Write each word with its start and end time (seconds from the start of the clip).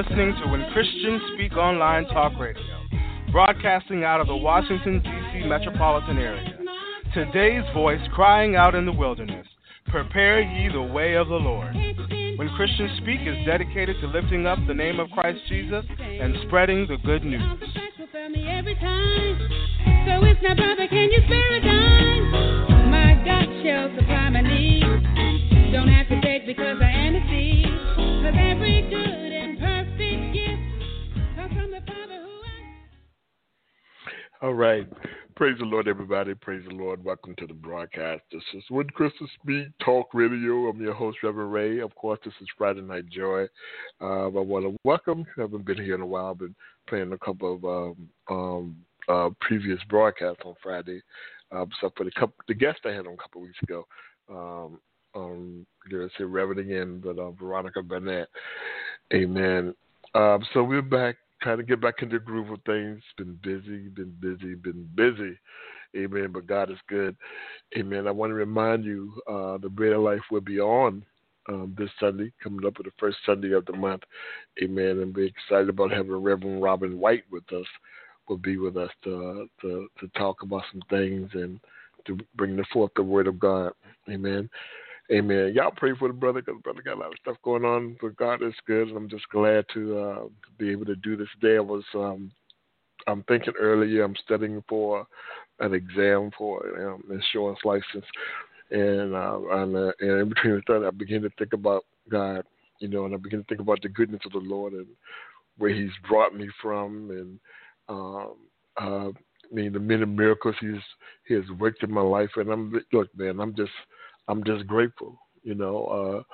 Listening 0.00 0.34
to 0.42 0.48
When 0.48 0.64
Christians 0.72 1.20
Speak 1.34 1.58
Online 1.58 2.06
Talk 2.06 2.32
Radio, 2.40 2.62
broadcasting 3.30 4.02
out 4.02 4.18
of 4.18 4.28
the 4.28 4.36
Washington, 4.36 5.02
D.C. 5.02 5.46
metropolitan 5.46 6.16
area. 6.16 6.58
Today's 7.12 7.64
voice 7.74 8.00
crying 8.14 8.56
out 8.56 8.74
in 8.74 8.86
the 8.86 8.92
wilderness 8.92 9.46
Prepare 9.88 10.40
ye 10.40 10.72
the 10.72 10.80
way 10.80 11.16
of 11.16 11.28
the 11.28 11.34
Lord. 11.34 11.74
When 11.74 12.48
Christians 12.56 12.92
Speak 13.02 13.20
is 13.26 13.44
dedicated 13.44 13.96
to 14.00 14.06
lifting 14.06 14.46
up 14.46 14.58
the 14.66 14.72
name 14.72 14.98
of 15.00 15.10
Christ 15.10 15.40
Jesus 15.50 15.84
and 16.00 16.34
spreading 16.46 16.86
the 16.88 16.96
good 17.04 17.22
news. 17.22 17.42
Don't 25.72 25.88
have 25.88 26.08
to 26.08 26.20
take 26.22 26.46
because 26.46 26.78
I 26.80 26.90
am 26.90 27.16
a 27.16 27.20
seed. 27.28 27.66
Cause 28.24 28.34
every 28.38 28.88
good 28.88 29.32
and 29.32 29.59
All 34.42 34.54
right. 34.54 34.88
Praise 35.36 35.58
the 35.58 35.64
Lord, 35.64 35.86
everybody. 35.86 36.34
Praise 36.34 36.64
the 36.66 36.74
Lord. 36.74 37.04
Welcome 37.04 37.34
to 37.36 37.46
the 37.46 37.54
broadcast. 37.54 38.22
This 38.32 38.42
is 38.54 38.64
When 38.70 38.88
Christians 38.88 39.30
Speak 39.42 39.68
Talk 39.84 40.08
Radio. 40.14 40.68
I'm 40.68 40.80
your 40.80 40.94
host, 40.94 41.18
Reverend 41.22 41.52
Ray. 41.52 41.80
Of 41.80 41.94
course, 41.94 42.18
this 42.24 42.34
is 42.40 42.48
Friday 42.56 42.80
Night 42.80 43.08
Joy. 43.10 43.46
Uh, 44.00 44.24
I 44.24 44.28
want 44.28 44.64
to 44.64 44.76
welcome. 44.82 45.26
I 45.36 45.42
haven't 45.42 45.64
been 45.66 45.76
here 45.76 45.94
in 45.94 46.00
a 46.00 46.06
while. 46.06 46.30
I've 46.30 46.38
been 46.38 46.54
playing 46.88 47.12
a 47.12 47.18
couple 47.18 47.54
of 47.54 47.64
um, 47.64 48.08
um, 48.28 48.76
uh, 49.08 49.30
previous 49.40 49.78
broadcasts 49.88 50.42
on 50.44 50.54
Friday. 50.62 51.02
Uh, 51.52 51.66
so 51.80 51.92
for 51.96 52.04
the 52.04 52.10
couple, 52.12 52.34
the 52.48 52.54
guest 52.54 52.80
I 52.84 52.90
had 52.90 53.06
on 53.06 53.14
a 53.14 53.16
couple 53.16 53.42
of 53.42 53.46
weeks 53.48 53.62
ago, 53.62 53.86
um, 54.30 54.80
um, 55.14 55.66
there's 55.90 56.12
a 56.18 56.24
Reverend 56.26 56.60
again, 56.60 57.00
but 57.04 57.18
uh, 57.18 57.30
Veronica 57.32 57.82
Burnett. 57.82 58.28
Amen. 59.12 59.74
Um, 60.14 60.44
so 60.52 60.64
we're 60.64 60.82
back 60.82 61.16
trying 61.42 61.58
to 61.58 61.64
get 61.64 61.80
back 61.80 61.96
into 62.02 62.18
the 62.18 62.24
groove 62.24 62.50
of 62.50 62.60
things. 62.64 63.02
Been 63.16 63.38
busy, 63.42 63.88
been 63.88 64.14
busy, 64.20 64.54
been 64.54 64.88
busy. 64.94 65.38
Amen. 65.96 66.30
But 66.32 66.46
God 66.46 66.70
is 66.70 66.78
good. 66.88 67.16
Amen. 67.76 68.06
I 68.06 68.10
want 68.10 68.30
to 68.30 68.34
remind 68.34 68.84
you 68.84 69.12
uh, 69.28 69.58
the 69.58 69.68
Bread 69.68 69.92
of 69.92 70.02
Life 70.02 70.22
will 70.30 70.40
be 70.40 70.60
on 70.60 71.04
um, 71.48 71.74
this 71.76 71.90
Sunday, 71.98 72.32
coming 72.42 72.64
up 72.66 72.78
with 72.78 72.86
the 72.86 72.92
first 72.98 73.18
Sunday 73.26 73.52
of 73.52 73.66
the 73.66 73.72
month. 73.72 74.02
Amen. 74.62 75.00
And 75.00 75.14
be 75.14 75.26
excited 75.26 75.68
about 75.68 75.90
having 75.90 76.12
Reverend 76.12 76.62
Robin 76.62 76.98
White 76.98 77.24
with 77.30 77.50
us. 77.52 77.66
Will 78.28 78.36
be 78.36 78.58
with 78.58 78.76
us 78.76 78.90
to 79.02 79.48
to 79.60 79.88
to 79.98 80.08
talk 80.16 80.42
about 80.42 80.62
some 80.70 80.82
things 80.88 81.28
and 81.34 81.58
to 82.06 82.16
bring 82.36 82.62
forth 82.72 82.92
the 82.94 83.02
Word 83.02 83.26
of 83.26 83.40
God. 83.40 83.72
Amen. 84.08 84.48
Amen. 85.12 85.52
Y'all 85.54 85.72
pray 85.76 85.92
for 85.98 86.06
the 86.06 86.14
brother 86.14 86.40
because 86.40 86.58
the 86.58 86.62
brother 86.62 86.82
got 86.82 86.96
a 86.96 87.00
lot 87.00 87.08
of 87.08 87.18
stuff 87.20 87.36
going 87.42 87.64
on, 87.64 87.96
but 88.00 88.16
God 88.16 88.42
is 88.44 88.54
good, 88.64 88.88
and 88.88 88.96
I'm 88.96 89.08
just 89.08 89.28
glad 89.30 89.64
to 89.74 89.98
uh, 89.98 90.22
be 90.56 90.70
able 90.70 90.84
to 90.86 90.94
do 90.96 91.16
this 91.16 91.26
today. 91.40 91.56
I 91.56 91.60
was, 91.60 91.82
um, 91.94 92.30
I'm 93.08 93.24
thinking 93.24 93.54
earlier, 93.58 94.04
I'm 94.04 94.14
studying 94.22 94.62
for 94.68 95.04
an 95.58 95.74
exam 95.74 96.30
for 96.38 96.92
um, 96.92 97.02
insurance 97.10 97.58
license, 97.64 98.06
and 98.70 99.14
uh, 99.14 99.40
and, 99.50 99.76
uh, 99.76 99.92
and 99.98 100.20
in 100.20 100.28
between 100.28 100.54
the 100.54 100.62
study, 100.62 100.86
I 100.86 100.90
begin 100.90 101.22
to 101.22 101.30
think 101.38 101.54
about 101.54 101.84
God, 102.08 102.44
you 102.78 102.86
know, 102.86 103.04
and 103.04 103.12
I 103.12 103.16
begin 103.16 103.40
to 103.40 103.46
think 103.46 103.60
about 103.60 103.82
the 103.82 103.88
goodness 103.88 104.22
of 104.24 104.32
the 104.32 104.38
Lord 104.38 104.74
and 104.74 104.86
where 105.58 105.74
He's 105.74 105.90
brought 106.08 106.36
me 106.36 106.48
from, 106.62 107.10
and 107.10 107.40
um, 107.88 108.34
uh, 108.80 109.08
I 109.08 109.52
mean 109.54 109.72
the 109.72 109.80
many 109.80 110.04
miracles 110.06 110.54
He's 110.60 110.80
He 111.26 111.34
has 111.34 111.44
worked 111.58 111.82
in 111.82 111.90
my 111.92 112.00
life, 112.00 112.30
and 112.36 112.48
I'm 112.48 112.80
look, 112.92 113.08
man, 113.16 113.40
I'm 113.40 113.56
just 113.56 113.72
I'm 114.30 114.44
just 114.44 114.66
grateful, 114.66 115.18
you 115.42 115.54
know, 115.54 116.24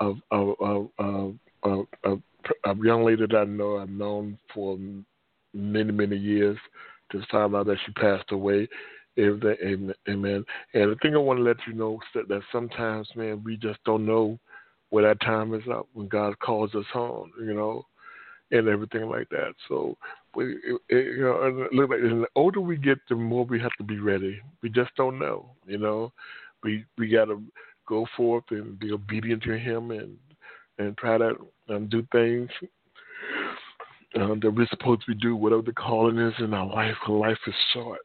uh, 0.00 0.04
of, 0.04 0.16
of, 0.30 0.54
of, 0.98 1.34
of, 1.62 1.86
of, 2.04 2.22
a 2.64 2.74
young 2.82 3.04
lady 3.04 3.26
that 3.26 3.36
I 3.36 3.44
know 3.44 3.78
I've 3.78 3.90
known 3.90 4.38
for 4.54 4.78
many, 5.52 5.92
many 5.92 6.16
years. 6.16 6.56
Just 7.12 7.30
found 7.30 7.54
out 7.54 7.66
that 7.66 7.78
she 7.84 7.92
passed 7.92 8.30
away. 8.32 8.68
Amen. 9.18 9.94
And 10.06 10.44
the 10.74 10.96
thing 11.02 11.14
I 11.14 11.18
want 11.18 11.38
to 11.38 11.42
let 11.42 11.56
you 11.66 11.74
know 11.74 11.94
is 11.94 12.08
that, 12.14 12.28
that 12.28 12.42
sometimes, 12.52 13.08
man, 13.16 13.42
we 13.44 13.56
just 13.56 13.78
don't 13.84 14.06
know 14.06 14.38
where 14.90 15.06
that 15.06 15.20
time 15.20 15.54
is 15.54 15.62
up 15.70 15.88
when 15.92 16.08
God 16.08 16.38
calls 16.38 16.74
us 16.74 16.86
home, 16.92 17.32
you 17.40 17.54
know, 17.54 17.84
and 18.50 18.68
everything 18.68 19.08
like 19.08 19.28
that. 19.30 19.54
So, 19.68 19.96
we, 20.34 20.56
it, 20.88 21.16
you 21.16 21.22
know, 21.22 21.68
look 21.72 21.90
like 21.90 22.00
and 22.00 22.22
the 22.22 22.28
older 22.36 22.60
we 22.60 22.76
get, 22.76 22.98
the 23.08 23.16
more 23.16 23.44
we 23.44 23.60
have 23.60 23.72
to 23.78 23.84
be 23.84 23.98
ready. 23.98 24.40
We 24.62 24.70
just 24.70 24.94
don't 24.96 25.18
know, 25.18 25.50
you 25.66 25.78
know 25.78 26.12
we 26.62 26.84
we 26.96 27.08
got 27.08 27.26
to 27.26 27.42
go 27.86 28.06
forth 28.16 28.44
and 28.50 28.78
be 28.78 28.92
obedient 28.92 29.42
to 29.44 29.58
Him 29.58 29.90
and 29.90 30.16
and 30.78 30.96
try 30.96 31.18
to 31.18 31.34
um, 31.68 31.88
do 31.88 32.06
things 32.12 32.48
um, 34.16 34.38
that 34.40 34.50
we're 34.50 34.66
supposed 34.68 35.02
to 35.06 35.14
do, 35.14 35.36
whatever 35.36 35.62
the 35.62 35.72
calling 35.72 36.18
is 36.18 36.34
in 36.38 36.54
our 36.54 36.66
life. 36.66 36.94
Life 37.08 37.38
is 37.46 37.54
short. 37.72 38.00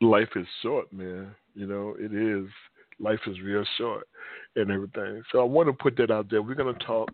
Life 0.00 0.28
is 0.36 0.46
short, 0.62 0.92
man. 0.92 1.34
You 1.54 1.66
know 1.66 1.96
it 1.98 2.12
is. 2.12 2.48
Life 2.98 3.20
is 3.26 3.40
real 3.40 3.64
short 3.76 4.06
and 4.56 4.70
everything. 4.70 5.22
So 5.30 5.40
I 5.40 5.44
want 5.44 5.68
to 5.68 5.72
put 5.72 5.96
that 5.98 6.10
out 6.10 6.30
there. 6.30 6.42
We're 6.42 6.54
going 6.54 6.74
to 6.74 6.86
talk 6.86 7.10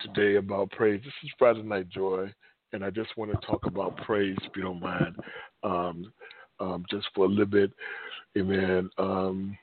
today 0.00 0.36
about 0.36 0.70
praise. 0.70 1.00
This 1.04 1.12
is 1.24 1.30
Friday 1.38 1.62
Night 1.62 1.88
Joy, 1.88 2.32
and 2.72 2.84
I 2.84 2.90
just 2.90 3.16
want 3.16 3.30
to 3.32 3.46
talk 3.46 3.66
about 3.66 3.96
praise, 3.98 4.36
if 4.42 4.56
you 4.56 4.62
don't 4.62 4.80
mind, 4.80 5.16
um, 5.62 6.12
um, 6.60 6.84
just 6.90 7.06
for 7.14 7.26
a 7.26 7.28
little 7.28 7.46
bit. 7.46 7.70
Amen. 8.36 8.90
Um, 8.98 9.56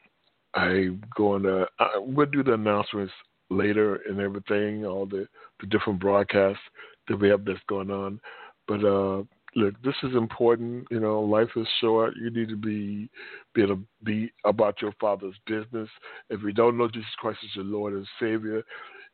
I'm 0.53 1.01
going 1.15 1.43
to, 1.43 1.67
I, 1.79 1.97
we'll 1.97 2.25
do 2.27 2.43
the 2.43 2.53
announcements 2.53 3.13
later 3.49 3.99
and 4.09 4.19
everything, 4.19 4.85
all 4.85 5.05
the, 5.05 5.27
the 5.59 5.67
different 5.67 5.99
broadcasts 5.99 6.63
that 7.07 7.19
we 7.19 7.29
have 7.29 7.45
that's 7.45 7.59
going 7.67 7.91
on. 7.91 8.19
But 8.67 8.83
uh, 8.83 9.23
look, 9.55 9.81
this 9.83 9.95
is 10.03 10.15
important. 10.15 10.87
You 10.89 10.99
know, 10.99 11.21
life 11.21 11.49
is 11.55 11.67
short. 11.81 12.13
You 12.19 12.29
need 12.29 12.49
to 12.49 12.57
be 12.57 13.09
be 13.53 13.63
able 13.63 13.77
to 13.77 13.81
be 14.03 14.31
about 14.43 14.81
your 14.81 14.93
Father's 14.99 15.35
business. 15.45 15.89
If 16.29 16.41
you 16.41 16.51
don't 16.51 16.77
know 16.77 16.87
Jesus 16.87 17.09
Christ 17.17 17.39
as 17.43 17.55
your 17.55 17.65
Lord 17.65 17.93
and 17.93 18.07
Savior, 18.19 18.63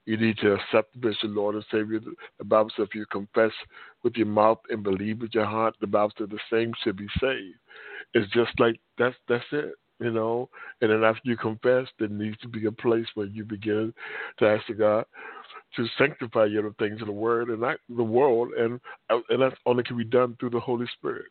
you 0.06 0.17
need 0.17 0.38
to 0.38 0.53
accept 0.53 0.95
him 0.95 1.09
as 1.09 1.16
your 1.22 1.31
Lord 1.31 1.56
and 1.56 1.66
Savior. 1.72 2.00
The 2.39 2.44
Bible 2.44 2.72
says 2.75 2.88
if 2.89 2.95
you 2.95 3.06
confess 3.12 3.51
with 4.03 4.16
your 4.16 4.28
mouth 4.28 4.59
and 4.69 4.84
believe 4.84 5.22
with 5.22 5.34
your 5.34 5.45
heart, 5.45 5.75
the 5.79 5.88
Bible 5.88 6.13
says 6.17 6.29
the 6.29 6.39
same 6.51 6.73
should 6.84 6.97
be 6.97 7.07
saved. 7.19 7.57
It's 8.13 8.31
just 8.34 8.51
like 8.59 8.79
that's 8.97 9.16
that's 9.29 9.44
it, 9.51 9.75
you 10.00 10.11
know. 10.11 10.50
And 10.81 10.91
then 10.91 11.03
after 11.03 11.22
you 11.23 11.38
confess, 11.38 11.88
there 12.00 12.07
needs 12.07 12.38
to 12.40 12.47
be 12.47 12.66
a 12.66 12.72
place 12.72 13.06
where 13.13 13.28
you 13.28 13.45
begin 13.45 13.94
to 14.40 14.47
ask 14.47 14.67
the 14.67 14.73
God 14.73 15.06
to 15.75 15.88
sanctify 15.97 16.45
you 16.45 16.61
the 16.61 16.73
things 16.79 17.01
of 17.01 17.07
the 17.07 17.13
Word 17.13 17.50
and 17.50 17.61
not 17.61 17.78
the 17.90 18.03
world, 18.03 18.50
and 18.57 18.79
uh, 19.09 19.19
and 19.29 19.41
that's 19.41 19.56
only 19.66 19.84
can 19.84 19.97
be 19.97 20.03
done 20.03 20.35
through 20.40 20.50
the 20.50 20.59
Holy 20.59 20.88
Spirit. 20.97 21.28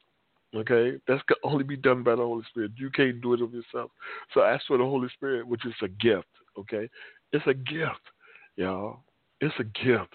Okay, 0.55 0.99
that's 1.07 1.23
can 1.25 1.37
only 1.45 1.65
be 1.65 1.77
done 1.77 2.03
by 2.03 2.13
the 2.13 2.23
Holy 2.23 2.45
Spirit. 2.51 2.73
You 2.77 2.91
can't 2.91 3.21
do 3.21 3.35
it 3.35 3.43
of 3.43 3.53
yourself. 3.53 3.91
So 4.35 4.43
ask 4.43 4.67
for 4.67 4.79
the 4.79 4.85
Holy 4.85 5.09
Spirit, 5.15 5.47
which 5.47 5.65
is 5.67 5.75
a 5.83 5.89
gift. 5.89 6.27
Okay, 6.59 6.89
it's 7.33 7.47
a 7.47 7.55
gift, 7.55 8.01
y'all. 8.61 9.01
It's 9.41 9.55
a 9.59 9.65
gift. 9.65 10.15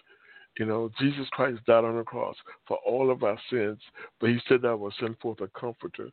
You 0.59 0.66
know, 0.66 0.89
Jesus 0.97 1.28
Christ 1.31 1.59
died 1.67 1.83
on 1.83 1.97
the 1.97 2.03
cross 2.03 2.38
for 2.66 2.78
all 2.85 3.11
of 3.11 3.23
our 3.23 3.38
sins, 3.50 3.79
but 4.22 4.29
He 4.29 4.38
said 4.47 4.61
that 4.61 4.69
I 4.69 4.73
will 4.73 4.94
send 5.01 5.17
forth 5.19 5.41
a 5.41 5.50
comforter, 5.59 6.09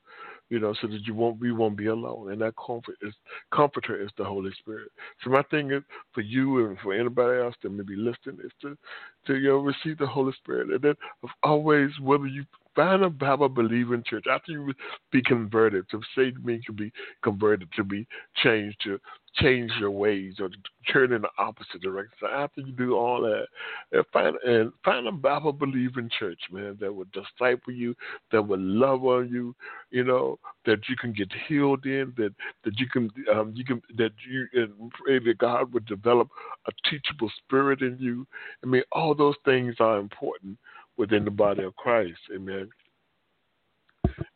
you 0.50 0.59
know, 0.59 0.75
so 0.81 0.88
that 0.88 1.06
you 1.06 1.15
won't 1.15 1.38
we 1.38 1.53
won't 1.53 1.76
be 1.76 1.87
alone. 1.87 2.32
And 2.32 2.41
that 2.41 2.54
comfort 2.56 2.97
is 3.03 3.15
comforter 3.54 4.03
is 4.03 4.10
the 4.19 4.25
Holy 4.25 4.50
Spirit. 4.59 4.91
So 5.22 5.31
my 5.31 5.43
thing 5.43 5.70
is 5.70 5.82
for 6.12 6.22
you 6.22 6.67
and 6.67 6.76
for 6.81 6.93
anybody 6.93 7.40
else 7.40 7.55
that 7.62 7.70
may 7.70 7.84
be 7.84 7.94
listening 7.94 8.38
is 8.44 8.50
to 8.62 8.76
to 9.26 9.37
you 9.37 9.50
know 9.50 9.58
receive 9.58 9.99
the 9.99 10.06
Holy 10.08 10.32
Spirit, 10.32 10.70
and 10.70 10.82
then 10.82 10.94
always 11.44 11.90
whether 12.00 12.26
you 12.26 12.44
find 12.74 13.02
a 13.02 13.10
Bible 13.10 13.48
believing 13.48 14.02
church 14.06 14.24
after 14.30 14.52
you 14.52 14.72
be 15.10 15.22
converted 15.22 15.84
to 15.90 16.00
say 16.16 16.30
to 16.30 16.38
me 16.40 16.60
to 16.66 16.72
be 16.72 16.92
converted 17.22 17.69
to 17.76 17.84
be 17.84 18.06
changed 18.42 18.78
to 18.84 18.98
change 19.36 19.70
your 19.80 19.90
ways 19.90 20.34
or 20.40 20.50
turn 20.92 21.12
in 21.12 21.22
the 21.22 21.28
opposite 21.38 21.80
direction. 21.80 22.12
So 22.20 22.26
after 22.26 22.60
you 22.60 22.72
do 22.72 22.94
all 22.94 23.22
that, 23.22 23.46
and 23.92 24.04
find 24.12 24.36
and 24.44 24.72
find 24.84 25.06
a 25.06 25.12
Bible 25.12 25.52
believing 25.52 26.10
church, 26.19 26.40
man, 26.50 26.76
that 26.80 26.94
would 26.94 27.10
disciple 27.12 27.72
you, 27.72 27.94
that 28.30 28.42
would 28.42 28.60
love 28.60 29.04
on 29.04 29.30
you, 29.30 29.54
you 29.90 30.04
know, 30.04 30.38
that 30.66 30.80
you 30.88 30.96
can 30.96 31.12
get 31.12 31.30
healed 31.48 31.86
in, 31.86 32.12
that 32.16 32.34
that 32.64 32.78
you 32.78 32.86
can 32.88 33.10
um, 33.34 33.52
you 33.54 33.64
can 33.64 33.80
that 33.96 34.12
you 34.28 34.46
and 34.52 34.92
pray 34.92 35.19
that 35.19 35.38
God 35.38 35.72
would 35.72 35.86
develop 35.86 36.28
a 36.66 36.72
teachable 36.90 37.30
spirit 37.38 37.80
in 37.80 37.96
you. 37.98 38.26
I 38.62 38.66
mean, 38.66 38.82
all 38.92 39.14
those 39.14 39.36
things 39.44 39.76
are 39.80 39.98
important 39.98 40.58
within 40.97 41.25
the 41.25 41.31
body 41.31 41.62
of 41.65 41.75
Christ. 41.77 42.21
Amen. 42.35 42.69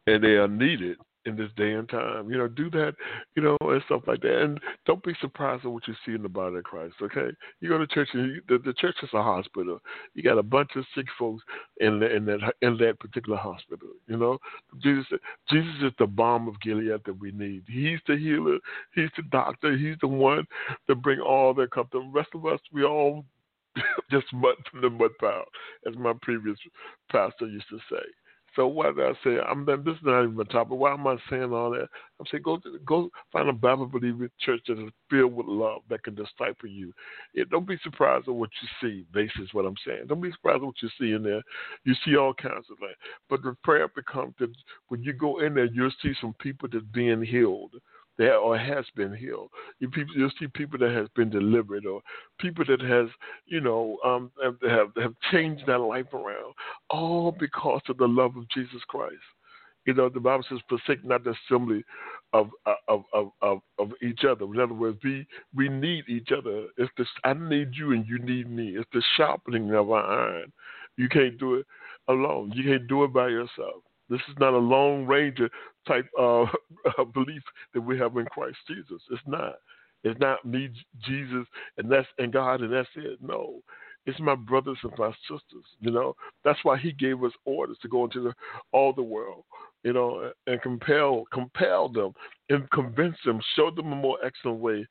And 0.07 0.23
they 0.23 0.37
are 0.37 0.49
needed 0.49 0.97
in 1.27 1.37
this 1.37 1.51
day 1.57 1.73
and 1.73 1.89
time. 1.89 2.31
You 2.31 2.39
know, 2.39 2.49
do 2.49 2.71
that, 2.71 2.95
you 3.35 3.43
know, 3.43 3.57
and 3.61 3.83
stuff 3.87 4.03
like 4.07 4.21
that. 4.23 4.43
And 4.43 4.61
don't 4.87 5.03
be 5.03 5.13
surprised 5.21 5.65
at 5.65 5.71
what 5.71 5.87
you 5.87 5.95
see 6.05 6.13
in 6.13 6.23
the 6.23 6.29
body 6.29 6.57
of 6.57 6.65
Christ. 6.65 6.95
Okay, 7.03 7.31
you 7.61 7.69
go 7.69 7.79
to 7.79 7.87
church, 7.87 8.09
and 8.15 8.37
you, 8.37 8.43
the, 8.49 8.59
the 8.59 8.73
church 8.75 8.95
is 9.03 9.11
a 9.13 9.23
hospital. 9.23 9.81
You 10.15 10.23
got 10.23 10.39
a 10.39 10.43
bunch 10.43 10.71
of 10.77 10.85
sick 10.95 11.07
folks 11.19 11.43
in 11.81 11.99
the, 12.01 12.15
in 12.15 12.25
that 12.27 12.55
in 12.63 12.79
that 12.79 12.99
particular 13.01 13.37
hospital. 13.37 13.89
You 14.07 14.17
know, 14.17 14.39
Jesus 14.83 15.07
Jesus 15.51 15.75
is 15.83 15.93
the 15.99 16.07
balm 16.07 16.49
of 16.49 16.61
Gilead 16.61 17.01
that 17.05 17.21
we 17.21 17.33
need. 17.33 17.65
He's 17.69 17.99
the 18.07 18.17
healer. 18.17 18.59
He's 18.95 19.11
the 19.17 19.25
doctor. 19.31 19.77
He's 19.77 19.97
the 20.01 20.09
one 20.09 20.45
that 20.89 21.03
bring 21.03 21.21
all 21.21 21.53
that 21.55 21.73
come. 21.73 21.89
The 21.93 22.09
rest 22.13 22.31
of 22.35 22.47
us, 22.47 22.61
we 22.73 22.85
all 22.85 23.25
just 24.11 24.27
mud 24.33 24.57
from 24.71 24.81
the 24.83 24.91
mud 24.91 25.11
pile, 25.21 25.45
as 25.87 25.97
my 25.97 26.13
previous 26.23 26.57
pastor 27.11 27.47
used 27.47 27.69
to 27.71 27.79
say. 27.91 28.05
So 28.57 28.67
what 28.67 28.97
did 28.97 29.05
I 29.05 29.13
say? 29.23 29.39
I'm 29.47 29.67
this 29.67 29.97
is 29.97 30.03
not 30.03 30.25
even 30.25 30.41
a 30.41 30.45
topic. 30.45 30.79
Why 30.79 30.95
am 30.95 31.07
I 31.07 31.17
saying 31.29 31.53
all 31.53 31.71
that? 31.73 31.89
I'm 32.19 32.27
saying 32.31 32.43
go 32.43 32.59
go 32.87 33.11
find 33.31 33.51
a 33.51 33.53
Bible 33.53 33.85
believing 33.85 34.31
church 34.41 34.63
that 34.67 34.83
is 34.83 34.91
filled 35.11 35.35
with 35.35 35.47
love 35.47 35.83
that 35.91 36.03
can 36.03 36.15
disciple 36.15 36.69
you. 36.69 36.91
It, 37.35 37.51
don't 37.51 37.69
be 37.69 37.77
surprised 37.85 38.29
at 38.29 38.35
what 38.35 38.49
you 38.63 38.69
see. 38.81 39.05
Basis 39.13 39.53
what 39.53 39.67
I'm 39.67 39.75
saying. 39.87 40.07
Don't 40.09 40.23
be 40.23 40.33
surprised 40.33 40.63
at 40.63 40.67
what 40.67 40.83
you 40.83 40.89
see 40.99 41.13
in 41.13 41.23
there. 41.23 41.43
You 41.85 41.95
see 42.03 42.17
all 42.17 42.33
kinds 42.33 42.65
of 42.71 42.79
things. 42.79 42.97
But 43.29 43.43
the 43.43 43.55
prayer 43.63 43.89
becomes 43.89 44.35
that 44.41 44.51
when 44.89 45.03
you 45.03 45.13
go 45.13 45.41
in 45.41 45.55
there, 45.55 45.67
you'll 45.67 45.93
see 46.03 46.15
some 46.19 46.35
people 46.41 46.71
that's 46.73 46.85
being 46.95 47.23
healed 47.23 47.75
that 48.19 48.35
or 48.35 48.57
has 48.57 48.85
been 48.95 49.15
healed. 49.15 49.51
You 49.79 49.91
people, 49.91 50.15
you'll 50.17 50.31
see 50.39 50.47
people 50.49 50.79
that 50.79 50.93
has 50.93 51.09
been 51.15 51.31
delivered, 51.31 51.87
or 51.87 52.01
people 52.39 52.65
that 52.67 52.81
has, 52.81 53.09
you 53.47 53.61
know, 53.61 53.99
um, 54.05 54.31
have 54.43 54.91
have 54.97 55.15
changed 55.31 55.67
their 55.67 55.79
life 55.79 56.13
around, 56.13 56.55
all 56.91 57.33
because 57.39 57.83
of 57.89 57.99
the 57.99 58.09
love 58.09 58.37
of 58.37 58.49
Jesus 58.51 58.83
Christ. 58.89 59.15
You 59.85 59.95
know, 59.95 60.09
the 60.09 60.21
Bible 60.21 60.45
says, 60.49 60.59
"Forsake 60.69 61.05
not 61.05 61.25
the 61.25 61.35
assembly 61.49 61.85
of 62.33 62.51
of 62.89 63.05
of 63.13 63.31
of, 63.43 63.61
of 63.79 63.93
each 64.03 64.25
other." 64.25 64.45
In 64.47 64.61
other 64.61 64.75
words, 64.75 64.99
we 65.05 65.27
we 65.55 65.69
need 65.69 66.09
each 66.09 66.33
other. 66.37 66.67
It's 66.77 66.93
the 66.97 67.07
I 67.25 67.35
need 67.35 67.71
you 67.75 67.93
and 67.93 68.07
you 68.07 68.19
need 68.19 68.51
me. 68.51 68.77
It's 68.77 68.91
the 68.93 69.03
sharpening 69.17 69.73
of 69.75 69.91
our 69.91 70.05
iron. 70.05 70.53
You 70.97 71.09
can't 71.09 71.39
do 71.39 71.57
it 71.57 71.67
alone. 72.09 72.53
You 72.55 72.65
can't 72.65 72.89
do 72.89 73.05
it 73.05 73.13
by 73.13 73.29
yourself. 73.29 73.83
This 74.09 74.21
is 74.29 74.37
not 74.39 74.55
a 74.55 74.59
Lone 74.59 75.07
Ranger 75.07 75.51
type 75.87 76.07
of 76.19 76.49
belief 77.15 77.43
that 77.75 77.81
we 77.81 77.99
have 77.99 78.17
in 78.17 78.27
Christ 78.27 78.59
Jesus. 78.69 79.03
It's 79.11 79.23
not. 79.27 79.57
It's 80.05 80.21
not 80.21 80.45
me, 80.45 80.71
Jesus, 81.05 81.47
and 81.79 81.91
that's 81.91 82.07
and 82.19 82.33
God, 82.33 82.61
and 82.61 82.73
that's 82.73 82.89
it. 82.95 83.19
No, 83.21 83.61
it's 84.05 84.21
my 84.21 84.37
brothers 84.37 84.79
and 84.85 84.93
my 84.97 85.11
sisters. 85.23 85.65
You 85.81 85.91
know, 85.91 86.15
that's 86.45 86.63
why 86.63 86.79
He 86.79 86.93
gave 86.93 87.25
us 87.25 87.33
orders 87.45 87.79
to 87.83 87.89
go 87.89 88.05
into 88.05 88.21
the, 88.21 88.35
all 88.73 88.93
the 88.93 89.03
world. 89.03 89.45
You 89.83 89.93
know, 89.93 90.31
and 90.47 90.63
compel 90.63 91.25
compel 91.33 91.89
them 91.89 92.13
and 92.51 92.71
convince 92.71 93.17
them, 93.25 93.41
show 93.57 93.71
them 93.71 93.93
a 93.93 93.97
more 93.97 94.19
excellent 94.25 94.61
way 94.61 94.87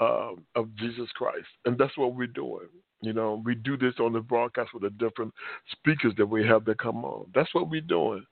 uh, 0.00 0.30
of 0.54 0.74
Jesus 0.76 1.08
Christ, 1.14 1.48
and 1.64 1.76
that's 1.76 1.96
what 1.96 2.14
we're 2.14 2.26
doing. 2.26 2.68
You 3.02 3.12
know, 3.12 3.42
we 3.44 3.54
do 3.54 3.76
this 3.76 3.94
on 4.00 4.12
the 4.12 4.20
broadcast 4.20 4.70
with 4.72 4.82
the 4.82 4.90
different 4.90 5.32
speakers 5.70 6.14
that 6.16 6.26
we 6.26 6.46
have 6.46 6.64
that 6.64 6.78
come 6.78 7.04
on. 7.04 7.26
That's 7.34 7.54
what 7.54 7.68
we're 7.68 7.82
doing. 7.82 8.24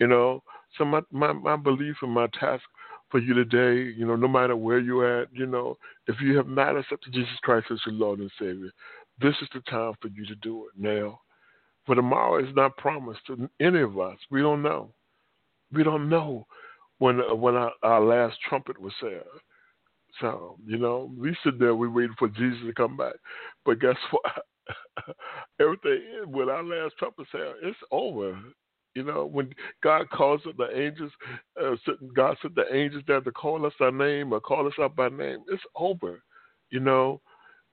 You 0.00 0.06
know, 0.06 0.42
so 0.78 0.84
my, 0.84 1.02
my, 1.12 1.32
my 1.32 1.56
belief 1.56 1.96
and 2.02 2.10
my 2.10 2.26
task 2.38 2.62
for 3.10 3.18
you 3.20 3.34
today, 3.34 3.92
you 3.96 4.06
know, 4.06 4.16
no 4.16 4.28
matter 4.28 4.56
where 4.56 4.78
you're 4.78 5.22
at, 5.22 5.28
you 5.32 5.46
know, 5.46 5.76
if 6.06 6.16
you 6.20 6.36
have 6.36 6.48
not 6.48 6.76
accepted 6.76 7.12
Jesus 7.12 7.28
Christ 7.42 7.66
as 7.70 7.80
your 7.86 7.94
Lord 7.94 8.20
and 8.20 8.30
Savior, 8.38 8.70
this 9.20 9.34
is 9.42 9.48
the 9.52 9.60
time 9.70 9.92
for 10.00 10.08
you 10.08 10.24
to 10.26 10.34
do 10.36 10.66
it 10.66 10.80
now. 10.80 11.20
For 11.86 11.94
tomorrow 11.94 12.42
is 12.42 12.54
not 12.54 12.76
promised 12.76 13.20
to 13.26 13.48
any 13.60 13.80
of 13.80 13.98
us. 13.98 14.16
We 14.30 14.40
don't 14.40 14.62
know. 14.62 14.92
We 15.72 15.82
don't 15.82 16.08
know 16.08 16.46
when 16.98 17.18
when 17.38 17.54
our, 17.54 17.72
our 17.82 18.00
last 18.00 18.36
trumpet 18.48 18.80
was 18.80 18.92
sound. 19.00 19.24
So, 20.20 20.56
you 20.66 20.78
know, 20.78 21.10
we 21.16 21.36
sit 21.44 21.58
there, 21.58 21.74
we 21.74 21.88
waiting 21.88 22.16
for 22.18 22.28
Jesus 22.28 22.60
to 22.66 22.72
come 22.74 22.96
back. 22.96 23.14
But 23.64 23.80
guess 23.80 23.96
what? 24.10 24.44
Everything 25.60 26.00
when 26.26 26.48
our 26.48 26.62
last 26.62 26.94
trumpet 26.98 27.26
sound, 27.32 27.56
it's 27.62 27.78
over. 27.90 28.38
You 28.94 29.04
know, 29.04 29.24
when 29.24 29.52
God 29.82 30.10
calls 30.10 30.40
up 30.48 30.56
the 30.56 30.76
angels, 30.76 31.12
uh, 31.62 31.76
God 32.14 32.36
sent 32.42 32.56
the 32.56 32.74
angels 32.74 33.04
there 33.06 33.20
to 33.20 33.30
call 33.30 33.64
us 33.64 33.72
our 33.80 33.92
name 33.92 34.32
or 34.32 34.40
call 34.40 34.66
us 34.66 34.74
out 34.80 34.96
by 34.96 35.08
name. 35.08 35.44
It's 35.48 35.62
over, 35.76 36.22
you 36.70 36.80
know. 36.80 37.20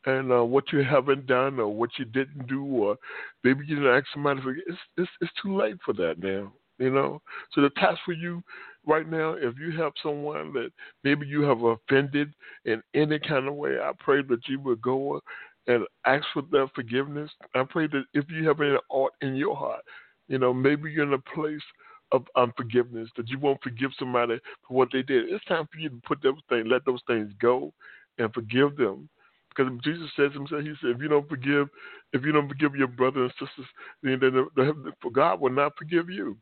And 0.06 0.31
uh, 0.31 0.44
what 0.44 0.72
you 0.72 0.84
haven't 0.84 1.25
done 1.25 1.60
or 1.60 1.68
what 1.68 1.90
you 1.98 2.06
didn't 2.06 2.48
do, 2.48 2.64
or 2.64 2.98
maybe 3.44 3.66
you 3.66 3.75
didn't 3.75 3.94
ask 3.94 4.06
somebody 4.14 4.42
for 4.42 4.52
it's, 4.52 4.78
it's 4.96 5.10
it's 5.19 5.31
too 5.42 5.58
late 5.58 5.75
for 5.84 5.94
that 5.96 6.16
now. 6.19 6.54
You 6.78 6.92
know. 6.92 7.22
So 7.52 7.62
the 7.62 7.72
task 7.72 8.00
for 8.06 8.13
you 8.13 8.44
right 8.86 9.10
now, 9.10 9.34
if 9.34 9.56
you 9.60 9.75
have 9.81 9.94
someone 10.02 10.54
that 10.54 10.70
maybe 11.04 11.25
you 11.25 11.42
have 11.42 11.63
offended 11.63 12.31
in 12.66 12.81
any 12.94 13.20
kind 13.20 13.48
of 13.48 13.56
way, 13.56 13.80
I 13.80 13.92
pray 14.00 14.22
that 14.30 14.48
you 14.48 14.60
would 14.62 14.81
go 14.81 15.20
and 15.66 15.84
ask 16.06 16.25
for 16.34 16.44
their 16.52 16.68
forgiveness. 16.70 17.30
I 17.56 17.63
pray 17.68 17.88
that 17.88 18.04
if 18.13 18.25
you 18.30 18.48
have 18.48 18.62
any 18.62 18.78
art 18.92 19.13
in 19.22 19.36
your 19.36 19.56
heart, 19.56 19.81
you 20.27 20.38
know, 20.38 20.53
maybe 20.53 20.91
you're 20.91 21.03
in 21.03 21.13
a 21.13 21.35
place 21.35 21.62
of 22.12 22.25
unforgiveness 22.35 23.09
that 23.18 23.29
you 23.29 23.38
won't 23.39 23.62
forgive 23.62 23.91
somebody 24.00 24.39
for 24.68 24.77
what 24.77 24.89
they 24.91 25.01
did. 25.01 25.29
It's 25.29 25.44
time 25.45 25.68
for 25.71 25.79
you 25.79 25.89
to 25.89 26.01
put 26.06 26.21
those 26.24 26.39
things, 26.50 26.68
let 26.69 26.85
those 26.85 27.01
things 27.07 27.31
go, 27.41 27.74
and 28.18 28.33
forgive 28.33 28.77
them. 28.77 29.09
Because 29.50 29.71
Jesus 29.83 30.09
says 30.15 30.31
himself, 30.33 30.62
he 30.62 30.74
said, 30.81 30.91
if 30.91 31.01
you 31.01 31.07
don't 31.07 31.27
forgive, 31.27 31.68
if 32.13 32.24
you 32.24 32.31
don't 32.31 32.47
forgive 32.47 32.75
your 32.75 32.88
brothers 32.88 33.31
and 33.39 33.50
sisters, 33.50 33.71
then 34.03 34.19
the, 34.19 35.09
God 35.12 35.41
will 35.41 35.51
not 35.51 35.77
forgive 35.77 36.09
you. 36.09 36.38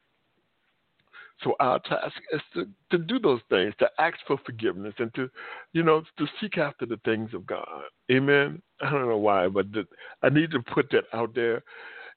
So 1.43 1.53
our 1.59 1.79
task 1.79 2.15
is 2.31 2.41
to, 2.53 2.67
to 2.91 2.97
do 2.97 3.19
those 3.19 3.41
things, 3.49 3.73
to 3.79 3.89
ask 3.99 4.17
for 4.25 4.37
forgiveness, 4.45 4.93
and 4.99 5.13
to, 5.15 5.29
you 5.73 5.83
know, 5.83 6.01
to 6.17 6.27
seek 6.39 6.57
after 6.57 6.85
the 6.85 6.99
things 7.03 7.33
of 7.33 7.45
God. 7.45 7.67
Amen. 8.11 8.61
I 8.81 8.89
don't 8.89 9.09
know 9.09 9.17
why, 9.17 9.47
but 9.47 9.71
the, 9.71 9.85
I 10.21 10.29
need 10.29 10.51
to 10.51 10.61
put 10.61 10.89
that 10.91 11.05
out 11.13 11.35
there 11.35 11.63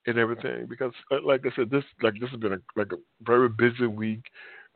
and 0.09 0.19
everything 0.19 0.67
because, 0.69 0.93
uh, 1.11 1.19
like 1.25 1.43
I 1.45 1.55
said, 1.55 1.71
this 1.71 1.85
like 2.03 2.15
this 2.21 2.31
has 2.31 2.41
been 2.41 2.55
a, 2.55 2.59
like 2.77 2.93
a 2.93 2.97
very 3.23 3.49
busy 3.49 3.87
week, 3.87 4.23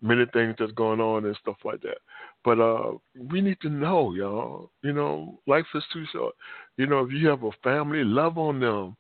many 0.03 0.27
things 0.33 0.55
that's 0.59 0.73
going 0.73 1.01
on 1.01 1.25
and 1.25 1.37
stuff 1.41 1.57
like 1.65 1.81
that. 1.83 1.99
But 2.45 2.61
uh, 2.61 2.93
we 3.31 3.41
need 3.41 3.59
to 3.63 3.71
know, 3.71 4.13
y'all. 4.13 4.71
You 4.83 4.93
know, 4.93 5.41
life 5.47 5.65
is 5.75 5.85
too 5.93 6.05
short. 6.13 6.35
You 6.77 6.87
know, 6.87 7.01
if 7.05 7.13
you 7.13 7.29
have 7.29 7.43
a 7.45 7.51
family, 7.65 8.05
love 8.05 8.37
on 8.37 8.61
them, 8.61 8.97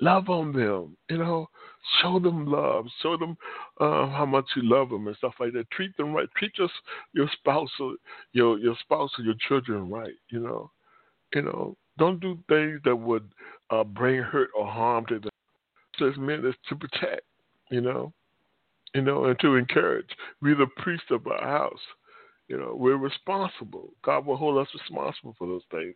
love 0.00 0.30
on 0.30 0.52
them. 0.52 0.96
You 1.10 1.18
know, 1.18 1.48
show 2.00 2.18
them 2.18 2.46
love, 2.46 2.86
show 3.02 3.18
them 3.18 3.36
uh, 3.78 4.08
how 4.08 4.26
much 4.26 4.46
you 4.56 4.62
love 4.62 4.88
them 4.88 5.06
and 5.06 5.16
stuff 5.16 5.34
like 5.38 5.52
that. 5.52 5.70
Treat 5.70 5.94
them 5.98 6.14
right. 6.14 6.28
Treat 6.38 6.52
your 6.56 6.70
your 7.12 7.28
spouse 7.38 7.70
or 7.78 7.94
your 8.32 8.58
your 8.58 8.76
spouse 8.80 9.10
or 9.18 9.24
your 9.24 9.36
children 9.46 9.90
right. 9.90 10.14
You 10.30 10.40
know, 10.40 10.70
you 11.34 11.42
know. 11.42 11.76
Don't 11.98 12.20
do 12.20 12.38
things 12.48 12.80
that 12.84 12.94
would 12.94 13.28
uh, 13.70 13.82
bring 13.82 14.22
hurt 14.22 14.50
or 14.56 14.64
harm 14.64 15.04
to 15.06 15.18
them 15.18 15.30
just 15.98 16.18
meant 16.18 16.44
is 16.44 16.54
to 16.68 16.76
protect, 16.76 17.22
you 17.70 17.80
know, 17.80 18.12
you 18.94 19.02
know, 19.02 19.26
and 19.26 19.38
to 19.40 19.56
encourage. 19.56 20.08
We're 20.40 20.56
the 20.56 20.66
priest 20.78 21.04
of 21.10 21.26
our 21.26 21.42
house. 21.42 21.80
You 22.48 22.56
know, 22.56 22.74
we're 22.74 22.96
responsible. 22.96 23.90
God 24.02 24.24
will 24.24 24.36
hold 24.36 24.56
us 24.56 24.68
responsible 24.72 25.34
for 25.38 25.46
those 25.46 25.62
things. 25.70 25.94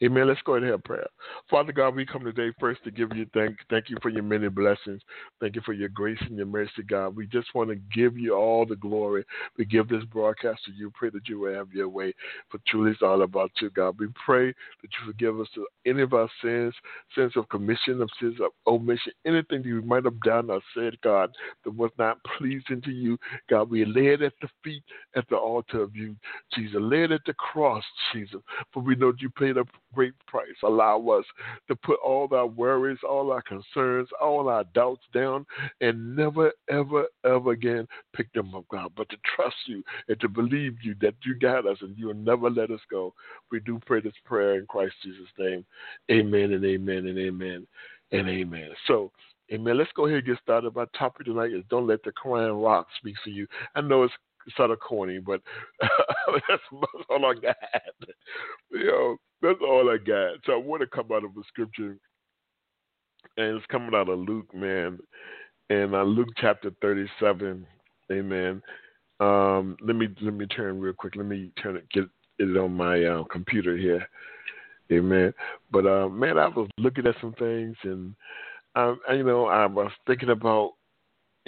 Amen. 0.00 0.28
Let's 0.28 0.40
go 0.42 0.52
ahead 0.52 0.62
and 0.62 0.70
have 0.70 0.84
prayer. 0.84 1.08
Father 1.50 1.72
God, 1.72 1.96
we 1.96 2.06
come 2.06 2.22
today 2.22 2.52
first 2.60 2.84
to 2.84 2.92
give 2.92 3.08
you 3.16 3.26
thank 3.34 3.56
thank 3.68 3.90
you 3.90 3.96
for 4.00 4.08
your 4.08 4.22
many 4.22 4.48
blessings. 4.48 5.02
Thank 5.40 5.56
you 5.56 5.62
for 5.66 5.72
your 5.72 5.88
grace 5.88 6.18
and 6.20 6.36
your 6.36 6.46
mercy, 6.46 6.84
God. 6.88 7.16
We 7.16 7.26
just 7.26 7.52
want 7.52 7.70
to 7.70 7.76
give 7.92 8.16
you 8.16 8.36
all 8.36 8.64
the 8.64 8.76
glory. 8.76 9.24
We 9.58 9.64
give 9.64 9.88
this 9.88 10.04
broadcast 10.04 10.64
to 10.66 10.72
you. 10.72 10.92
Pray 10.94 11.10
that 11.10 11.28
you 11.28 11.40
will 11.40 11.54
have 11.54 11.72
your 11.72 11.88
way. 11.88 12.14
For 12.48 12.60
truly 12.68 12.92
it's 12.92 13.02
all 13.02 13.22
about 13.22 13.50
you, 13.60 13.70
God. 13.70 13.98
We 13.98 14.06
pray 14.24 14.46
that 14.46 14.54
you 14.82 15.06
forgive 15.06 15.40
us 15.40 15.48
of 15.56 15.64
any 15.84 16.02
of 16.02 16.14
our 16.14 16.30
sins, 16.40 16.74
sins 17.16 17.32
of 17.34 17.48
commission, 17.48 18.00
of 18.02 18.10
sins 18.20 18.36
of 18.40 18.52
omission, 18.68 19.12
anything 19.26 19.62
that 19.62 19.64
we 19.64 19.80
might 19.80 20.04
have 20.04 20.20
done 20.20 20.48
or 20.48 20.60
said, 20.76 20.96
God, 21.02 21.34
that 21.64 21.76
was 21.76 21.90
not 21.98 22.18
pleasing 22.38 22.82
to 22.82 22.92
you. 22.92 23.18
God, 23.50 23.68
we 23.68 23.84
lay 23.84 24.08
it 24.08 24.22
at 24.22 24.34
the 24.40 24.48
feet, 24.62 24.84
at 25.16 25.28
the 25.28 25.36
altar 25.36 25.87
of 25.88 25.96
you, 25.96 26.14
Jesus. 26.54 26.76
Lay 26.80 27.04
it 27.04 27.12
at 27.12 27.22
the 27.26 27.34
cross, 27.34 27.84
Jesus. 28.12 28.40
For 28.72 28.82
we 28.82 28.94
know 28.94 29.12
you 29.18 29.30
paid 29.30 29.56
a 29.56 29.64
great 29.94 30.12
price. 30.26 30.46
Allow 30.62 31.06
us 31.08 31.24
to 31.68 31.76
put 31.76 31.98
all 32.04 32.28
our 32.32 32.46
worries, 32.46 32.98
all 33.08 33.32
our 33.32 33.42
concerns, 33.42 34.08
all 34.20 34.48
our 34.48 34.64
doubts 34.74 35.02
down 35.12 35.46
and 35.80 36.14
never, 36.14 36.52
ever, 36.70 37.06
ever 37.24 37.52
again 37.52 37.86
pick 38.14 38.32
them 38.32 38.54
up, 38.54 38.64
God, 38.70 38.92
but 38.96 39.08
to 39.08 39.16
trust 39.36 39.56
you 39.66 39.82
and 40.08 40.20
to 40.20 40.28
believe 40.28 40.76
you 40.82 40.94
that 41.00 41.14
you 41.24 41.34
got 41.34 41.66
us 41.66 41.78
and 41.80 41.96
you'll 41.96 42.14
never 42.14 42.50
let 42.50 42.70
us 42.70 42.80
go. 42.90 43.14
We 43.50 43.60
do 43.60 43.80
pray 43.86 44.00
this 44.00 44.12
prayer 44.24 44.58
in 44.58 44.66
Christ 44.66 44.94
Jesus' 45.02 45.26
name. 45.38 45.64
Amen 46.10 46.52
and 46.52 46.64
amen 46.64 47.06
and 47.06 47.18
amen 47.18 47.66
and 48.12 48.28
amen. 48.28 48.70
So, 48.86 49.10
Amen. 49.50 49.78
Let's 49.78 49.90
go 49.96 50.04
ahead 50.04 50.18
and 50.18 50.26
get 50.26 50.38
started. 50.42 50.74
My 50.74 50.84
topic 50.98 51.24
tonight 51.24 51.54
is 51.54 51.64
Don't 51.70 51.86
Let 51.86 52.02
the 52.02 52.12
Crying 52.12 52.52
Rock 52.52 52.86
Speak 52.98 53.14
for 53.24 53.30
You. 53.30 53.46
I 53.74 53.80
know 53.80 54.02
it's 54.02 54.12
sort 54.56 54.70
of 54.70 54.80
corny, 54.80 55.18
but 55.18 55.40
that's, 56.48 56.62
all 57.10 57.26
I 57.26 57.34
got. 57.34 57.56
You 58.70 58.84
know, 58.84 59.16
that's 59.42 59.60
all 59.62 59.90
I 59.90 59.98
got. 59.98 60.36
So 60.44 60.52
I 60.52 60.56
want 60.56 60.82
to 60.82 60.86
come 60.86 61.06
out 61.12 61.24
of 61.24 61.30
a 61.30 61.42
scripture, 61.48 61.96
and 63.36 63.56
it's 63.56 63.66
coming 63.66 63.94
out 63.94 64.08
of 64.08 64.18
Luke, 64.18 64.52
man, 64.54 64.98
and 65.70 65.94
uh, 65.94 66.02
Luke 66.02 66.28
chapter 66.36 66.70
thirty-seven. 66.80 67.66
Amen. 68.10 68.62
Um, 69.20 69.76
let 69.80 69.96
me 69.96 70.08
let 70.20 70.34
me 70.34 70.46
turn 70.46 70.80
real 70.80 70.94
quick. 70.94 71.16
Let 71.16 71.26
me 71.26 71.50
turn 71.62 71.76
it 71.76 71.90
get 71.90 72.04
it 72.38 72.56
on 72.56 72.72
my 72.72 73.02
uh, 73.04 73.24
computer 73.24 73.76
here. 73.76 74.06
Amen. 74.90 75.34
But 75.70 75.86
uh, 75.86 76.08
man, 76.08 76.38
I 76.38 76.48
was 76.48 76.68
looking 76.78 77.06
at 77.06 77.16
some 77.20 77.34
things, 77.34 77.76
and 77.82 78.14
um, 78.74 79.00
you 79.10 79.24
know, 79.24 79.46
I 79.46 79.66
was 79.66 79.90
thinking 80.06 80.30
about 80.30 80.72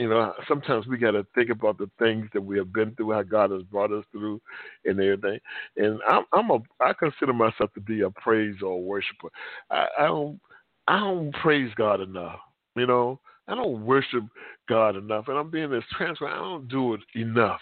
you 0.01 0.09
know, 0.09 0.33
sometimes 0.49 0.87
we 0.87 0.97
got 0.97 1.13
to 1.13 1.27
think 1.35 1.51
about 1.51 1.79
the 1.79 1.91
things 1.99 2.29
that 2.33 2.41
we 2.43 2.57
have 2.59 2.73
been 2.73 2.95
through, 2.97 3.13
how 3.13 3.23
God 3.23 3.51
has 3.51 3.63
brought 3.65 3.93
us 3.93 4.05
through, 4.13 4.41
and 4.87 4.99
everything. 5.01 5.39
And 5.77 6.01
I'm, 6.09 6.25
I'm 6.33 6.51
a, 6.51 6.61
I 6.81 6.95
consider 6.95 7.35
myself 7.35 7.73
to 7.75 7.83
be 7.83 8.01
a 8.01 8.11
praise 8.11 8.57
or 8.63 8.83
worshiper. 8.83 9.29
I, 9.71 9.89
I 9.99 10.07
don't, 10.07 10.41
I 10.89 11.01
don't 11.01 11.33
praise 11.35 11.71
God 11.77 12.01
enough. 12.01 12.41
You 12.77 12.87
know, 12.87 13.21
I 13.47 13.55
don't 13.57 13.85
worship 13.85 14.25
God 14.71 14.97
enough, 14.97 15.29
and 15.29 15.37
I'm 15.39 15.51
being 15.51 15.71
this 15.71 15.85
transparent. 15.99 16.39
I 16.39 16.43
don't 16.43 16.69
do 16.69 16.95
it 16.95 17.01
enough. 17.15 17.61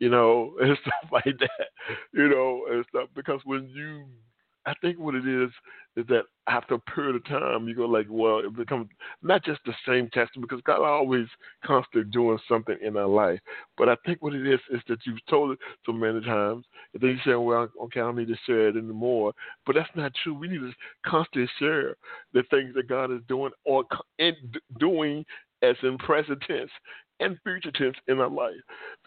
You 0.00 0.10
know, 0.10 0.56
and 0.60 0.76
stuff 0.82 1.10
like 1.12 1.24
that. 1.40 1.68
You 2.12 2.28
know, 2.28 2.66
and 2.70 2.84
stuff 2.90 3.08
because 3.16 3.40
when 3.44 3.68
you 3.70 4.04
I 4.70 4.74
think 4.80 5.00
what 5.00 5.16
it 5.16 5.26
is 5.26 5.50
is 5.96 6.06
that 6.06 6.22
after 6.46 6.74
a 6.74 6.78
period 6.78 7.16
of 7.16 7.24
time, 7.24 7.66
you 7.66 7.74
go 7.74 7.86
like, 7.86 8.06
well, 8.08 8.38
it 8.38 8.54
becomes 8.54 8.88
not 9.20 9.44
just 9.44 9.60
the 9.66 9.72
same 9.86 10.08
testing 10.10 10.40
because 10.40 10.60
God 10.64 10.80
always 10.80 11.26
constantly 11.64 12.08
doing 12.12 12.38
something 12.48 12.76
in 12.80 12.96
our 12.96 13.08
life. 13.08 13.40
But 13.76 13.88
I 13.88 13.96
think 14.06 14.22
what 14.22 14.32
it 14.32 14.46
is 14.46 14.60
is 14.70 14.80
that 14.88 15.00
you've 15.04 15.24
told 15.28 15.50
it 15.50 15.58
so 15.84 15.92
many 15.92 16.20
times, 16.20 16.64
and 16.94 17.02
then 17.02 17.10
you 17.10 17.18
say, 17.24 17.34
well, 17.34 17.68
okay, 17.82 17.98
I 17.98 18.04
don't 18.04 18.16
need 18.16 18.28
to 18.28 18.36
share 18.46 18.68
it 18.68 18.76
anymore. 18.76 19.32
But 19.66 19.74
that's 19.74 19.90
not 19.96 20.12
true. 20.22 20.34
We 20.34 20.46
need 20.46 20.60
to 20.60 20.72
constantly 21.04 21.50
share 21.58 21.96
the 22.32 22.44
things 22.50 22.72
that 22.76 22.88
God 22.88 23.10
is 23.10 23.22
doing 23.26 23.50
or 23.64 23.84
doing 24.78 25.24
as 25.62 25.76
in 25.82 25.98
present 25.98 26.40
tense 26.46 26.70
and 27.18 27.38
future 27.42 27.72
tense 27.72 27.96
in 28.06 28.20
our 28.20 28.30
life. 28.30 28.54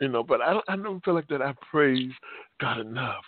You 0.01 0.09
know, 0.09 0.23
but 0.23 0.41
I, 0.41 0.59
I 0.67 0.75
don't 0.75 1.03
feel 1.05 1.13
like 1.13 1.27
that 1.29 1.41
I 1.41 1.53
praise 1.71 2.11
God 2.59 2.79
enough 2.79 3.23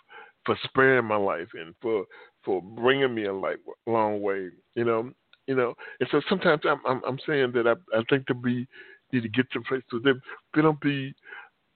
for 0.45 0.57
sparing 0.65 1.05
my 1.05 1.17
life 1.17 1.49
and 1.53 1.75
for 1.81 2.05
for 2.43 2.61
bringing 2.61 3.13
me 3.15 3.25
a 3.25 3.33
life, 3.33 3.57
long 3.87 4.21
way. 4.21 4.49
You 4.75 4.85
know, 4.85 5.11
you 5.47 5.55
know. 5.55 5.73
And 5.99 6.09
so 6.11 6.21
sometimes 6.29 6.61
I'm 6.65 6.81
I'm, 6.85 7.01
I'm 7.07 7.19
saying 7.25 7.51
that 7.53 7.67
I 7.67 7.97
I 7.97 8.03
think 8.09 8.27
to 8.27 8.33
be 8.33 8.67
need 9.11 9.23
to 9.23 9.29
get 9.29 9.51
to 9.51 9.61
place 9.61 9.83
so 9.91 9.99
they 10.03 10.11
they 10.55 10.61
don't 10.61 10.81
be 10.81 11.13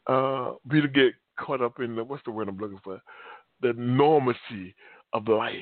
uh 0.07 0.53
be 0.69 0.81
to 0.81 0.87
get 0.87 1.13
caught 1.39 1.61
up 1.61 1.79
in 1.79 1.95
the 1.95 2.03
what's 2.03 2.23
the 2.25 2.31
word 2.31 2.49
I'm 2.49 2.57
looking 2.57 2.79
for 2.83 2.99
the 3.61 3.73
normalcy 3.73 4.75
of 5.13 5.27
life, 5.27 5.53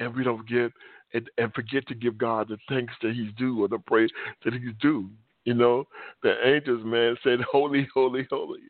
and 0.00 0.14
we 0.14 0.24
don't 0.24 0.48
get 0.48 0.72
and, 1.14 1.28
and 1.38 1.52
forget 1.54 1.86
to 1.88 1.94
give 1.94 2.18
God 2.18 2.48
the 2.48 2.58
thanks 2.68 2.94
that 3.02 3.14
He's 3.14 3.32
due 3.36 3.62
or 3.62 3.68
the 3.68 3.78
praise 3.78 4.10
that 4.44 4.54
He's 4.54 4.74
due. 4.80 5.10
You 5.44 5.54
know, 5.54 5.84
the 6.22 6.34
angels, 6.46 6.84
man, 6.84 7.16
said, 7.22 7.40
"Holy, 7.50 7.88
holy, 7.94 8.26
holy." 8.30 8.60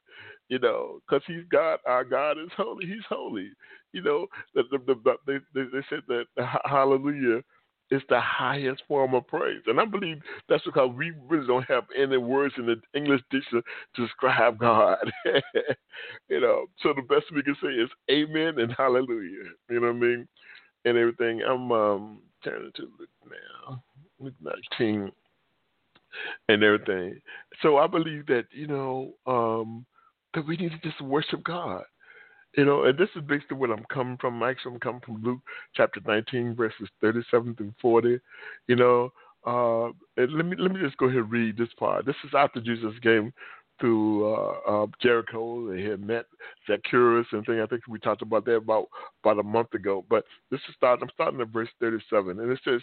You 0.48 0.58
know, 0.58 1.00
because 1.06 1.22
he's 1.26 1.44
God. 1.50 1.78
Our 1.86 2.04
God 2.04 2.32
is 2.38 2.48
holy. 2.56 2.86
He's 2.86 3.04
holy. 3.08 3.50
You 3.92 4.02
know, 4.02 4.26
the, 4.54 4.62
the, 4.70 4.78
the, 4.86 5.16
they, 5.26 5.62
they 5.62 5.86
said 5.88 6.00
that 6.08 6.24
Hallelujah 6.64 7.42
is 7.90 8.02
the 8.10 8.20
highest 8.20 8.82
form 8.86 9.14
of 9.14 9.26
praise, 9.26 9.62
and 9.66 9.80
I 9.80 9.86
believe 9.86 10.18
that's 10.48 10.64
because 10.64 10.90
we 10.94 11.12
really 11.26 11.46
don't 11.46 11.66
have 11.68 11.84
any 11.98 12.18
words 12.18 12.54
in 12.58 12.66
the 12.66 12.76
English 12.94 13.22
dictionary 13.30 13.64
to 13.96 14.02
describe 14.02 14.58
God. 14.60 14.98
you 16.28 16.40
know, 16.40 16.66
so 16.82 16.92
the 16.94 17.02
best 17.02 17.26
we 17.34 17.42
can 17.42 17.56
say 17.62 17.68
is 17.68 17.88
Amen 18.10 18.58
and 18.58 18.74
Hallelujah. 18.76 19.44
You 19.70 19.80
know 19.80 19.86
what 19.88 19.96
I 19.96 19.98
mean? 19.98 20.28
And 20.84 20.96
everything. 20.96 21.42
I'm 21.42 21.72
um, 21.72 22.20
turning 22.44 22.70
to 22.76 22.82
Luke 22.98 23.08
now, 23.28 23.82
Luke 24.20 24.34
19, 24.78 25.10
and 26.48 26.62
everything. 26.62 27.20
So 27.62 27.78
I 27.78 27.86
believe 27.86 28.26
that 28.26 28.44
you 28.52 28.66
know. 28.66 29.14
um 29.26 29.86
we 30.46 30.56
need 30.56 30.72
to 30.72 30.78
just 30.88 31.00
worship 31.00 31.42
God. 31.44 31.84
You 32.56 32.64
know, 32.64 32.84
and 32.84 32.98
this 32.98 33.10
is 33.14 33.22
basically 33.22 33.58
where 33.58 33.72
I'm 33.72 33.84
coming 33.92 34.16
from. 34.20 34.42
Actually, 34.42 34.74
I'm 34.74 34.80
coming 34.80 35.02
from 35.04 35.22
Luke 35.22 35.40
chapter 35.74 36.00
19, 36.06 36.54
verses 36.54 36.88
37 37.00 37.54
through 37.54 37.74
40. 37.80 38.18
You 38.66 38.76
know, 38.76 39.12
uh, 39.46 39.88
let 40.16 40.44
me 40.44 40.56
let 40.58 40.72
me 40.72 40.80
just 40.80 40.96
go 40.96 41.06
ahead 41.06 41.18
and 41.18 41.30
read 41.30 41.56
this 41.56 41.68
part. 41.78 42.06
This 42.06 42.16
is 42.24 42.30
after 42.34 42.60
Jesus 42.60 42.92
came 43.02 43.32
through 43.80 44.34
uh, 44.34 44.58
uh, 44.66 44.86
Jericho. 45.00 45.70
They 45.72 45.82
had 45.82 46.00
met 46.00 46.26
Zacchaeus 46.66 47.26
and 47.32 47.44
thing. 47.46 47.60
I 47.60 47.66
think 47.66 47.82
we 47.88 47.98
talked 47.98 48.22
about 48.22 48.44
that 48.46 48.56
about 48.56 48.88
about 49.22 49.38
a 49.38 49.42
month 49.42 49.74
ago. 49.74 50.04
But 50.08 50.24
this 50.50 50.60
is 50.68 50.74
starting. 50.76 51.04
I'm 51.04 51.10
starting 51.14 51.40
at 51.40 51.48
verse 51.48 51.68
37, 51.80 52.40
and 52.40 52.50
it 52.50 52.60
says, 52.64 52.80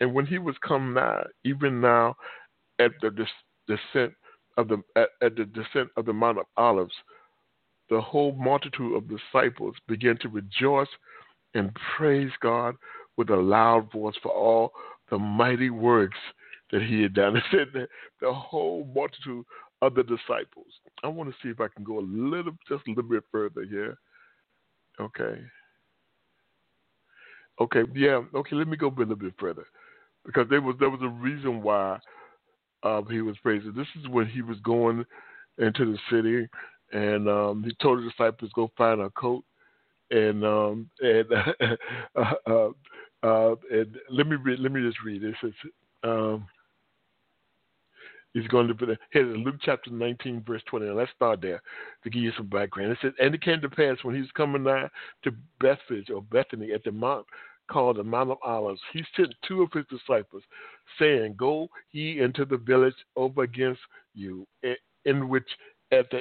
"And 0.00 0.14
when 0.14 0.26
he 0.26 0.38
was 0.38 0.56
come 0.58 0.94
nigh, 0.94 1.24
even 1.44 1.80
now, 1.80 2.16
at 2.78 2.92
the 3.00 3.10
descent 3.66 4.14
of 4.56 4.68
the 4.68 4.82
at, 4.96 5.08
at 5.22 5.36
the 5.36 5.44
descent 5.44 5.90
of 5.96 6.06
the 6.06 6.12
Mount 6.12 6.38
of 6.38 6.46
Olives, 6.56 6.94
the 7.90 8.00
whole 8.00 8.32
multitude 8.32 8.96
of 8.96 9.08
disciples 9.08 9.74
began 9.88 10.16
to 10.18 10.28
rejoice 10.28 10.88
and 11.54 11.76
praise 11.96 12.30
God 12.40 12.76
with 13.16 13.30
a 13.30 13.36
loud 13.36 13.90
voice 13.92 14.16
for 14.22 14.32
all 14.32 14.72
the 15.10 15.18
mighty 15.18 15.70
works 15.70 16.18
that 16.72 16.82
he 16.82 17.02
had 17.02 17.14
done. 17.14 17.36
It 17.36 17.44
said 17.50 17.68
that 17.74 17.88
the 18.20 18.32
whole 18.32 18.90
multitude 18.94 19.44
of 19.82 19.94
the 19.94 20.02
disciples. 20.02 20.66
I 21.02 21.08
want 21.08 21.30
to 21.30 21.36
see 21.42 21.50
if 21.50 21.60
I 21.60 21.68
can 21.68 21.84
go 21.84 21.98
a 21.98 22.00
little, 22.00 22.52
just 22.68 22.86
a 22.86 22.90
little 22.90 23.10
bit 23.10 23.24
further 23.30 23.64
here. 23.64 23.98
Okay. 25.00 25.40
Okay, 27.60 27.84
yeah, 27.94 28.22
okay, 28.34 28.54
let 28.56 28.68
me 28.68 28.76
go 28.76 28.88
a 28.88 28.98
little 28.98 29.16
bit 29.16 29.34
further. 29.38 29.64
Because 30.24 30.46
there 30.50 30.60
was 30.60 30.76
there 30.80 30.90
was 30.90 31.00
a 31.02 31.08
reason 31.08 31.62
why 31.62 31.98
um, 32.86 33.06
he 33.10 33.20
was 33.20 33.36
praising. 33.42 33.72
This 33.76 33.86
is 34.00 34.08
when 34.08 34.26
he 34.26 34.42
was 34.42 34.58
going 34.60 35.04
into 35.58 35.92
the 35.92 35.98
city, 36.10 36.48
and 36.92 37.28
um, 37.28 37.64
he 37.64 37.74
told 37.82 37.98
the 37.98 38.08
disciples 38.08 38.50
go 38.54 38.70
find 38.76 39.00
a 39.00 39.10
coat, 39.10 39.44
and 40.10 40.44
um, 40.44 40.90
and 41.00 41.26
uh, 42.16 42.34
uh, 42.46 42.68
uh, 43.22 43.54
and 43.70 43.96
let 44.10 44.26
me 44.26 44.36
read, 44.36 44.60
let 44.60 44.72
me 44.72 44.82
just 44.82 45.02
read. 45.04 45.22
this. 45.22 45.34
says. 45.40 45.52
Um, 46.02 46.46
He's 48.36 48.46
going 48.48 48.68
to 48.68 48.90
it 48.90 48.98
here 49.12 49.34
in 49.34 49.44
Luke 49.44 49.54
chapter 49.64 49.90
19, 49.90 50.44
verse 50.46 50.60
20. 50.66 50.88
And 50.88 50.96
let's 50.96 51.10
start 51.16 51.40
there 51.40 51.62
to 52.04 52.10
give 52.10 52.22
you 52.22 52.32
some 52.36 52.48
background. 52.48 52.92
It 52.92 52.98
says, 53.00 53.12
And 53.18 53.34
it 53.34 53.40
came 53.40 53.62
to 53.62 53.70
pass 53.70 53.96
when 54.02 54.14
he 54.14 54.20
was 54.20 54.30
coming 54.36 54.62
nigh 54.62 54.90
to 55.24 55.32
Bethphage 55.58 56.10
or 56.10 56.20
Bethany 56.20 56.72
at 56.72 56.84
the 56.84 56.92
mount 56.92 57.24
called 57.70 57.96
the 57.96 58.04
Mount 58.04 58.30
of 58.30 58.38
Olives, 58.44 58.80
he 58.92 59.04
sent 59.16 59.34
two 59.46 59.62
of 59.62 59.72
his 59.72 59.84
disciples, 59.90 60.42
saying, 60.98 61.34
Go 61.36 61.68
ye 61.92 62.20
into 62.20 62.44
the 62.44 62.58
village 62.58 62.94
over 63.16 63.42
against 63.42 63.80
you, 64.14 64.46
in 65.04 65.28
which 65.28 65.48
at 65.92 66.06
the 66.10 66.20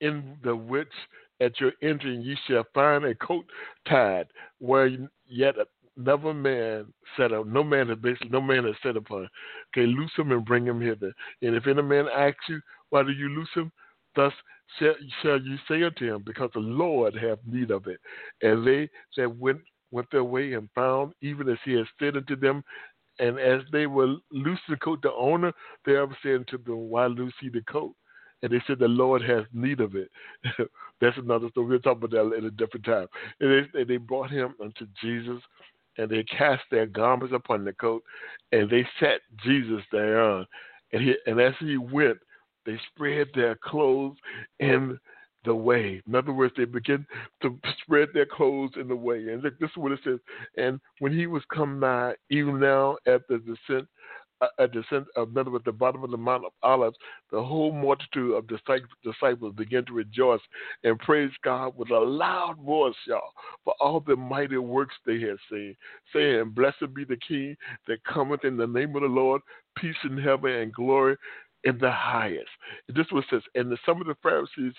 in 0.00 0.36
the 0.44 0.54
which 0.54 0.92
at 1.40 1.58
your 1.60 1.72
entering 1.82 2.20
ye 2.20 2.36
shall 2.46 2.64
find 2.74 3.04
a 3.04 3.14
coat 3.14 3.46
tied, 3.88 4.26
where 4.58 4.90
yet 5.26 5.54
another 5.96 6.34
man 6.34 6.92
set 7.16 7.32
up. 7.32 7.46
No 7.46 7.64
man 7.64 7.88
has 7.88 7.98
basically 7.98 8.30
no 8.30 8.40
man 8.40 8.64
has 8.64 8.74
set 8.82 8.96
upon. 8.96 9.28
Okay, 9.76 9.86
loose 9.86 10.12
him 10.16 10.32
and 10.32 10.44
bring 10.44 10.66
him 10.66 10.80
hither. 10.80 11.12
And 11.42 11.54
if 11.54 11.66
any 11.66 11.82
man 11.82 12.06
asks 12.14 12.44
you, 12.48 12.60
why 12.90 13.02
do 13.02 13.10
you 13.10 13.28
loose 13.28 13.48
him? 13.54 13.72
Thus 14.14 14.32
shall, 14.78 14.94
shall 15.22 15.40
you 15.40 15.56
say 15.68 15.82
unto 15.82 16.14
him, 16.14 16.22
because 16.24 16.50
the 16.54 16.60
Lord 16.60 17.14
hath 17.14 17.38
need 17.46 17.70
of 17.70 17.86
it. 17.86 18.00
And 18.42 18.66
they 18.66 18.88
that 19.16 19.36
went 19.36 19.60
went 19.90 20.10
their 20.10 20.24
way 20.24 20.54
and 20.54 20.68
found, 20.74 21.12
even 21.22 21.48
as 21.48 21.58
he 21.64 21.72
had 21.72 21.86
said 21.98 22.16
unto 22.16 22.36
them. 22.36 22.62
And 23.18 23.38
as 23.38 23.62
they 23.72 23.86
were 23.86 24.16
loosing 24.30 24.58
the 24.68 24.76
coat, 24.76 25.00
the 25.02 25.12
owner 25.12 25.52
thereof 25.84 26.10
said 26.22 26.36
unto 26.36 26.62
them, 26.62 26.90
Why 26.90 27.06
loose 27.06 27.32
ye 27.40 27.48
the 27.48 27.62
coat? 27.62 27.94
And 28.42 28.52
they 28.52 28.62
said, 28.66 28.78
The 28.78 28.88
Lord 28.88 29.22
has 29.22 29.44
need 29.52 29.80
of 29.80 29.94
it. 29.94 30.10
That's 31.00 31.16
another 31.16 31.48
story. 31.50 31.66
We'll 31.66 31.78
talk 31.80 31.96
about 32.02 32.10
that 32.10 32.36
at 32.36 32.44
a 32.44 32.50
different 32.50 32.84
time. 32.84 33.06
And 33.40 33.66
they, 33.72 33.84
they 33.84 33.96
brought 33.96 34.30
him 34.30 34.54
unto 34.62 34.86
Jesus, 35.02 35.40
and 35.96 36.10
they 36.10 36.24
cast 36.24 36.62
their 36.70 36.86
garments 36.86 37.34
upon 37.34 37.64
the 37.64 37.72
coat, 37.72 38.02
and 38.52 38.68
they 38.68 38.86
set 39.00 39.20
Jesus 39.42 39.82
thereon. 39.90 40.46
And, 40.92 41.02
he, 41.02 41.14
and 41.26 41.40
as 41.40 41.54
he 41.58 41.78
went, 41.78 42.18
they 42.66 42.78
spread 42.92 43.28
their 43.34 43.56
clothes 43.56 44.16
in 44.60 44.98
the 45.46 45.54
way. 45.54 46.02
In 46.06 46.14
other 46.14 46.32
words, 46.32 46.52
they 46.56 46.66
begin 46.66 47.06
to 47.42 47.58
spread 47.82 48.08
their 48.12 48.26
clothes 48.26 48.72
in 48.78 48.88
the 48.88 48.96
way. 48.96 49.28
And 49.28 49.42
look, 49.42 49.58
this 49.58 49.70
is 49.70 49.76
what 49.76 49.92
it 49.92 50.00
says. 50.04 50.18
And 50.58 50.80
when 50.98 51.16
he 51.16 51.26
was 51.26 51.42
come 51.52 51.80
nigh, 51.80 52.14
even 52.28 52.60
now 52.60 52.98
at 53.06 53.22
the 53.28 53.38
descent, 53.38 53.88
uh, 54.42 54.48
at 54.58 54.72
descent 54.72 55.06
of 55.16 55.30
another 55.30 55.54
at 55.56 55.64
the 55.64 55.72
bottom 55.72 56.04
of 56.04 56.10
the 56.10 56.16
Mount 56.16 56.44
of 56.44 56.52
Olives, 56.62 56.96
the 57.30 57.42
whole 57.42 57.72
multitude 57.72 58.34
of 58.34 58.46
disciples 59.02 59.54
began 59.56 59.82
to 59.86 59.94
rejoice 59.94 60.42
and 60.84 60.98
praise 60.98 61.30
God 61.42 61.72
with 61.74 61.90
a 61.90 61.98
loud 61.98 62.56
voice, 62.58 62.94
y'all, 63.06 63.30
for 63.64 63.74
all 63.80 64.00
the 64.00 64.14
mighty 64.14 64.58
works 64.58 64.94
they 65.06 65.20
had 65.20 65.38
seen, 65.50 65.74
saying, 66.12 66.50
Blessed 66.54 66.92
be 66.92 67.04
the 67.04 67.16
King 67.26 67.56
that 67.86 68.04
cometh 68.04 68.44
in 68.44 68.58
the 68.58 68.66
name 68.66 68.94
of 68.94 69.02
the 69.02 69.08
Lord, 69.08 69.40
peace 69.78 69.96
in 70.04 70.18
heaven 70.18 70.50
and 70.50 70.72
glory 70.72 71.16
in 71.66 71.76
the 71.78 71.90
highest. 71.90 72.48
This 72.88 73.06
was 73.12 73.24
says, 73.28 73.42
and 73.54 73.70
the, 73.70 73.76
some 73.84 74.00
of 74.00 74.06
the 74.06 74.16
Pharisees 74.22 74.72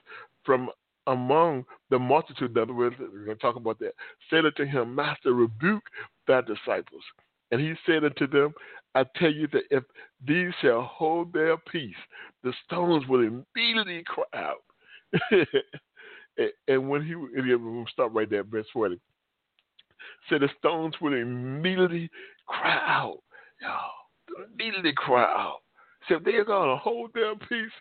from 0.43 0.69
among 1.05 1.65
the 1.89 1.99
multitude, 1.99 2.51
in 2.51 2.61
other 2.61 2.73
words, 2.73 2.95
we're 2.99 3.25
going 3.25 3.37
to 3.37 3.41
talk 3.41 3.55
about 3.55 3.77
that, 3.79 3.93
said 4.29 4.45
unto 4.45 4.65
him, 4.65 4.95
Master, 4.95 5.33
rebuke 5.33 5.83
thy 6.27 6.41
disciples. 6.41 7.03
And 7.51 7.61
he 7.61 7.73
said 7.85 8.03
unto 8.03 8.27
them, 8.27 8.53
I 8.95 9.05
tell 9.15 9.31
you 9.31 9.47
that 9.53 9.63
if 9.69 9.83
these 10.25 10.51
shall 10.61 10.81
hold 10.81 11.31
their 11.31 11.57
peace, 11.57 11.95
the 12.43 12.53
stones 12.65 13.07
will 13.07 13.21
immediately 13.21 14.03
cry 14.05 14.25
out. 14.33 14.63
and 16.67 16.89
when 16.89 17.05
he, 17.05 17.15
we'll 17.15 17.85
stop 17.91 18.13
right 18.13 18.29
there, 18.29 18.43
verse 18.43 18.67
40. 18.73 18.99
Said 20.29 20.41
the 20.41 20.49
stones 20.57 20.95
will 21.01 21.13
immediately 21.13 22.09
cry 22.47 22.79
out. 22.85 23.19
Y'all, 23.61 24.45
immediately 24.53 24.93
cry 24.95 25.23
out. 25.23 25.59
They're 26.09 26.45
going 26.45 26.69
to 26.69 26.77
hold 26.77 27.11
their 27.13 27.35
peace 27.35 27.71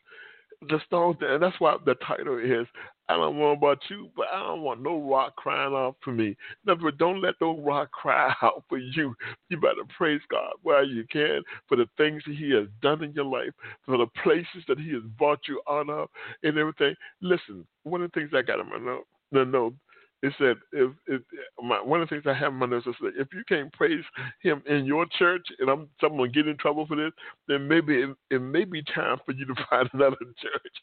the 0.68 0.80
stones, 0.86 1.16
and 1.20 1.42
that's 1.42 1.58
why 1.60 1.76
the 1.84 1.94
title 2.06 2.38
is 2.38 2.66
I 3.08 3.16
don't 3.16 3.38
know 3.38 3.52
about 3.52 3.78
you, 3.88 4.10
but 4.16 4.26
I 4.32 4.42
don't 4.42 4.62
want 4.62 4.82
no 4.82 4.98
rock 4.98 5.36
crying 5.36 5.74
out 5.74 5.96
for 6.02 6.12
me. 6.12 6.36
Never, 6.64 6.90
don't 6.90 7.20
let 7.20 7.34
no 7.40 7.58
rock 7.60 7.92
cry 7.92 8.34
out 8.42 8.64
for 8.68 8.78
you. 8.78 9.14
You 9.48 9.60
better 9.60 9.84
praise 9.96 10.20
God 10.28 10.54
while 10.62 10.86
you 10.86 11.04
can 11.10 11.42
for 11.68 11.76
the 11.76 11.86
things 11.96 12.22
that 12.26 12.36
He 12.36 12.50
has 12.52 12.66
done 12.82 13.04
in 13.04 13.12
your 13.12 13.24
life, 13.26 13.52
for 13.84 13.96
the 13.96 14.06
places 14.22 14.64
that 14.66 14.78
He 14.78 14.92
has 14.92 15.02
brought 15.18 15.40
you 15.46 15.60
out 15.70 15.88
of, 15.88 16.08
and 16.42 16.58
everything. 16.58 16.94
Listen, 17.20 17.66
one 17.84 18.02
of 18.02 18.10
the 18.10 18.20
things 18.20 18.32
I 18.34 18.42
got 18.42 18.60
in 18.60 18.68
my 18.68 18.78
note, 18.78 19.06
the 19.30 19.44
note 19.44 19.74
it 20.22 20.32
said 20.38 20.56
if, 20.72 20.90
if 21.06 21.22
my, 21.62 21.80
one 21.82 22.00
of 22.00 22.08
the 22.08 22.14
things 22.14 22.26
I 22.26 22.34
have 22.38 22.52
in 22.52 22.58
my 22.58 22.66
notes 22.66 22.86
is 22.86 22.94
that 23.02 23.12
if 23.16 23.28
you 23.34 23.42
can't 23.48 23.72
praise 23.72 24.04
him 24.40 24.62
in 24.66 24.84
your 24.84 25.06
church 25.18 25.46
and 25.58 25.68
I'm 25.68 25.88
someone 26.00 26.32
get 26.32 26.48
in 26.48 26.56
trouble 26.56 26.86
for 26.86 26.96
this, 26.96 27.12
then 27.48 27.68
maybe 27.68 28.02
it, 28.02 28.16
it 28.30 28.40
may 28.40 28.64
be 28.64 28.82
time 28.82 29.18
for 29.24 29.32
you 29.32 29.44
to 29.46 29.54
find 29.70 29.88
another 29.92 30.16
church. 30.40 30.76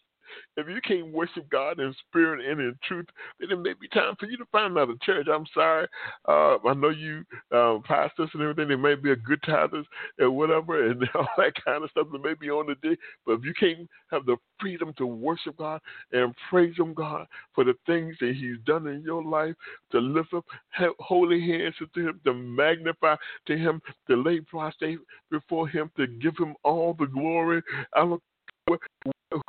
If 0.58 0.68
you 0.68 0.80
can't 0.82 1.12
worship 1.12 1.50
God 1.50 1.80
in 1.80 1.94
spirit 2.08 2.46
and 2.46 2.60
in 2.60 2.78
truth, 2.88 3.08
then 3.40 3.52
it 3.52 3.60
may 3.60 3.74
be 3.74 3.88
time 3.90 4.16
for 4.20 4.26
you 4.26 4.38
to 4.38 4.46
find 4.52 4.72
another 4.72 4.94
church. 5.02 5.28
I'm 5.32 5.46
sorry. 5.54 5.88
Uh, 6.28 6.58
I 6.66 6.74
know 6.74 6.90
you 6.90 7.24
uh, 7.52 7.80
pastors 7.84 8.30
and 8.34 8.42
everything. 8.42 8.70
They 8.70 8.76
may 8.76 8.96
be 8.96 9.12
a 9.12 9.16
good 9.16 9.42
tithers 9.42 9.86
and 10.18 10.36
whatever 10.36 10.90
and 10.90 11.04
all 11.16 11.28
that 11.38 11.54
kind 11.64 11.84
of 11.84 11.90
stuff 11.92 12.08
that 12.12 12.24
may 12.24 12.34
be 12.34 12.50
on 12.50 12.68
the 12.68 12.76
day. 12.88 12.98
But 13.26 13.34
if 13.34 13.46
you 13.46 13.54
can't 13.54 13.90
have 14.12 14.26
the 14.26 14.38
freedom 14.60 14.94
to 14.98 15.06
worship 15.06 15.58
God 15.58 15.82
and 16.12 16.34
praise 16.50 16.78
Him, 16.78 16.94
God, 16.94 17.28
for 17.54 17.64
the 17.64 17.74
things 17.86 18.16
that 18.20 18.36
He's 18.36 18.58
done 18.66 18.88
in 18.88 19.02
your 19.02 19.24
life, 19.24 19.56
to 19.92 20.00
lift 20.00 20.34
up 20.34 20.46
holy 21.00 21.42
hands 21.42 21.76
to 21.80 22.08
Him, 22.08 22.20
to 22.26 22.34
magnify 22.34 23.16
to 23.48 23.58
Him, 23.58 23.82
to 24.08 24.16
lay 24.16 24.40
prostrate 24.40 25.00
before 25.30 25.68
Him, 25.68 25.92
to 25.98 26.08
give 26.08 26.38
Him 26.38 26.56
all 26.64 26.96
the 26.98 27.08
glory. 27.08 27.62
I 27.96 28.00
don't 28.00 28.24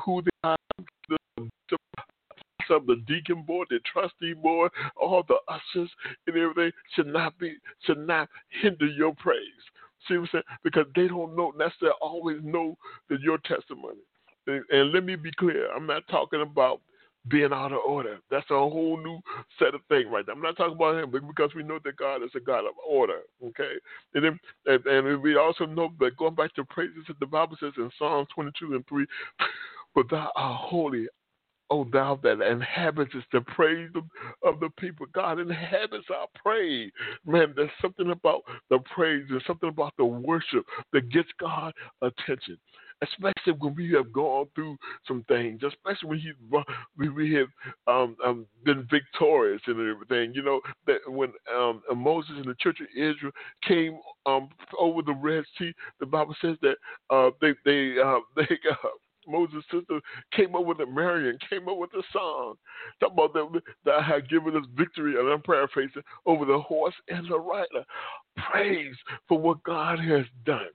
who 0.03 0.21
they 0.21 0.29
are, 0.43 0.57
the, 1.09 1.17
the 1.37 1.77
of 2.69 2.85
the 2.87 3.01
deacon 3.07 3.43
board, 3.43 3.67
the 3.69 3.79
trustee 3.91 4.33
board, 4.33 4.71
all 4.95 5.23
the 5.27 5.37
ushers 5.47 5.89
and 6.27 6.35
everything 6.35 6.71
should 6.95 7.07
not 7.07 7.37
be 7.37 7.55
should 7.85 7.99
not 7.99 8.29
hinder 8.61 8.87
your 8.87 9.13
praise. 9.15 9.39
See 10.07 10.15
what 10.17 10.23
I'm 10.23 10.29
saying? 10.31 10.43
Because 10.63 10.85
they 10.95 11.07
don't 11.07 11.35
know 11.35 11.51
necessarily 11.57 11.95
always 12.01 12.37
know 12.43 12.77
that 13.09 13.21
your 13.21 13.37
testimony. 13.39 13.99
And, 14.47 14.63
and 14.71 14.91
let 14.91 15.03
me 15.03 15.15
be 15.15 15.31
clear, 15.37 15.71
I'm 15.71 15.87
not 15.87 16.07
talking 16.09 16.41
about 16.41 16.81
being 17.27 17.51
out 17.51 17.71
of 17.71 17.79
order. 17.87 18.19
That's 18.29 18.49
a 18.51 18.53
whole 18.53 18.97
new 19.03 19.19
set 19.57 19.73
of 19.73 19.81
things 19.89 20.07
right 20.11 20.23
there. 20.25 20.35
I'm 20.35 20.41
not 20.41 20.57
talking 20.57 20.75
about 20.75 21.03
him 21.03 21.11
because 21.27 21.55
we 21.55 21.63
know 21.63 21.79
that 21.83 21.97
God 21.97 22.23
is 22.23 22.29
a 22.35 22.39
God 22.39 22.59
of 22.59 22.73
order. 22.87 23.21
Okay, 23.43 23.73
and 24.13 24.23
then 24.23 24.39
and, 24.67 24.85
and 24.85 25.21
we 25.21 25.35
also 25.35 25.65
know 25.65 25.91
that 25.99 26.17
going 26.17 26.35
back 26.35 26.53
to 26.55 26.63
praises, 26.65 27.03
that 27.07 27.19
the 27.19 27.25
Bible 27.25 27.57
says 27.59 27.73
in 27.77 27.89
Psalms 27.97 28.27
22 28.35 28.75
and 28.75 28.87
3, 28.87 29.05
"But 29.95 30.09
thou 30.09 30.31
art 30.35 30.59
holy, 30.61 31.07
O 31.71 31.83
thou 31.85 32.15
that 32.21 32.41
inhabits 32.41 33.13
the 33.31 33.41
praise 33.41 33.89
of, 33.95 34.03
of, 34.43 34.59
the 34.59 34.69
people. 34.77 35.07
God 35.13 35.39
inhabits 35.39 36.05
our 36.11 36.27
praise. 36.35 36.91
Man, 37.25 37.53
there's 37.55 37.71
something 37.81 38.11
about 38.11 38.43
the 38.69 38.79
praise, 38.93 39.25
there's 39.29 39.45
something 39.47 39.69
about 39.69 39.93
the 39.97 40.05
worship 40.05 40.63
that 40.93 41.09
gets 41.09 41.29
God 41.39 41.73
attention 42.03 42.57
especially 43.01 43.53
when 43.59 43.75
we 43.75 43.91
have 43.91 44.11
gone 44.13 44.47
through 44.55 44.77
some 45.07 45.23
things, 45.27 45.61
especially 45.63 46.09
when 46.09 46.19
he, 46.19 47.09
we 47.09 47.33
have 47.33 47.47
um, 47.87 48.15
um, 48.25 48.45
been 48.63 48.87
victorious 48.89 49.61
and 49.67 49.79
everything. 49.79 50.33
You 50.33 50.43
know 50.43 50.61
that 50.87 50.99
when 51.07 51.33
um, 51.53 51.81
Moses 51.95 52.33
and 52.37 52.45
the 52.45 52.55
church 52.59 52.79
of 52.81 52.87
Israel 52.95 53.31
came 53.67 53.99
um, 54.25 54.49
over 54.79 55.01
the 55.01 55.13
Red 55.13 55.43
Sea, 55.57 55.73
the 55.99 56.05
Bible 56.05 56.35
says 56.41 56.57
that 56.61 56.77
uh, 57.09 57.31
they 57.41 57.53
they 57.65 57.95
uh, 58.01 58.19
they 58.35 58.57
uh, 58.69 58.87
Moses' 59.27 59.63
sister 59.71 59.99
came 60.33 60.55
up 60.55 60.65
with 60.65 60.79
a 60.79 60.85
Miriam, 60.85 61.37
came 61.49 61.67
up 61.67 61.77
with 61.77 61.91
a 61.93 62.03
song. 62.11 62.55
Talk 62.99 63.13
about 63.13 63.33
that, 63.33 63.61
that 63.85 64.03
had 64.03 64.29
given 64.29 64.55
us 64.55 64.65
victory, 64.75 65.19
and 65.19 65.27
I'm 65.29 65.41
paraphrasing, 65.41 66.03
over 66.25 66.45
the 66.45 66.59
horse 66.59 66.95
and 67.09 67.29
the 67.29 67.39
rider. 67.39 67.85
Praise 68.51 68.95
for 69.27 69.39
what 69.39 69.63
God 69.63 69.99
has 69.99 70.25
done. 70.45 70.69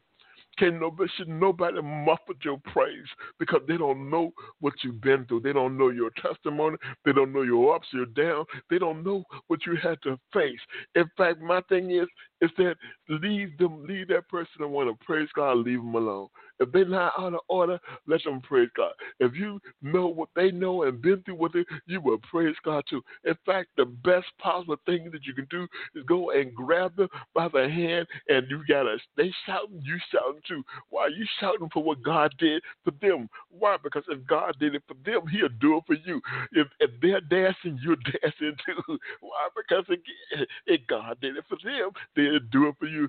Can 0.59 0.79
nobody 0.79 1.11
should 1.17 1.29
nobody 1.29 1.81
muffle 1.81 2.35
your 2.43 2.59
praise 2.67 3.07
because 3.39 3.63
they 3.67 3.79
don't 3.79 4.11
know 4.11 4.33
what 4.59 4.75
you've 4.83 5.01
been 5.01 5.25
through. 5.25 5.41
They 5.41 5.55
don't 5.55 5.79
know 5.79 5.89
your 5.89 6.11
testimony. 6.21 6.77
They 7.05 7.13
don't 7.13 7.33
know 7.33 7.43
your 7.43 7.75
ups, 7.75 7.87
your 7.93 8.07
downs. 8.07 8.47
They 8.69 8.79
don't 8.79 9.03
know 9.03 9.25
what 9.47 9.61
you 9.65 9.77
had 9.83 10.03
to 10.03 10.19
face. 10.35 10.61
In 10.97 11.05
fact, 11.17 11.41
my 11.41 11.63
thing 11.71 11.91
is 11.93 12.07
is 12.43 12.51
that 12.59 12.75
leave 13.09 13.57
them, 13.59 13.87
leave 13.87 14.09
that 14.09 14.29
person 14.29 14.53
that 14.59 14.69
want 14.69 14.91
to 14.91 15.05
praise 15.05 15.29
God, 15.35 15.59
leave 15.59 15.79
them 15.79 15.95
alone. 15.95 16.29
If 16.61 16.73
they're 16.73 16.85
not 16.85 17.15
out 17.19 17.35
of 17.35 17.41
order, 17.49 17.81
let 18.07 18.23
them 18.23 18.41
praise 18.41 18.69
God. 18.77 18.93
If 19.19 19.35
you 19.35 19.61
know 19.83 20.07
what 20.07 20.29
they 20.37 20.51
know 20.51 20.85
and 20.85 21.01
been 21.01 21.23
through 21.23 21.37
with 21.37 21.55
it, 21.55 21.67
you 21.87 22.01
will 22.01 22.19
praise 22.31 22.55
God 22.65 22.85
too. 22.89 23.03
In 23.25 23.35
fact, 23.47 23.71
the 23.77 23.87
best 23.87 24.27
possible 24.39 24.77
thing 24.87 25.11
that 25.13 25.25
you 25.25 25.35
can 25.35 25.47
do 25.51 25.67
is 25.95 26.05
go 26.05 26.31
and 26.31 26.55
grab 26.55 26.97
them 26.97 27.09
by 27.35 27.49
the 27.49 27.69
hand, 27.69 28.07
and 28.29 28.47
you 28.51 28.63
gotta 28.69 28.99
they 29.17 29.33
shouting, 29.47 29.81
you 29.83 29.99
shouting 30.13 30.43
too. 30.47 30.63
Why 30.91 31.03
are 31.03 31.11
you 31.11 31.27
shouting 31.41 31.69
for 31.73 31.83
what 31.83 32.03
God 32.03 32.35
did 32.39 32.63
for 32.85 32.93
them? 33.01 33.29
Why? 33.51 33.77
Because 33.83 34.05
if 34.09 34.27
God 34.27 34.55
did 34.61 34.75
it 34.75 34.83
for 34.87 34.95
them, 35.05 35.27
He'll 35.29 35.49
do 35.61 35.79
it 35.79 35.85
for 35.87 35.97
you. 36.05 36.21
If, 36.53 36.67
if 36.81 36.90
they're 37.01 37.21
dancing, 37.21 37.79
you're 37.83 37.97
dancing 38.23 38.57
too. 38.67 38.99
Why? 39.21 39.49
Because 39.57 39.85
again, 39.89 40.47
if 40.67 40.81
God 40.87 41.19
did 41.21 41.37
it 41.37 41.45
for 41.49 41.59
them, 41.65 41.91
they'll 42.17 42.41
do 42.51 42.69
it 42.69 42.75
for 42.79 42.87
you. 42.87 43.09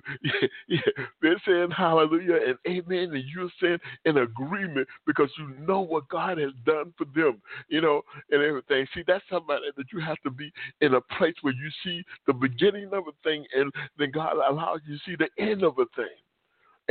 They're 1.22 1.40
saying 1.46 1.70
hallelujah 1.70 2.38
and 2.46 2.58
amen, 2.66 3.14
and 3.14 3.24
you're 3.34 3.50
saying 3.60 3.78
in 4.04 4.18
agreement 4.18 4.88
because 5.06 5.30
you 5.38 5.54
know 5.66 5.80
what 5.80 6.08
God 6.08 6.38
has 6.38 6.52
done 6.64 6.92
for 6.96 7.04
them, 7.14 7.40
you 7.68 7.80
know, 7.80 8.02
and 8.30 8.42
everything. 8.42 8.86
See, 8.94 9.04
that's 9.06 9.24
somebody 9.30 9.66
that 9.76 9.86
you 9.92 10.00
have 10.00 10.20
to 10.24 10.30
be 10.30 10.52
in 10.80 10.94
a 10.94 11.00
place 11.00 11.34
where 11.42 11.54
you 11.54 11.70
see 11.84 12.02
the 12.26 12.32
beginning 12.32 12.90
of 12.92 13.04
a 13.08 13.12
thing, 13.22 13.44
and 13.54 13.72
then 13.98 14.10
God 14.10 14.34
allows 14.48 14.80
you 14.86 14.96
to 14.96 15.02
see 15.04 15.16
the 15.16 15.42
end 15.42 15.62
of 15.62 15.78
a 15.78 15.86
thing. 15.96 16.06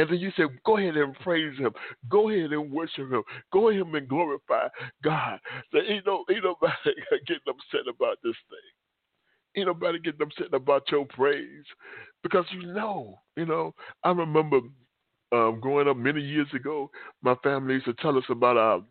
And 0.02 0.10
then 0.10 0.18
you 0.18 0.32
say, 0.36 0.46
go 0.66 0.78
ahead 0.78 0.98
and 0.98 1.14
praise 1.20 1.56
him. 1.60 1.72
Go 2.10 2.32
ahead 2.32 2.52
and 2.52 2.72
worship 2.72 3.12
him. 3.12 3.22
Go 3.54 3.70
ahead 3.70 3.86
and 3.86 4.10
glorify 4.10 4.68
God. 5.04 5.40
So 5.72 5.78
ain't, 5.78 6.08
no, 6.08 6.26
ain't 6.28 6.44
nobody 6.44 6.74
getting 7.28 7.44
upset 7.48 7.88
about 7.88 8.18
this 8.24 8.34
thing. 8.50 9.58
Ain't 9.58 9.68
nobody 9.68 10.00
getting 10.00 10.24
upset 10.24 10.52
about 10.54 10.90
your 10.90 11.06
praise 11.06 11.66
because 12.24 12.46
you 12.52 12.74
know, 12.74 13.20
you 13.38 13.46
know. 13.46 13.76
I 14.04 14.10
remember 14.10 14.62
um, 15.32 15.60
growing 15.62 15.88
up 15.88 15.98
many 15.98 16.22
years 16.22 16.48
ago, 16.56 16.90
my 17.22 17.36
family 17.44 17.76
used 17.76 17.86
to 17.86 17.94
tell 17.94 18.18
us 18.18 18.24
about 18.28 18.58
our 18.58 18.82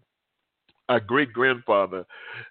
our 0.91 1.01
great 1.01 1.33
grandfather 1.33 2.05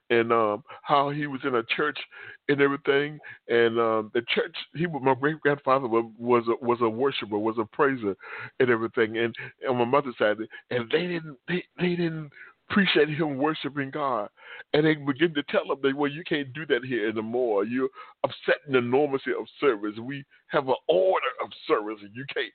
and 0.10 0.32
um, 0.32 0.64
how 0.82 1.10
he 1.10 1.28
was 1.28 1.42
in 1.44 1.56
a 1.56 1.64
church 1.76 2.00
and 2.48 2.62
everything. 2.62 3.20
And 3.50 3.78
um, 3.78 4.12
the 4.14 4.22
church, 4.34 4.56
he 4.74 4.88
my 4.88 5.14
great 5.14 5.40
grandfather 5.42 5.88
was 5.88 6.06
was 6.18 6.46
a, 6.48 6.66
was 6.66 6.80
a 6.82 6.90
worshiper, 6.90 7.38
was 7.38 7.58
a 7.60 7.66
praiser, 7.66 8.16
and 8.60 8.70
everything. 8.70 9.18
And 9.18 9.36
on 9.70 9.78
my 9.78 9.86
mother's 9.86 10.16
side, 10.18 10.38
and 10.72 10.90
they 10.90 11.02
didn't 11.02 11.38
they, 11.50 11.64
they 11.78 11.90
didn't 11.90 12.32
appreciate 12.70 13.10
him 13.10 13.38
worshiping 13.38 13.92
God. 13.92 14.30
And 14.74 14.86
they 14.86 14.96
begin 14.96 15.34
to 15.34 15.44
tell 15.50 15.72
him 15.72 15.80
that, 15.82 15.96
well, 15.96 16.12
you 16.12 16.24
can't 16.24 16.54
do 16.54 16.66
that 16.68 16.86
here 16.86 17.10
anymore. 17.10 17.66
You're 17.66 17.90
upsetting 18.24 18.74
the 18.74 18.82
normalcy 18.82 19.32
of 19.32 19.48
service. 19.60 19.98
We 20.00 20.24
have 20.50 20.68
an 20.68 20.76
order 20.88 21.28
of 21.44 21.50
service, 21.68 22.00
and 22.02 22.16
you 22.16 22.26
can't 22.34 22.52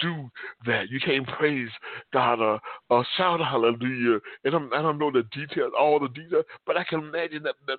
do 0.00 0.30
that. 0.66 0.90
You 0.90 1.00
can't 1.00 1.26
praise 1.26 1.68
God 2.12 2.40
or, 2.40 2.60
or 2.90 3.06
shout 3.16 3.40
hallelujah. 3.40 4.20
And 4.44 4.54
I'm, 4.54 4.72
I 4.72 4.82
don't 4.82 4.98
know 4.98 5.10
the 5.10 5.24
details, 5.32 5.72
all 5.78 5.98
the 5.98 6.08
details, 6.08 6.44
but 6.66 6.76
I 6.76 6.84
can 6.84 7.00
imagine 7.00 7.42
that, 7.44 7.54
that, 7.66 7.78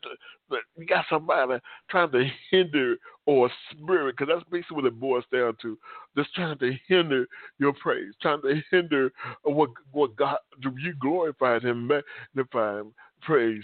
that 0.50 0.60
you 0.78 0.86
got 0.86 1.06
somebody 1.10 1.60
trying 1.90 2.12
to 2.12 2.26
hinder 2.52 2.96
or 3.26 3.50
spirit, 3.72 4.16
because 4.18 4.34
that's 4.34 4.50
basically 4.50 4.78
what 4.78 4.86
it 4.86 5.00
boils 5.00 5.24
down 5.32 5.56
to. 5.62 5.78
Just 6.18 6.34
trying 6.34 6.58
to 6.58 6.74
hinder 6.88 7.28
your 7.60 7.74
praise, 7.74 8.14
trying 8.22 8.42
to 8.42 8.62
hinder 8.72 9.12
what 9.44 9.70
what 9.92 10.16
God 10.16 10.38
you 10.62 10.94
glorified 11.00 11.64
Him, 11.64 11.88
magnifying 12.36 12.92
praise, 13.22 13.64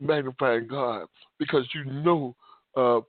magnifying 0.00 0.68
God, 0.68 1.06
because 1.38 1.66
you 1.74 1.84
know 1.84 2.36
uh, 2.76 3.00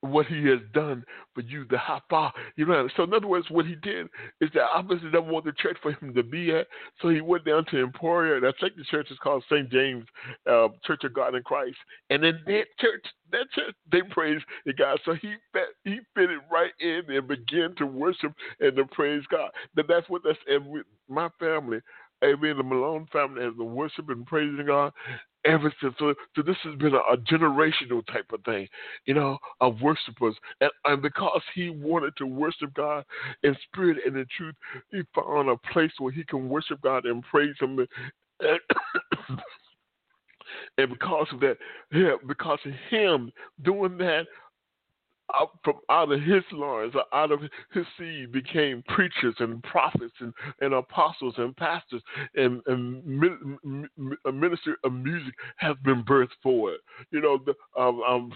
what 0.00 0.26
he 0.26 0.46
has 0.46 0.60
done 0.72 1.04
for 1.34 1.40
you, 1.40 1.64
the 1.68 1.78
far 2.08 2.32
you 2.56 2.66
know. 2.66 2.88
So 2.96 3.02
in 3.02 3.12
other 3.12 3.26
words, 3.26 3.46
what 3.50 3.66
he 3.66 3.74
did 3.76 4.06
is 4.40 4.50
that 4.54 4.68
obviously 4.74 5.10
didn't 5.10 5.28
want 5.28 5.44
the 5.44 5.52
church 5.52 5.76
for 5.82 5.92
him 5.92 6.14
to 6.14 6.22
be 6.22 6.52
at, 6.52 6.66
so 7.00 7.08
he 7.08 7.20
went 7.20 7.44
down 7.44 7.64
to 7.70 7.82
Emporia, 7.82 8.36
and 8.36 8.46
I 8.46 8.52
think 8.60 8.76
the 8.76 8.84
church 8.84 9.10
is 9.10 9.18
called 9.22 9.44
St. 9.50 9.70
James 9.70 10.04
uh, 10.48 10.68
Church 10.84 11.04
of 11.04 11.14
God 11.14 11.34
in 11.34 11.42
Christ, 11.42 11.76
and 12.10 12.24
in 12.24 12.38
that 12.46 12.64
church, 12.78 13.04
that 13.32 13.50
church, 13.54 13.74
they 13.90 14.02
praise 14.10 14.40
God. 14.78 14.98
So 15.04 15.14
he 15.14 15.34
fit, 15.52 15.68
he 15.84 15.98
fitted 16.14 16.38
right 16.50 16.72
in 16.80 17.02
and 17.08 17.26
began 17.26 17.74
to 17.76 17.86
worship 17.86 18.32
and 18.60 18.76
to 18.76 18.84
praise 18.86 19.22
God. 19.30 19.50
That 19.74 19.86
that's 19.88 20.08
what 20.08 20.22
that's 20.24 20.38
and 20.46 20.66
with 20.66 20.86
my 21.08 21.28
family. 21.40 21.80
Amen. 22.24 22.56
The 22.56 22.64
Malone 22.64 23.06
family 23.12 23.42
has 23.44 23.54
been 23.54 23.74
worshiping 23.74 24.16
and 24.16 24.26
praising 24.26 24.66
God 24.66 24.92
everything. 25.48 25.94
So, 25.98 26.14
so 26.36 26.42
this 26.42 26.56
has 26.64 26.74
been 26.76 26.94
a, 26.94 27.12
a 27.12 27.16
generational 27.16 28.06
type 28.06 28.26
of 28.32 28.42
thing, 28.44 28.68
you 29.06 29.14
know, 29.14 29.38
of 29.60 29.80
worshipers. 29.80 30.34
And, 30.60 30.70
and 30.84 31.02
because 31.02 31.42
he 31.54 31.70
wanted 31.70 32.16
to 32.18 32.26
worship 32.26 32.74
God 32.74 33.04
in 33.42 33.56
spirit 33.64 33.98
and 34.06 34.16
in 34.16 34.26
truth, 34.36 34.54
he 34.90 35.02
found 35.14 35.48
a 35.48 35.56
place 35.72 35.92
where 35.98 36.12
he 36.12 36.24
can 36.24 36.48
worship 36.48 36.80
God 36.82 37.04
and 37.06 37.22
praise 37.22 37.54
Him. 37.60 37.78
And, 38.40 38.60
and 40.78 40.90
because 40.90 41.26
of 41.32 41.40
that, 41.40 41.56
yeah, 41.92 42.14
because 42.26 42.58
of 42.64 42.72
him 42.90 43.32
doing 43.62 43.98
that, 43.98 44.26
out 45.34 45.50
from 45.64 45.74
out 45.90 46.10
of 46.12 46.20
his 46.22 46.42
loins, 46.52 46.94
out 47.12 47.32
of 47.32 47.40
his 47.72 47.84
seed, 47.98 48.32
became 48.32 48.82
preachers 48.88 49.34
and 49.38 49.62
prophets 49.62 50.14
and, 50.20 50.32
and 50.60 50.74
apostles 50.74 51.34
and 51.38 51.56
pastors 51.56 52.02
and, 52.34 52.60
and 52.66 53.88
a 54.26 54.32
ministry 54.32 54.74
of 54.84 54.92
music 54.92 55.34
has 55.56 55.76
been 55.84 56.02
birthed 56.04 56.28
for 56.42 56.72
it. 56.72 56.80
You 57.10 57.20
know, 57.20 57.38
the 57.44 57.54
um, 57.80 58.00
um, 58.02 58.32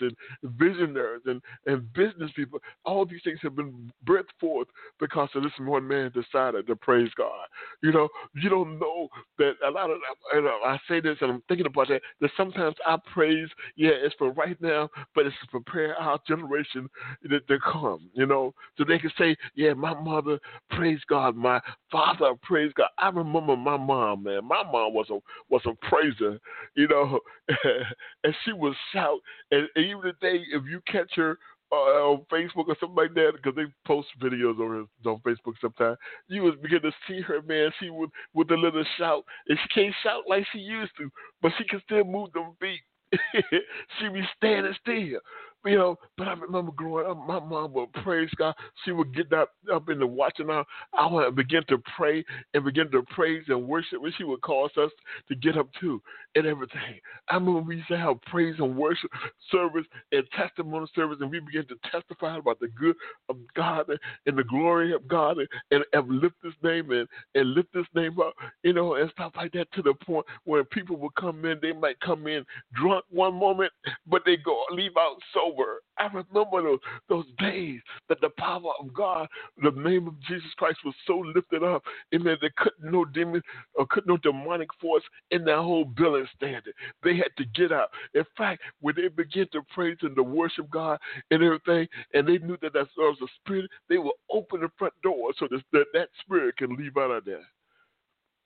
and 0.00 0.16
visionaries 0.58 1.22
and, 1.26 1.40
and 1.66 1.92
business 1.92 2.30
people, 2.34 2.60
all 2.84 3.04
these 3.04 3.20
things 3.24 3.38
have 3.42 3.56
been 3.56 3.92
birthed 4.06 4.32
forth 4.40 4.68
because 5.00 5.28
of 5.34 5.42
this 5.42 5.52
one 5.60 5.86
man 5.86 6.12
decided 6.12 6.66
to 6.66 6.76
praise 6.76 7.10
God. 7.16 7.46
You 7.82 7.92
know, 7.92 8.08
you 8.34 8.48
don't 8.48 8.78
know 8.78 9.08
that 9.38 9.52
a 9.66 9.70
lot 9.70 9.90
of, 9.90 9.98
you 10.34 10.42
know, 10.42 10.58
I 10.64 10.78
say 10.88 11.00
this 11.00 11.16
and 11.20 11.30
I'm 11.30 11.42
thinking 11.48 11.66
about 11.66 11.88
that, 11.88 12.02
that 12.20 12.30
sometimes 12.36 12.76
I 12.86 12.96
praise, 13.12 13.48
yeah, 13.76 13.90
it's 13.92 14.14
for 14.16 14.30
right 14.32 14.60
now, 14.60 14.88
but 15.14 15.26
it's 15.26 15.36
to 15.42 15.48
prepare 15.48 15.94
our 15.96 16.18
generation 16.26 16.88
that 17.22 17.46
to 17.48 17.58
come, 17.60 18.10
you 18.14 18.26
know, 18.26 18.54
so 18.76 18.84
they 18.84 18.98
can 18.98 19.12
say, 19.18 19.36
yeah, 19.54 19.74
my 19.74 19.98
mother, 20.00 20.38
praise 20.70 21.00
God, 21.08 21.36
my 21.36 21.60
father, 21.90 22.32
praise 22.42 22.72
God. 22.76 22.88
I 22.98 23.08
remember 23.08 23.56
my 23.56 23.76
mom, 23.76 24.24
man. 24.24 24.44
My 24.44 24.62
mom 24.62 24.94
was 24.94 25.06
a 25.10 25.18
was 25.48 25.62
a 25.66 25.74
praiser, 25.86 26.38
you 26.74 26.88
know, 26.88 27.20
and 28.24 28.34
she 28.44 28.52
would 28.52 28.74
shout. 28.92 29.18
And, 29.50 29.68
and 29.74 29.84
even 29.84 30.02
today, 30.02 30.42
if 30.52 30.64
you 30.68 30.80
catch 30.86 31.12
her 31.16 31.38
uh, 31.72 31.74
on 31.74 32.26
Facebook 32.30 32.68
or 32.68 32.76
something 32.78 32.96
like 32.96 33.14
that, 33.14 33.32
because 33.34 33.56
they 33.56 33.64
post 33.86 34.08
videos 34.22 34.58
on 34.60 34.86
on 35.06 35.20
Facebook 35.20 35.54
sometimes. 35.60 35.96
You 36.28 36.42
would 36.44 36.62
begin 36.62 36.82
to 36.82 36.92
see 37.08 37.22
her, 37.22 37.40
man. 37.42 37.70
She 37.80 37.88
would 37.90 38.10
with 38.34 38.50
a 38.50 38.54
little 38.54 38.84
shout, 38.98 39.24
and 39.48 39.58
she 39.58 39.80
can't 39.80 39.94
shout 40.02 40.24
like 40.28 40.44
she 40.52 40.58
used 40.58 40.92
to, 40.98 41.10
but 41.40 41.52
she 41.56 41.64
can 41.64 41.80
still 41.84 42.04
move 42.04 42.32
them 42.32 42.54
feet. 42.60 42.80
she 43.98 44.08
be 44.08 44.22
standing 44.36 44.74
still. 44.80 45.20
You 45.64 45.78
know, 45.78 45.98
but 46.18 46.26
I 46.26 46.32
remember 46.32 46.72
growing 46.72 47.08
up, 47.08 47.24
my 47.26 47.38
mom 47.38 47.72
would 47.74 47.92
praise 47.92 48.30
God. 48.36 48.54
She 48.84 48.90
would 48.90 49.14
get 49.14 49.32
up 49.32 49.50
up 49.72 49.88
in 49.88 50.00
the 50.00 50.06
watching 50.06 50.50
hour, 50.50 50.64
I 50.98 51.06
would 51.06 51.36
begin 51.36 51.62
to 51.68 51.78
pray 51.96 52.24
and 52.54 52.64
begin 52.64 52.90
to 52.90 53.02
praise 53.10 53.44
and 53.48 53.68
worship. 53.68 54.02
And 54.02 54.12
she 54.18 54.24
would 54.24 54.40
cause 54.40 54.70
us 54.76 54.90
to 55.28 55.34
get 55.36 55.56
up 55.56 55.68
too 55.80 56.02
and 56.34 56.46
everything. 56.46 57.00
I 57.28 57.34
remember 57.34 57.60
we 57.60 57.76
used 57.76 57.88
to 57.88 57.98
have 57.98 58.20
praise 58.22 58.54
and 58.58 58.76
worship 58.76 59.10
service 59.50 59.86
and 60.10 60.24
testimony 60.36 60.86
service, 60.94 61.18
and 61.20 61.30
we 61.30 61.40
began 61.40 61.66
to 61.66 61.76
testify 61.90 62.38
about 62.38 62.58
the 62.58 62.68
good 62.68 62.96
of 63.28 63.36
God 63.54 63.86
and 64.26 64.38
the 64.38 64.44
glory 64.44 64.92
of 64.94 65.06
God 65.06 65.38
and, 65.38 65.48
and, 65.70 65.84
and 65.92 66.20
lift 66.20 66.36
His 66.42 66.54
name 66.62 66.90
and, 66.90 67.06
and 67.34 67.54
lift 67.54 67.74
His 67.74 67.86
name 67.94 68.18
up, 68.20 68.34
you 68.62 68.72
know, 68.72 68.94
and 68.96 69.10
stuff 69.10 69.32
like 69.36 69.52
that 69.52 69.70
to 69.74 69.82
the 69.82 69.94
point 70.04 70.26
where 70.44 70.64
people 70.64 70.96
would 70.96 71.14
come 71.14 71.44
in, 71.44 71.58
they 71.60 71.72
might 71.72 72.00
come 72.00 72.26
in 72.26 72.44
drunk 72.74 73.04
one 73.10 73.34
moment, 73.34 73.72
but 74.06 74.22
they 74.24 74.36
go 74.36 74.64
leave 74.72 74.96
out 74.98 75.16
so 75.34 75.51
over. 75.52 75.80
I 75.98 76.06
remember 76.06 76.62
those, 76.62 76.78
those 77.08 77.26
days 77.38 77.80
that 78.08 78.20
the 78.20 78.30
power 78.38 78.72
of 78.80 78.92
God, 78.94 79.28
the 79.62 79.70
name 79.70 80.08
of 80.08 80.20
Jesus 80.22 80.50
Christ 80.56 80.78
was 80.84 80.94
so 81.06 81.18
lifted 81.18 81.62
up, 81.62 81.82
that 82.10 82.38
there 82.40 82.50
couldn't 82.56 82.92
no 82.92 83.04
demon 83.04 83.42
uh, 83.78 83.82
or 83.82 83.86
could 83.86 84.06
no 84.06 84.16
demonic 84.16 84.68
force 84.80 85.02
in 85.30 85.44
that 85.44 85.58
whole 85.58 85.84
building 85.84 86.26
stand. 86.36 86.62
They 87.02 87.16
had 87.16 87.30
to 87.38 87.44
get 87.54 87.72
out. 87.72 87.88
In 88.14 88.24
fact, 88.36 88.62
when 88.80 88.94
they 88.96 89.08
began 89.08 89.46
to 89.52 89.62
praise 89.74 89.96
and 90.02 90.16
to 90.16 90.22
worship 90.22 90.70
God 90.70 90.98
and 91.30 91.42
everything, 91.42 91.88
and 92.14 92.26
they 92.26 92.38
knew 92.38 92.56
that 92.62 92.72
there 92.72 92.86
was 92.96 93.18
a 93.22 93.26
spirit, 93.40 93.70
they 93.88 93.98
would 93.98 94.12
open 94.30 94.60
the 94.60 94.70
front 94.78 94.94
door 95.02 95.32
so 95.38 95.48
that 95.50 95.62
that, 95.72 95.86
that 95.92 96.08
spirit 96.20 96.56
can 96.56 96.76
leave 96.76 96.96
out 96.96 97.10
of 97.10 97.24
there. 97.24 97.46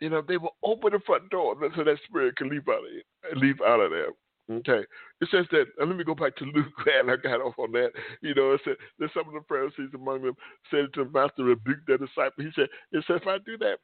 You 0.01 0.11
know, 0.11 0.23
they 0.27 0.37
will 0.37 0.57
open 0.63 0.93
the 0.93 1.01
front 1.01 1.31
door 1.31 1.57
so 1.75 1.85
that 1.85 1.99
spirit 2.07 2.37
can 2.37 2.51
leave 2.51 2.69
out 2.69 2.83
of 2.85 3.39
leave 3.39 3.61
out 3.67 3.81
of 3.81 3.91
there. 3.91 4.09
Okay. 4.51 4.83
It 5.21 5.29
says 5.31 5.47
that, 5.51 5.67
and 5.79 5.89
let 5.89 5.99
me 5.99 6.05
go 6.05 6.15
back 6.15 6.37
to 6.37 6.45
Luke, 6.45 6.67
and 7.01 7.11
I 7.11 7.17
got 7.17 7.41
off 7.41 7.59
on 7.59 7.73
that. 7.73 7.91
You 8.21 8.35
know, 8.35 8.53
it 8.53 8.61
said 8.65 8.77
that 8.99 9.11
some 9.13 9.29
of 9.29 9.35
the 9.35 9.41
Pharisees 9.49 9.95
among 9.95 10.23
them 10.23 10.37
said 10.71 10.87
to 10.95 11.05
the 11.05 11.11
master, 11.11 11.45
rebuke 11.45 11.81
their 11.87 11.99
disciple. 11.99 12.45
He 12.45 12.51
said, 12.55 12.69
it 12.93 13.05
said, 13.07 13.17
if 13.17 13.27
I 13.27 13.39
do 13.39 13.59
that, 13.59 13.79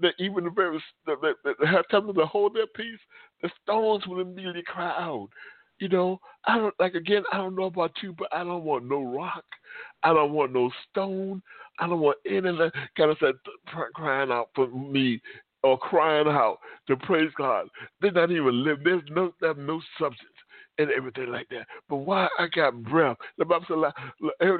that 0.00 0.14
even 0.18 0.44
the 0.44 0.50
very, 0.50 0.82
that, 1.06 1.16
that, 1.22 1.90
time 1.90 2.12
to 2.12 2.26
hold 2.26 2.54
their 2.54 2.66
peace, 2.66 2.98
the 3.42 3.50
stones 3.62 4.06
will 4.06 4.20
immediately 4.20 4.62
cry 4.66 4.90
out. 4.98 5.28
You 5.78 5.88
know, 5.88 6.20
I 6.46 6.58
don't, 6.58 6.74
like, 6.78 6.94
again, 6.94 7.24
I 7.32 7.38
don't 7.38 7.56
know 7.56 7.64
about 7.64 7.92
you, 8.02 8.14
but 8.16 8.28
I 8.32 8.44
don't 8.44 8.64
want 8.64 8.88
no 8.88 9.02
rock. 9.02 9.44
I 10.02 10.12
don't 10.12 10.32
want 10.32 10.52
no 10.52 10.70
stone. 10.90 11.42
I 11.80 11.88
don't 11.88 12.00
want 12.00 12.18
any 12.26 12.48
of 12.48 12.58
that 12.58 12.72
kind 12.96 13.10
of 13.10 13.16
stuff 13.16 13.34
crying 13.94 14.30
out 14.30 14.50
for 14.54 14.68
me 14.68 15.20
or 15.62 15.78
crying 15.78 16.26
out 16.26 16.58
to 16.88 16.96
praise 16.96 17.30
God. 17.36 17.68
They're 18.00 18.12
not 18.12 18.30
even 18.30 18.64
living. 18.64 18.84
There's 18.84 19.02
no, 19.10 19.32
they 19.40 19.46
have 19.46 19.58
no 19.58 19.80
substance 19.98 20.28
and 20.78 20.90
everything 20.90 21.28
like 21.28 21.48
that. 21.50 21.66
But 21.88 21.96
why 21.96 22.28
I 22.38 22.46
got 22.48 22.82
breath, 22.82 23.16
the 23.38 23.44
Bible 23.44 23.66
said, 23.68 23.76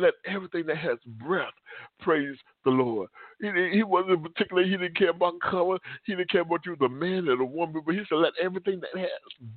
let 0.01 0.15
everything 0.27 0.67
that 0.67 0.77
has 0.79 0.99
breath 1.07 1.55
praise 2.03 2.37
the 2.65 2.71
Lord. 2.71 3.09
He, 3.41 3.51
he 3.73 3.83
wasn't 3.83 4.23
particular. 4.23 4.63
he 4.63 4.71
didn't 4.71 4.97
care 4.97 5.11
about 5.11 5.41
color. 5.41 5.79
He 6.05 6.15
didn't 6.15 6.31
care 6.31 6.43
about 6.43 6.65
you, 6.65 6.77
the 6.79 6.89
man 6.89 7.29
or 7.29 7.37
the 7.37 7.45
woman, 7.45 7.83
but 7.85 7.95
he 7.95 8.03
said, 8.09 8.17
let 8.17 8.33
everything 8.43 8.81
that 8.81 9.01
has 9.01 9.09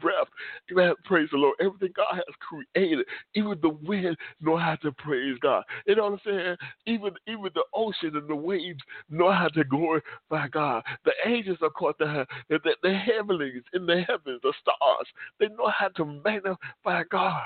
breath 0.01 0.27
that 0.75 0.95
praise 1.05 1.29
the 1.31 1.37
Lord. 1.37 1.55
Everything 1.61 1.93
God 1.95 2.15
has 2.15 2.23
created, 2.39 3.05
even 3.35 3.57
the 3.61 3.69
wind 3.69 4.17
know 4.41 4.57
how 4.57 4.75
to 4.77 4.91
praise 4.93 5.37
God. 5.41 5.63
You 5.85 5.95
know 5.95 6.03
what 6.03 6.13
I'm 6.13 6.19
saying? 6.25 6.55
Even, 6.87 7.11
even 7.27 7.49
the 7.53 7.63
ocean 7.73 8.15
and 8.15 8.27
the 8.27 8.35
waves 8.35 8.81
know 9.09 9.31
how 9.31 9.47
to 9.49 9.63
glorify 9.63 10.47
God. 10.51 10.83
The 11.03 11.13
angels, 11.25 11.57
are 11.61 11.69
course, 11.69 11.95
the, 11.99 12.25
the, 12.49 12.59
the 12.81 12.93
heavenlies 12.93 13.63
in 13.73 13.85
the 13.85 14.01
heavens, 14.01 14.39
the 14.41 14.53
stars, 14.61 15.07
they 15.39 15.47
know 15.49 15.71
how 15.77 15.89
to 15.89 16.05
magnify 16.05 17.03
God. 17.11 17.43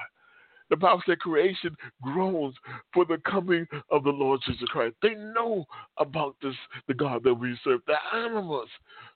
The 0.69 0.75
Bible 0.75 1.01
said 1.05 1.19
creation 1.19 1.75
groans 2.01 2.55
for 2.93 3.05
the 3.05 3.17
coming 3.25 3.65
of 3.89 4.03
the 4.03 4.12
Lord 4.12 4.39
Jesus 4.45 4.67
Christ. 4.69 4.95
They 5.01 5.15
know 5.15 5.65
about 5.97 6.36
this, 6.41 6.55
the 6.88 6.93
God 6.93 7.23
that 7.23 7.34
we 7.34 7.58
serve. 7.63 7.82
The 7.88 7.95
animals 8.15 8.69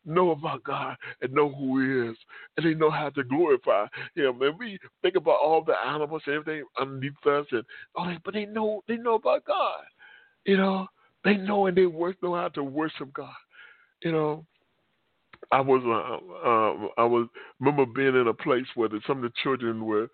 know 0.06 0.32
about 0.32 0.64
God 0.64 0.96
and 1.22 1.34
know 1.34 1.54
who 1.54 1.80
He 1.80 2.10
is, 2.10 2.18
and 2.58 2.66
they 2.66 2.74
know 2.74 2.90
how 2.90 3.10
to 3.12 3.24
glorify 3.24 3.86
Him. 4.16 4.42
And 4.42 4.58
we 4.58 4.80
think 5.02 5.16
about 5.16 5.40
all 5.44 5.64
the 5.64 5.76
animals 5.86 6.24
and 6.26 6.36
everything 6.36 6.66
underneath 6.80 7.14
us, 7.26 7.46
and 7.52 7.64
all 7.96 8.06
that, 8.08 8.24
but 8.24 8.34
they 8.34 8.46
know 8.46 8.84
they 8.88 8.98
know 8.98 9.16
about 9.16 9.46
God. 9.46 9.84
You 10.46 10.58
know, 10.58 10.88
they 11.24 11.38
know 11.38 11.68
and 11.68 11.78
they 11.78 11.86
work 11.86 12.22
know 12.22 12.36
how 12.36 12.50
to 12.50 12.64
worship 12.64 13.14
God. 13.14 13.30
You 14.02 14.12
know, 14.12 14.46
I 15.52 15.62
was 15.62 15.82
uh, 15.86 16.48
uh, 16.48 17.02
I 17.02 17.06
was 17.06 17.28
remember 17.60 17.86
being 17.86 18.20
in 18.20 18.28
a 18.28 18.34
place 18.34 18.66
where 18.76 18.90
the, 18.90 19.00
some 19.08 19.18
of 19.18 19.24
the 19.24 19.34
children 19.44 19.86
were 19.86 20.10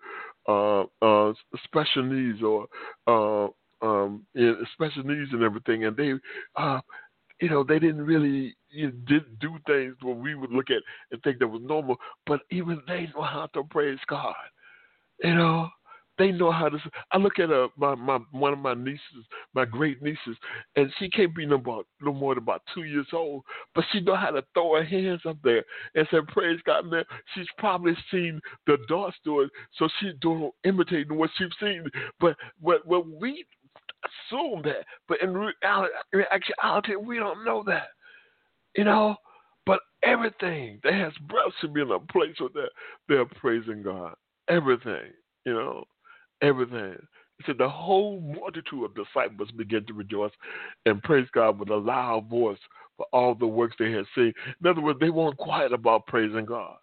uh, 0.48 0.82
uh, 1.02 1.32
special 1.64 2.02
needs 2.02 2.42
or 2.42 2.66
uh, 3.06 3.48
um, 3.84 4.26
special 4.74 5.04
needs 5.04 5.30
and 5.32 5.42
everything, 5.42 5.84
and 5.84 5.96
they, 5.96 6.12
uh, 6.56 6.80
you 7.40 7.48
know, 7.48 7.64
they 7.64 7.78
didn't 7.78 8.04
really 8.04 8.54
you 8.70 8.86
know, 8.86 8.92
did 9.06 9.38
do 9.40 9.56
things 9.66 9.96
what 10.02 10.16
we 10.16 10.34
would 10.34 10.52
look 10.52 10.70
at 10.70 10.82
and 11.10 11.22
think 11.22 11.38
that 11.38 11.48
was 11.48 11.62
normal, 11.64 11.96
but 12.26 12.40
even 12.50 12.80
they 12.86 13.08
know 13.14 13.22
how 13.22 13.48
to 13.54 13.62
praise 13.64 13.98
God, 14.08 14.34
you 15.22 15.34
know. 15.34 15.68
They 16.20 16.32
know 16.32 16.52
how 16.52 16.68
to. 16.68 16.78
I 17.12 17.16
look 17.16 17.38
at 17.38 17.50
uh, 17.50 17.68
my 17.78 17.94
my 17.94 18.18
one 18.32 18.52
of 18.52 18.58
my 18.58 18.74
nieces, 18.74 19.24
my 19.54 19.64
great 19.64 20.02
nieces, 20.02 20.36
and 20.76 20.92
she 20.98 21.08
can't 21.08 21.34
be 21.34 21.46
no 21.46 21.56
more 21.56 21.84
no 22.02 22.12
more 22.12 22.34
than 22.34 22.42
about 22.42 22.60
two 22.74 22.82
years 22.82 23.06
old, 23.14 23.42
but 23.74 23.84
she 23.90 24.00
know 24.00 24.16
how 24.16 24.30
to 24.30 24.44
throw 24.52 24.74
her 24.74 24.84
hands 24.84 25.22
up 25.26 25.38
there 25.42 25.64
and 25.94 26.06
say, 26.10 26.18
"Praise 26.28 26.60
God, 26.66 26.84
man." 26.84 27.04
She's 27.34 27.46
probably 27.56 27.96
seen 28.10 28.38
the 28.66 28.74
adults 28.74 29.16
do 29.24 29.40
it, 29.40 29.50
so 29.78 29.88
she's 29.98 30.12
doing 30.20 30.50
imitating 30.64 31.16
what 31.16 31.30
she's 31.38 31.48
seen. 31.58 31.86
But 32.20 32.36
what 32.60 32.86
what 32.86 33.08
we 33.08 33.46
assume 34.04 34.60
that, 34.64 34.84
but 35.08 35.22
in 35.22 35.32
reality, 35.32 35.94
in 36.12 36.24
actuality, 36.30 36.96
we 36.96 37.16
don't 37.16 37.46
know 37.46 37.62
that. 37.66 37.88
You 38.76 38.84
know, 38.84 39.16
but 39.64 39.80
everything 40.02 40.80
that 40.84 40.92
has 40.92 41.14
breath 41.26 41.54
should 41.62 41.72
be 41.72 41.80
in 41.80 41.90
a 41.90 41.98
place 41.98 42.38
where 42.38 42.50
they're, 42.52 42.68
they're 43.08 43.38
praising 43.40 43.82
God. 43.82 44.16
Everything, 44.50 45.12
you 45.46 45.54
know 45.54 45.84
everything. 46.42 46.96
He 47.38 47.44
said 47.46 47.58
the 47.58 47.68
whole 47.68 48.20
multitude 48.20 48.84
of 48.84 48.94
disciples 48.94 49.50
began 49.56 49.84
to 49.86 49.94
rejoice 49.94 50.32
and 50.84 51.02
praise 51.02 51.28
God 51.32 51.58
with 51.58 51.70
a 51.70 51.76
loud 51.76 52.28
voice 52.28 52.58
for 52.96 53.06
all 53.12 53.34
the 53.34 53.46
works 53.46 53.76
they 53.78 53.92
had 53.92 54.04
seen. 54.14 54.32
In 54.60 54.66
other 54.66 54.82
words, 54.82 55.00
they 55.00 55.10
weren't 55.10 55.38
quiet 55.38 55.72
about 55.72 56.06
praising 56.06 56.44
God. 56.44 56.76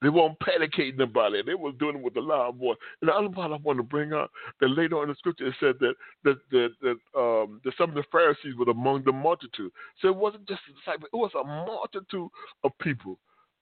They 0.00 0.08
weren't 0.08 0.38
panicking 0.38 1.02
about 1.02 1.34
it. 1.34 1.44
They 1.44 1.54
were 1.54 1.72
doing 1.72 1.96
it 1.96 2.02
with 2.02 2.16
a 2.16 2.20
loud 2.20 2.56
voice. 2.56 2.78
And 3.02 3.08
the 3.08 3.14
other 3.14 3.28
part 3.28 3.50
I 3.52 3.56
want 3.56 3.78
to 3.80 3.82
bring 3.82 4.12
up 4.12 4.30
that 4.60 4.68
later 4.68 4.96
on 4.96 5.04
in 5.04 5.08
the 5.08 5.14
scripture 5.16 5.48
it 5.48 5.54
said 5.58 5.74
that 5.80 5.94
that 6.24 6.36
that, 6.52 6.68
that, 6.80 7.20
um, 7.20 7.60
that 7.64 7.74
some 7.76 7.90
of 7.90 7.96
the 7.96 8.04
Pharisees 8.10 8.54
were 8.56 8.70
among 8.70 9.02
the 9.04 9.12
multitude. 9.12 9.72
So 10.00 10.08
it 10.08 10.16
wasn't 10.16 10.48
just 10.48 10.60
the 10.68 10.74
disciples; 10.74 11.10
it 11.12 11.16
was 11.16 11.32
a 11.34 11.44
multitude 11.44 12.30
of 12.62 12.70
people 12.80 13.18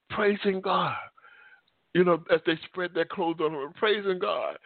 praising 0.09 0.61
God 0.61 0.95
you 1.97 2.03
know, 2.03 2.23
as 2.31 2.39
they 2.45 2.53
spread 2.65 2.93
their 2.93 3.05
clothes 3.05 3.37
on 3.41 3.53
them, 3.53 3.73
praising 3.75 4.19
God. 4.19 4.57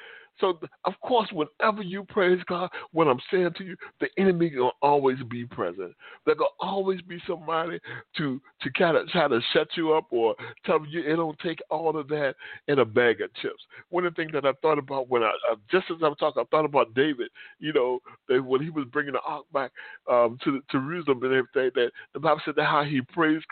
So, 0.41 0.59
of 0.85 0.93
course, 1.01 1.29
whenever 1.31 1.83
you 1.83 2.03
praise 2.03 2.41
God, 2.47 2.69
what 2.91 3.07
I'm 3.07 3.19
saying 3.31 3.51
to 3.57 3.63
you, 3.63 3.77
the 3.99 4.07
enemy 4.17 4.49
gonna 4.49 4.71
always 4.81 5.17
be 5.29 5.45
present. 5.45 5.93
There 6.25 6.35
gonna 6.35 6.49
always 6.59 6.99
be 7.01 7.21
somebody 7.27 7.79
to 8.17 8.41
to 8.61 8.71
kind 8.71 8.97
of 8.97 9.07
try 9.09 9.27
to 9.27 9.39
shut 9.53 9.69
you 9.77 9.93
up 9.93 10.07
or 10.09 10.35
tell 10.65 10.85
you 10.85 11.01
it 11.01 11.15
don't 11.15 11.37
take 11.39 11.59
all 11.69 11.95
of 11.95 12.07
that 12.09 12.35
in 12.67 12.79
a 12.79 12.85
bag 12.85 13.21
of 13.21 13.33
chips. 13.35 13.63
One 13.89 14.05
of 14.05 14.15
the 14.15 14.21
things 14.21 14.33
that 14.33 14.45
I 14.45 14.53
thought 14.61 14.79
about 14.79 15.09
when 15.09 15.23
I 15.23 15.31
just 15.71 15.85
as 15.91 15.97
I'm 16.03 16.15
talking, 16.15 16.41
I 16.41 16.45
thought 16.49 16.65
about 16.65 16.93
David. 16.95 17.29
You 17.59 17.73
know, 17.73 17.99
that 18.27 18.43
when 18.43 18.61
he 18.61 18.71
was 18.71 18.85
bringing 18.91 19.13
the 19.13 19.21
ark 19.21 19.45
back 19.53 19.71
um, 20.09 20.37
to 20.43 20.59
to 20.71 20.79
Jerusalem 20.79 21.23
and 21.23 21.33
everything, 21.33 21.71
that 21.75 21.91
the 22.13 22.19
Bible 22.19 22.41
said 22.43 22.55
that 22.57 22.65
how 22.65 22.83
he 22.83 23.01
praised 23.01 23.45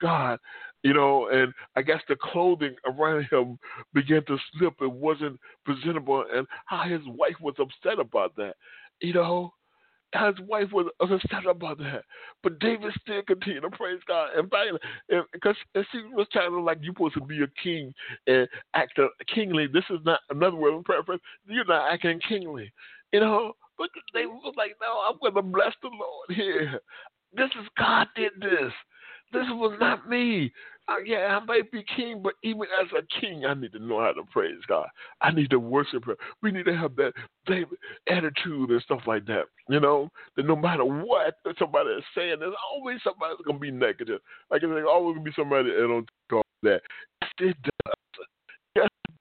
God 0.00 0.38
you 0.86 0.94
know, 0.94 1.28
and 1.30 1.52
I 1.74 1.82
guess 1.82 2.00
the 2.08 2.14
clothing 2.14 2.76
around 2.86 3.26
him 3.30 3.58
began 3.92 4.24
to 4.26 4.38
slip. 4.52 4.74
It 4.80 4.92
wasn't 4.92 5.40
presentable, 5.64 6.24
and 6.32 6.46
how 6.66 6.84
his 6.84 7.00
wife 7.06 7.34
was 7.40 7.56
upset 7.58 7.98
about 7.98 8.36
that. 8.36 8.54
You 9.00 9.14
know, 9.14 9.52
his 10.14 10.38
wife 10.46 10.68
was 10.72 10.86
upset 11.00 11.44
about 11.44 11.78
that. 11.78 12.04
But 12.42 12.60
David 12.60 12.92
still 13.00 13.22
continued 13.22 13.62
to 13.62 13.70
praise 13.70 13.98
God. 14.06 14.28
And 14.38 14.48
because 15.32 15.56
she 15.74 16.02
was 16.12 16.28
trying 16.32 16.50
to 16.50 16.60
like, 16.60 16.78
you're 16.80 16.94
supposed 16.94 17.14
to 17.14 17.20
be 17.20 17.42
a 17.42 17.48
king 17.60 17.92
and 18.28 18.48
act 18.74 18.98
kingly. 19.34 19.66
This 19.66 19.84
is 19.90 19.98
not 20.04 20.20
another 20.30 20.56
word 20.56 20.74
of 20.74 20.84
preference. 20.84 21.22
You're 21.46 21.64
not 21.64 21.92
acting 21.92 22.20
kingly. 22.28 22.72
You 23.12 23.20
know, 23.20 23.52
but 23.76 23.90
David 24.14 24.28
was 24.28 24.54
like, 24.56 24.76
no, 24.80 25.00
I'm 25.08 25.18
going 25.20 25.34
to 25.34 25.42
bless 25.42 25.74
the 25.82 25.88
Lord 25.88 26.28
here. 26.30 26.80
This 27.34 27.50
is 27.60 27.68
God 27.76 28.06
did 28.14 28.32
this. 28.40 28.72
This 29.32 29.46
was 29.50 29.76
not 29.80 30.08
me. 30.08 30.52
Yeah, 31.04 31.38
I 31.40 31.44
might 31.44 31.70
be 31.72 31.84
king, 31.96 32.20
but 32.22 32.34
even 32.42 32.62
as 32.80 32.88
a 32.96 33.20
king, 33.20 33.44
I 33.44 33.54
need 33.54 33.72
to 33.72 33.78
know 33.78 34.00
how 34.00 34.12
to 34.12 34.22
praise 34.30 34.60
God. 34.68 34.88
I 35.20 35.32
need 35.32 35.50
to 35.50 35.58
worship 35.58 36.06
Him. 36.06 36.16
We 36.42 36.52
need 36.52 36.64
to 36.66 36.76
have 36.76 36.94
that 36.96 37.12
David 37.46 37.78
attitude 38.08 38.70
and 38.70 38.82
stuff 38.82 39.00
like 39.06 39.26
that. 39.26 39.44
You 39.68 39.80
know, 39.80 40.08
that 40.36 40.46
no 40.46 40.54
matter 40.56 40.84
what 40.84 41.34
somebody 41.58 41.90
is 41.90 42.04
saying, 42.14 42.36
there's 42.38 42.54
always 42.72 42.98
somebody 43.02 43.34
that's 43.36 43.46
gonna 43.46 43.58
be 43.58 43.70
negative. 43.70 44.20
Like 44.50 44.60
there's 44.60 44.86
always 44.88 45.16
gonna 45.16 45.24
be 45.24 45.32
somebody 45.36 45.70
that 45.70 45.86
don't 45.88 46.08
talk 46.30 46.46
that. 46.62 46.80
Yes, 47.20 47.30
it 47.40 47.56
does. 47.62 48.26
Yes, 48.76 48.88
it 49.08 49.14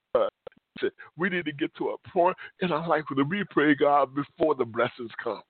does. 0.82 0.92
We 1.18 1.30
need 1.30 1.46
to 1.46 1.52
get 1.52 1.74
to 1.78 1.90
a 1.90 2.10
point 2.10 2.38
in 2.62 2.72
our 2.72 2.88
life 2.88 3.04
where 3.12 3.26
we 3.26 3.44
pray 3.50 3.76
God 3.76 4.14
before 4.14 4.56
the 4.56 4.66
blessings 4.66 5.12
come. 5.24 5.42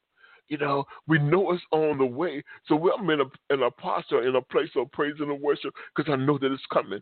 You 0.50 0.58
know, 0.58 0.86
we 1.08 1.20
know 1.20 1.52
it's 1.52 1.64
on 1.72 1.98
the 1.98 2.06
way. 2.06 2.44
So 2.68 2.92
I'm 2.94 3.10
in 3.10 3.22
a 3.22 3.54
in 3.54 3.64
a 3.64 3.72
posture, 3.72 4.28
in 4.28 4.36
a 4.36 4.42
place 4.42 4.70
of 4.76 4.92
praise 4.92 5.16
and 5.20 5.42
worship, 5.42 5.74
because 5.96 6.12
I 6.12 6.16
know 6.18 6.38
that 6.38 6.52
it's 6.52 6.64
coming. 6.72 7.02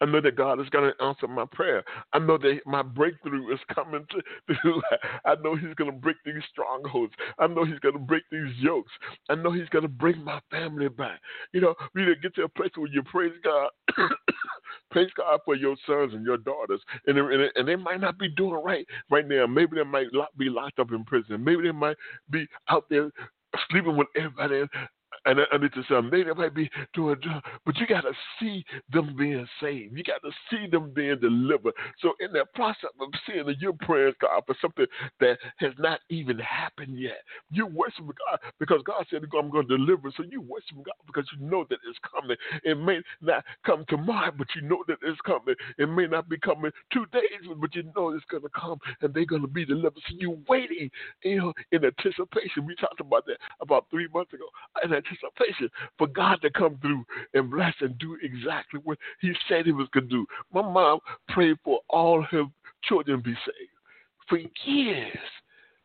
I 0.00 0.06
know 0.06 0.20
that 0.20 0.36
God 0.36 0.60
is 0.60 0.68
going 0.70 0.90
to 0.92 1.04
answer 1.04 1.28
my 1.28 1.44
prayer. 1.52 1.84
I 2.12 2.18
know 2.18 2.38
that 2.38 2.60
my 2.66 2.82
breakthrough 2.82 3.52
is 3.52 3.60
coming 3.74 4.04
to 4.10 4.82
I 5.24 5.34
know 5.42 5.54
He's 5.56 5.74
going 5.74 5.90
to 5.90 5.96
break 5.96 6.16
these 6.24 6.42
strongholds. 6.50 7.14
I 7.38 7.46
know 7.46 7.64
He's 7.64 7.78
going 7.80 7.94
to 7.94 8.00
break 8.00 8.24
these 8.30 8.54
yokes. 8.58 8.92
I 9.28 9.34
know 9.34 9.52
He's 9.52 9.68
going 9.68 9.82
to 9.82 9.88
bring 9.88 10.22
my 10.22 10.40
family 10.50 10.88
back. 10.88 11.20
You 11.52 11.60
know, 11.60 11.74
we 11.94 12.02
need 12.02 12.14
to 12.14 12.20
get 12.20 12.34
to 12.36 12.44
a 12.44 12.48
place 12.48 12.70
where 12.76 12.90
you 12.90 13.02
praise 13.04 13.32
God. 13.44 13.70
praise 14.96 15.10
God 15.14 15.40
for 15.44 15.54
your 15.54 15.76
sons 15.86 16.14
and 16.14 16.24
your 16.24 16.38
daughters. 16.38 16.80
And, 17.06 17.18
and, 17.18 17.50
and 17.54 17.68
they 17.68 17.76
might 17.76 18.00
not 18.00 18.18
be 18.18 18.28
doing 18.30 18.62
right 18.64 18.86
right 19.10 19.28
now. 19.28 19.46
Maybe 19.46 19.76
they 19.76 19.84
might 19.84 20.06
be 20.38 20.48
locked 20.48 20.78
up 20.78 20.90
in 20.90 21.04
prison. 21.04 21.44
Maybe 21.44 21.64
they 21.64 21.72
might 21.72 21.96
be 22.30 22.46
out 22.70 22.86
there 22.88 23.10
sleeping 23.70 23.96
with 23.98 24.08
everybody 24.16 24.64
and 25.26 25.40
I 25.52 25.58
need 25.58 25.72
to 25.74 25.82
say 25.88 26.00
maybe 26.00 26.30
it 26.30 26.36
might 26.36 26.54
be 26.54 26.70
doing, 26.94 27.16
but 27.64 27.76
you 27.76 27.86
got 27.86 28.02
to 28.02 28.12
see 28.38 28.64
them 28.92 29.16
being 29.16 29.46
saved. 29.60 29.96
You 29.96 30.04
got 30.04 30.22
to 30.22 30.30
see 30.50 30.68
them 30.70 30.92
being 30.94 31.18
delivered. 31.20 31.74
So 32.00 32.12
in 32.20 32.32
that 32.32 32.54
process 32.54 32.90
of 33.00 33.08
seeing 33.26 33.44
that 33.46 33.60
you're 33.60 33.72
praying 33.80 34.14
God 34.20 34.42
for 34.46 34.54
something 34.62 34.86
that 35.20 35.38
has 35.56 35.72
not 35.78 36.00
even 36.10 36.38
happened 36.38 36.98
yet, 36.98 37.22
you 37.50 37.66
worship 37.66 38.06
God 38.06 38.38
because 38.60 38.80
God 38.86 39.04
said 39.10 39.24
I'm 39.36 39.50
going 39.50 39.66
to 39.66 39.76
deliver. 39.76 40.12
So 40.16 40.22
you 40.30 40.40
worship 40.40 40.76
God 40.76 40.94
because 41.06 41.28
you 41.36 41.44
know 41.44 41.66
that 41.70 41.78
it's 41.88 41.98
coming. 42.08 42.36
It 42.62 42.78
may 42.78 43.00
not 43.20 43.44
come 43.64 43.84
tomorrow, 43.88 44.32
but 44.36 44.46
you 44.54 44.62
know 44.62 44.84
that 44.86 44.98
it's 45.02 45.20
coming. 45.22 45.56
It 45.78 45.88
may 45.88 46.06
not 46.06 46.28
be 46.28 46.38
coming 46.38 46.70
two 46.92 47.06
days, 47.12 47.50
but 47.60 47.74
you 47.74 47.82
know 47.96 48.10
it's 48.10 48.24
going 48.30 48.44
to 48.44 48.48
come 48.58 48.78
and 49.00 49.12
they're 49.12 49.26
going 49.26 49.42
to 49.42 49.48
be 49.48 49.64
delivered. 49.64 50.00
So 50.08 50.14
you're 50.18 50.38
waiting, 50.48 50.88
you 51.24 51.38
know, 51.38 51.52
in 51.72 51.84
anticipation. 51.84 52.64
We 52.64 52.76
talked 52.76 53.00
about 53.00 53.26
that 53.26 53.38
about 53.60 53.86
three 53.90 54.06
months 54.14 54.32
ago. 54.32 54.46
In 54.84 54.94
anticipation 54.94 55.15
anticipation 55.24 55.68
for 55.98 56.06
God 56.06 56.40
to 56.42 56.50
come 56.50 56.78
through 56.80 57.04
and 57.34 57.50
bless 57.50 57.74
and 57.80 57.98
do 57.98 58.16
exactly 58.22 58.80
what 58.84 58.98
He 59.20 59.32
said 59.48 59.66
He 59.66 59.72
was 59.72 59.88
going 59.92 60.08
to 60.08 60.10
do. 60.10 60.26
My 60.52 60.62
mom 60.62 61.00
prayed 61.28 61.56
for 61.64 61.80
all 61.88 62.22
her 62.22 62.44
children 62.84 63.18
to 63.18 63.22
be 63.22 63.34
saved 63.34 63.70
for 64.28 64.38
years 64.64 65.18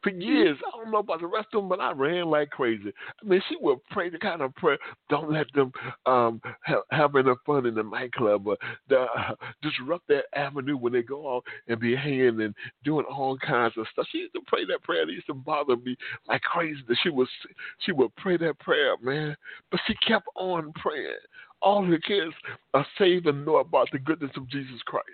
for 0.04 0.10
years. 0.10 0.58
I 0.68 0.78
don't 0.78 0.92
know 0.92 1.00
about 1.00 1.22
the 1.22 1.28
rest 1.28 1.48
of 1.54 1.62
them, 1.62 1.70
but 1.70 1.80
I 1.80 1.92
ran 1.92 2.26
like 2.26 2.50
crazy. 2.50 2.92
I 3.22 3.28
mean, 3.28 3.42
she 3.48 3.56
would 3.60 3.80
pray 3.90 4.10
the 4.10 4.18
kind 4.18 4.42
of 4.42 4.56
prayer, 4.56 4.78
don't 5.10 5.32
let 5.32 5.48
them 5.54 5.72
um, 6.06 6.42
have, 6.62 6.82
have 6.92 7.16
enough 7.16 7.38
fun 7.46 7.66
in 7.66 7.76
the 7.76 7.84
nightclub 7.84 8.48
or 8.48 8.58
the, 8.90 9.02
uh, 9.02 9.36
disrupt 9.62 10.08
that 10.08 10.26
avenue 10.36 10.78
when 10.78 10.94
they 10.94 11.04
go 11.04 11.38
out 11.38 11.44
and 11.68 11.80
be 11.80 11.96
hanging 11.96 12.42
and 12.42 12.56
doing 12.84 13.06
all 13.06 13.38
kinds 13.38 13.74
of 13.78 13.88
stuff. 13.92 14.08
She 14.12 14.20
used 14.20 14.34
to 14.34 14.42
pray 14.48 14.66
that 14.66 14.84
prayer. 14.84 15.04
It 15.04 15.10
used 15.10 15.28
to 15.28 15.34
bother 15.34 15.78
me 15.78 15.96
like 16.28 16.42
crazy 16.42 16.82
that 16.88 16.98
she 17.04 17.10
was 17.10 17.28
she 17.80 17.92
would 17.92 18.16
pray 18.16 18.38
that 18.38 18.60
prayer, 18.60 18.96
man. 19.02 19.36
But 19.70 19.80
she 19.88 19.96
kept 20.08 20.28
on 20.36 20.72
praying. 20.74 21.12
All 21.62 21.84
her 21.84 22.00
kids 22.00 22.34
are 22.74 22.86
saved 22.98 23.28
and 23.28 23.46
know 23.46 23.58
about 23.58 23.90
the 23.92 24.00
goodness 24.00 24.32
of 24.36 24.50
Jesus 24.50 24.82
Christ 24.86 25.06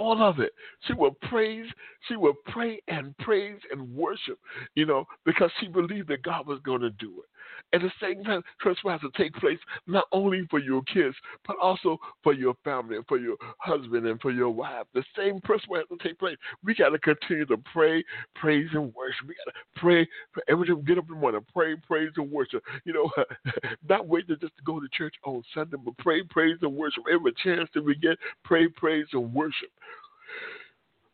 all 0.00 0.22
of 0.22 0.40
it. 0.40 0.52
She 0.86 0.94
will 0.94 1.16
praise, 1.28 1.66
she 2.08 2.16
will 2.16 2.34
pray 2.46 2.80
and 2.88 3.16
praise 3.18 3.60
and 3.70 3.94
worship, 3.94 4.38
you 4.74 4.86
know, 4.86 5.04
because 5.24 5.50
she 5.60 5.68
believed 5.68 6.08
that 6.08 6.22
God 6.22 6.46
was 6.46 6.58
going 6.64 6.80
to 6.80 6.90
do 6.90 7.22
it. 7.22 7.29
At 7.72 7.82
the 7.82 7.92
same 8.02 8.24
time, 8.24 8.42
transfer 8.60 8.90
has 8.90 9.00
to 9.02 9.10
take 9.16 9.32
place 9.34 9.58
not 9.86 10.04
only 10.12 10.46
for 10.50 10.58
your 10.58 10.82
kids, 10.82 11.14
but 11.46 11.56
also 11.62 11.98
for 12.22 12.32
your 12.32 12.54
family 12.64 12.96
and 12.96 13.06
for 13.06 13.18
your 13.18 13.36
husband 13.58 14.06
and 14.06 14.20
for 14.20 14.32
your 14.32 14.50
wife. 14.50 14.86
The 14.92 15.04
same 15.16 15.40
principle 15.40 15.76
has 15.76 15.86
to 15.88 15.96
take 16.02 16.18
place. 16.18 16.36
We 16.64 16.74
got 16.74 16.90
to 16.90 16.98
continue 16.98 17.46
to 17.46 17.56
pray, 17.72 18.04
praise, 18.34 18.68
and 18.72 18.92
worship. 18.94 19.28
We 19.28 19.34
got 19.46 19.52
to 19.52 19.80
pray 19.80 20.08
for 20.32 20.42
every 20.48 20.66
time 20.66 20.78
we 20.78 20.82
get 20.82 20.98
up 20.98 21.04
in 21.08 21.14
the 21.14 21.20
morning, 21.20 21.46
pray, 21.54 21.76
praise, 21.76 22.10
and 22.16 22.30
worship. 22.30 22.62
You 22.84 22.92
know, 22.92 23.24
not 23.88 24.08
wait 24.08 24.26
to 24.28 24.36
just 24.36 24.56
to 24.56 24.62
go 24.64 24.80
to 24.80 24.88
church 24.92 25.14
on 25.24 25.42
Sunday, 25.54 25.76
but 25.84 25.96
pray, 25.98 26.22
praise, 26.24 26.58
and 26.62 26.74
worship. 26.74 27.04
Every 27.12 27.32
chance 27.44 27.68
that 27.74 27.84
we 27.84 27.94
get, 27.94 28.18
pray, 28.44 28.66
praise, 28.68 29.06
and 29.12 29.32
worship 29.32 29.70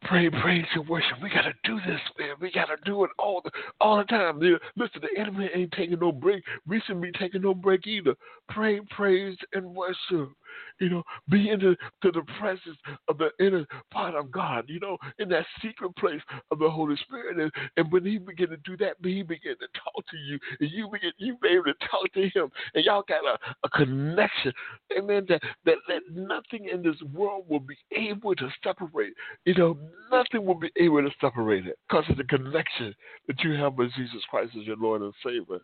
pray, 0.07 0.31
praise, 0.31 0.65
and 0.75 0.89
worship. 0.89 1.19
We 1.23 1.29
gotta 1.31 1.53
do 1.65 1.77
this, 1.87 2.01
man. 2.19 2.35
We 2.41 2.51
gotta 2.51 2.77
do 2.85 3.05
it 3.05 3.11
all 3.19 3.43
the 3.45 3.51
all 3.81 3.99
the 3.99 4.05
time. 4.05 4.39
Listen, 4.77 5.03
the 5.03 5.21
enemy 5.21 5.49
ain't 5.55 5.73
taking 5.73 5.99
no 5.99 6.13
break. 6.13 6.45
We 6.67 6.81
shouldn't 6.81 7.03
be 7.03 7.13
taking 7.13 7.43
no 7.43 7.55
break 7.55 7.87
either. 7.87 8.15
Pray, 8.49 8.81
praise, 8.91 9.37
and 9.53 9.67
worship. 9.75 10.31
You 10.79 10.91
know, 10.91 11.03
be 11.29 11.51
into 11.51 11.77
to 12.03 12.11
the 12.13 12.23
presence 12.39 12.77
of 13.09 13.19
the 13.19 13.31
inner 13.41 13.67
part 13.91 14.15
of 14.15 14.31
God, 14.31 14.65
you 14.69 14.81
know, 14.81 14.99
in 15.19 15.29
that 15.31 15.47
secret 15.63 15.95
place 15.97 16.21
of 16.51 16.59
the 16.59 16.69
Holy 16.69 16.97
Spirit. 16.97 17.39
And, 17.39 17.53
and 17.77 17.93
when 17.93 18.05
he 18.05 18.19
begin 18.19 18.51
to 18.51 18.57
do 18.59 18.77
that, 18.79 18.97
he 19.03 19.23
begin 19.23 19.57
to 19.59 19.67
talk 19.75 20.07
to 20.11 20.17
you, 20.17 20.39
and 20.61 20.71
you 20.71 20.89
begin 20.91 21.13
you 21.19 21.37
be 21.41 21.49
able 21.49 21.65
to 21.65 21.75
talk 21.91 22.13
to 22.15 22.29
him, 22.29 22.51
and 22.75 22.85
y'all 22.85 23.05
got 23.09 23.25
a, 23.25 23.39
a 23.65 23.69
connection. 23.71 24.53
Amen. 24.97 25.27
That, 25.29 25.43
that 25.65 25.77
that 25.89 26.03
nothing 26.13 26.69
in 26.73 26.83
this 26.83 27.01
world 27.13 27.45
will 27.49 27.61
be 27.61 27.77
able 27.93 28.35
to 28.35 28.49
separate. 28.63 29.15
You 29.45 29.55
know, 29.55 29.79
nothing 30.11 30.45
will 30.45 30.55
be 30.59 30.71
able 30.77 31.03
to 31.03 31.11
separate 31.21 31.67
it 31.67 31.79
because 31.89 32.05
of 32.11 32.17
the 32.17 32.25
connection 32.25 32.95
that 33.27 33.41
you 33.43 33.53
have 33.55 33.75
with 33.75 33.93
Jesus 33.95 34.23
Christ 34.31 34.53
as 34.59 34.67
your 34.67 34.77
Lord 34.77 35.03
and 35.03 35.13
Savior 35.25 35.61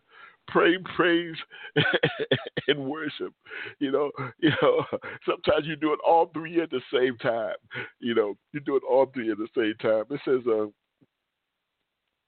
pray, 0.47 0.77
praise, 0.95 1.35
and 2.67 2.85
worship. 2.85 3.33
You 3.79 3.91
know, 3.91 4.11
you 4.39 4.51
know. 4.61 4.85
Sometimes 5.25 5.65
you 5.65 5.75
do 5.75 5.93
it 5.93 5.99
all 6.05 6.31
three 6.33 6.61
at 6.61 6.69
the 6.69 6.81
same 6.93 7.17
time. 7.17 7.55
You 7.99 8.15
know, 8.15 8.35
you 8.53 8.59
do 8.59 8.75
it 8.75 8.83
all 8.89 9.07
three 9.13 9.31
at 9.31 9.37
the 9.37 9.47
same 9.55 9.73
time. 9.81 10.03
It 10.09 10.21
says, 10.25 10.41
uh, 10.47 10.67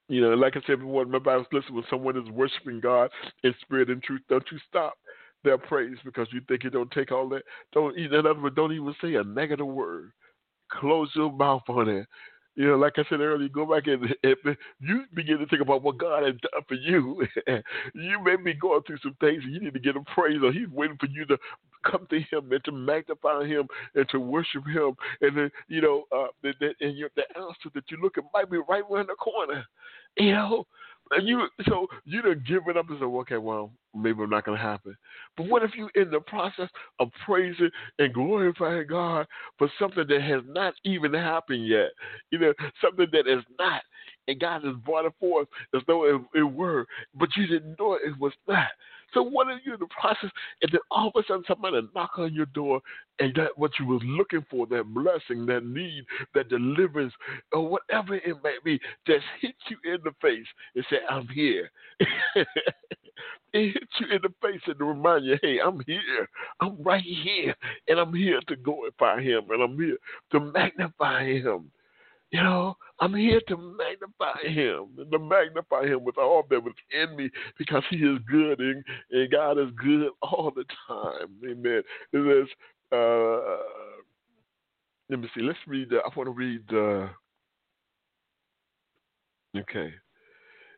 you 0.08 0.22
know, 0.22 0.34
like 0.36 0.56
I 0.56 0.62
said 0.68 0.80
before, 0.80 1.06
my 1.06 1.20
Bible 1.20 1.46
listen, 1.52 1.74
when 1.74 1.84
someone 1.90 2.18
is 2.18 2.30
worshiping 2.30 2.80
God 2.80 3.10
in 3.44 3.54
spirit 3.62 3.90
and 3.90 4.04
truth, 4.04 4.22
don't 4.30 4.46
you 4.52 4.60
stop 4.68 4.94
their 5.44 5.58
praise 5.58 5.98
because 6.04 6.28
you 6.32 6.42
think 6.48 6.64
it 6.64 6.72
don't 6.72 6.92
take 6.92 7.12
all 7.12 7.30
that. 7.30 7.44
Don't, 7.74 7.98
in 7.98 8.14
other 8.14 8.34
words, 8.40 8.56
don't 8.56 8.74
even 8.74 8.96
say 9.02 9.16
a 9.16 9.24
negative 9.24 9.68
word. 9.68 10.12
Close 10.72 11.10
your 11.16 11.32
mouth 11.32 11.62
on 11.70 11.90
it 11.90 12.08
you 12.56 12.68
know, 12.68 12.78
like 12.78 12.94
I 12.98 13.04
said 13.10 13.20
earlier, 13.20 13.50
go 13.50 13.66
back 13.66 13.88
and 13.88 14.16
if 14.24 14.58
you 14.80 15.04
begin 15.14 15.40
to 15.40 15.46
think 15.48 15.62
about 15.62 15.82
what 15.82 15.98
God 15.98 16.24
has 16.24 16.36
done 16.36 16.64
for 16.68 16.76
you. 16.76 17.26
you 17.94 18.24
may 18.24 18.38
be 18.38 18.54
going 18.54 18.82
through 18.84 19.00
some 19.04 19.16
things 19.20 19.44
and 19.44 19.54
you 19.54 19.60
need 19.60 19.74
to 19.74 19.80
get 19.80 19.98
a 19.98 20.02
praise, 20.14 20.40
or 20.42 20.54
He's 20.54 20.70
waiting 20.70 20.98
for 20.98 21.08
you 21.08 21.26
to 21.26 21.38
come 21.86 22.08
to 22.10 22.20
Him 22.20 22.52
and 22.52 22.64
to 22.64 22.72
magnify 22.72 23.46
Him 23.46 23.68
and 23.94 24.08
to 24.10 24.20
worship 24.20 24.66
Him. 24.66 24.96
And 25.22 25.38
then, 25.38 25.52
you 25.68 25.82
know, 25.82 26.04
uh, 26.16 26.28
the 26.44 26.54
and 26.80 26.98
your, 26.98 27.10
the 27.16 27.24
answer 27.38 27.70
that 27.74 27.92
you 27.92 27.98
look 28.02 28.18
at 28.18 28.24
might 28.34 28.50
be 28.50 28.60
right 28.70 28.84
around 28.90 29.08
the 29.08 29.16
corner. 29.16 29.66
You 30.18 30.32
know, 30.32 30.68
you, 31.22 31.48
so 31.68 31.88
you 32.06 32.22
done 32.22 32.44
given 32.48 32.78
up 32.78 32.90
and 32.90 33.00
said, 33.00 33.06
okay, 33.06 33.38
well, 33.38 33.72
maybe 33.94 34.22
I'm 34.22 34.30
not 34.30 34.46
going 34.46 34.58
to 34.58 34.64
happen. 34.64 34.96
But 35.38 35.48
what 35.48 35.64
if 35.64 35.72
you 35.76 35.90
in 35.96 36.10
the 36.10 36.20
process 36.20 36.70
of 37.00 37.10
praising 37.26 37.70
and 38.00 38.14
glorifying 38.14 38.88
God 38.88 39.28
for 39.58 39.70
something 39.80 40.06
that 40.08 40.22
has 40.22 40.42
not 40.48 40.74
even 40.84 41.14
happened 41.14 41.68
yet? 41.68 41.90
You 42.32 42.40
know, 42.40 42.54
something 42.82 43.08
that 43.12 43.28
is 43.28 43.44
not, 43.60 43.82
and 44.28 44.40
God 44.40 44.64
has 44.64 44.76
brought 44.84 45.06
it 45.06 45.14
forth 45.20 45.48
as 45.76 45.82
though 45.88 46.06
it, 46.06 46.22
it 46.34 46.44
were, 46.44 46.86
but 47.14 47.30
you 47.36 47.48
didn't 47.48 47.80
know 47.80 47.94
it 47.94 48.20
was 48.20 48.34
not. 48.48 48.68
So 49.14 49.24
what 49.24 49.48
are 49.48 49.60
you 49.66 49.74
in 49.74 49.80
the 49.80 49.88
process? 49.88 50.30
And 50.62 50.72
then 50.72 50.82
all 50.92 51.12
of 51.14 51.14
a 51.16 51.26
sudden 51.28 51.44
somebody 51.48 51.82
knock 51.96 52.12
on 52.18 52.34
your 52.34 52.48
door 52.48 52.82
and 53.20 53.34
that 53.36 53.58
what 53.58 53.72
you 53.80 53.86
was 53.86 54.02
looking 54.06 54.46
for, 54.50 54.68
that 54.68 54.84
blessing, 54.94 55.46
that 55.46 55.66
need, 55.66 56.04
that 56.34 56.50
deliverance, 56.50 57.14
or 57.54 57.68
whatever 57.68 58.16
it 58.16 58.36
may 58.44 58.58
be, 58.64 58.80
just 59.08 59.24
hit 59.42 59.56
you 59.70 59.94
in 59.94 60.00
the 60.04 60.12
face 60.22 60.48
and 60.76 60.86
say, 60.90 60.98
I'm 61.10 61.28
here. 61.30 61.72
it 62.00 63.74
hits 63.74 63.94
you 64.00 64.08
in 64.16 64.22
the 64.22 64.34
face 64.42 64.62
and 64.68 64.80
remind 64.80 65.26
you, 65.26 65.38
hey, 65.42 65.60
I'm 65.66 65.82
here. 65.86 66.28
I'm 66.60 66.82
right 66.84 67.04
here. 67.04 67.56
And 67.88 68.00
I'm 68.00 68.14
here 68.14 68.42
to 68.48 68.56
glorify 68.58 69.22
him 69.22 69.44
and 69.50 69.62
I'm 69.64 69.78
here 69.78 69.98
to 70.32 70.40
magnify 70.40 71.26
him. 71.26 71.72
You 72.32 72.44
know, 72.44 72.76
I'm 73.00 73.14
here 73.14 73.40
to 73.48 73.58
magnify 73.58 74.48
him 74.48 74.88
and 74.98 75.12
to 75.12 75.20
magnify 75.20 75.84
him 75.86 76.04
with 76.04 76.18
all 76.18 76.44
that 76.50 76.64
was 76.64 76.74
in 76.92 77.16
me 77.16 77.30
because 77.58 77.84
he 77.90 77.98
is 77.98 78.20
good 78.30 78.60
and, 78.60 78.84
and 79.12 79.32
God 79.32 79.58
is 79.60 79.70
good 79.82 80.10
all 80.22 80.52
the 80.56 80.66
time. 80.88 81.30
Amen. 81.44 81.82
It 82.14 82.48
says, 82.48 82.50
uh, 82.92 83.58
let 85.10 85.20
me 85.20 85.30
see, 85.36 85.44
let's 85.44 85.60
read, 85.68 85.94
uh, 85.94 85.98
I 85.98 86.10
want 86.16 86.28
to 86.28 86.32
read, 86.32 86.64
uh, 86.74 87.08
okay. 89.60 89.94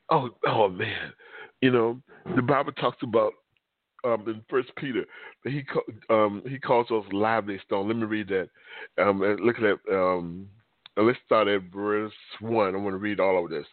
Oh, 0.10 0.30
oh 0.46 0.70
man. 0.70 1.14
You 1.62 1.72
know, 1.72 2.02
the 2.36 2.42
Bible 2.42 2.74
talks 2.74 3.02
about 3.02 3.34
um, 4.04 4.24
in 4.28 4.42
First 4.50 4.70
Peter, 4.78 5.06
he 5.44 5.64
um, 6.10 6.44
he 6.48 6.60
calls 6.60 6.90
us 6.92 7.04
lively 7.12 7.60
stone. 7.66 7.88
Let 7.88 7.98
me 7.98 8.04
read 8.04 8.28
that. 8.30 8.50
Um, 9.02 9.20
look 9.20 9.58
at 9.58 9.62
that. 9.62 9.80
Um, 9.92 10.48
let's 11.04 11.20
start 11.26 11.48
at 11.48 11.62
verse 11.74 12.12
1. 12.42 12.76
I 12.76 12.78
want 12.78 12.94
to 12.94 12.98
read 12.98 13.20
all 13.20 13.44
of 13.44 13.50
this. 13.50 13.66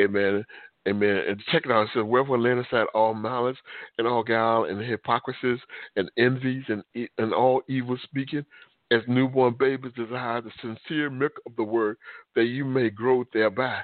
Amen. 0.00 0.44
Amen. 0.88 1.22
And 1.28 1.42
check 1.52 1.66
it 1.66 1.70
out. 1.70 1.84
It 1.84 1.90
says, 1.94 2.04
Wherefore 2.04 2.38
lay 2.38 2.52
aside 2.52 2.86
all 2.94 3.14
malice 3.14 3.58
and 3.98 4.06
all 4.06 4.22
guile 4.22 4.64
and 4.64 4.80
hypocrisies 4.80 5.58
and 5.96 6.10
envies 6.16 6.64
and, 6.68 6.82
and 7.18 7.34
all 7.34 7.62
evil 7.68 7.98
speaking, 8.02 8.44
as 8.90 9.02
newborn 9.06 9.54
babies 9.58 9.92
desire 9.94 10.40
the 10.40 10.50
sincere 10.60 11.10
milk 11.10 11.32
of 11.46 11.54
the 11.56 11.62
word, 11.62 11.96
that 12.34 12.46
you 12.46 12.64
may 12.64 12.90
grow 12.90 13.24
thereby. 13.32 13.80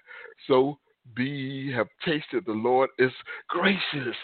So 0.47 0.79
be 1.15 1.71
have 1.73 1.87
tasted 2.05 2.45
the 2.47 2.53
Lord 2.53 2.91
is 2.99 3.13
gracious. 3.49 4.17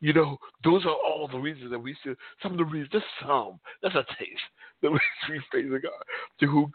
You 0.00 0.12
know, 0.12 0.36
those 0.64 0.84
are 0.84 0.90
all 0.90 1.28
the 1.30 1.38
reasons 1.38 1.70
that 1.70 1.78
we 1.78 1.96
should. 2.02 2.16
Some 2.42 2.52
of 2.52 2.58
the 2.58 2.64
reasons. 2.64 2.92
Just 2.92 3.04
some. 3.20 3.60
That's 3.82 3.94
a 3.94 4.04
taste. 4.18 4.30
The 4.82 4.88
reason 4.88 5.00
we 5.30 5.40
praise 5.52 5.80
God. 5.80 5.92
To 6.40 6.46
who 6.48 6.68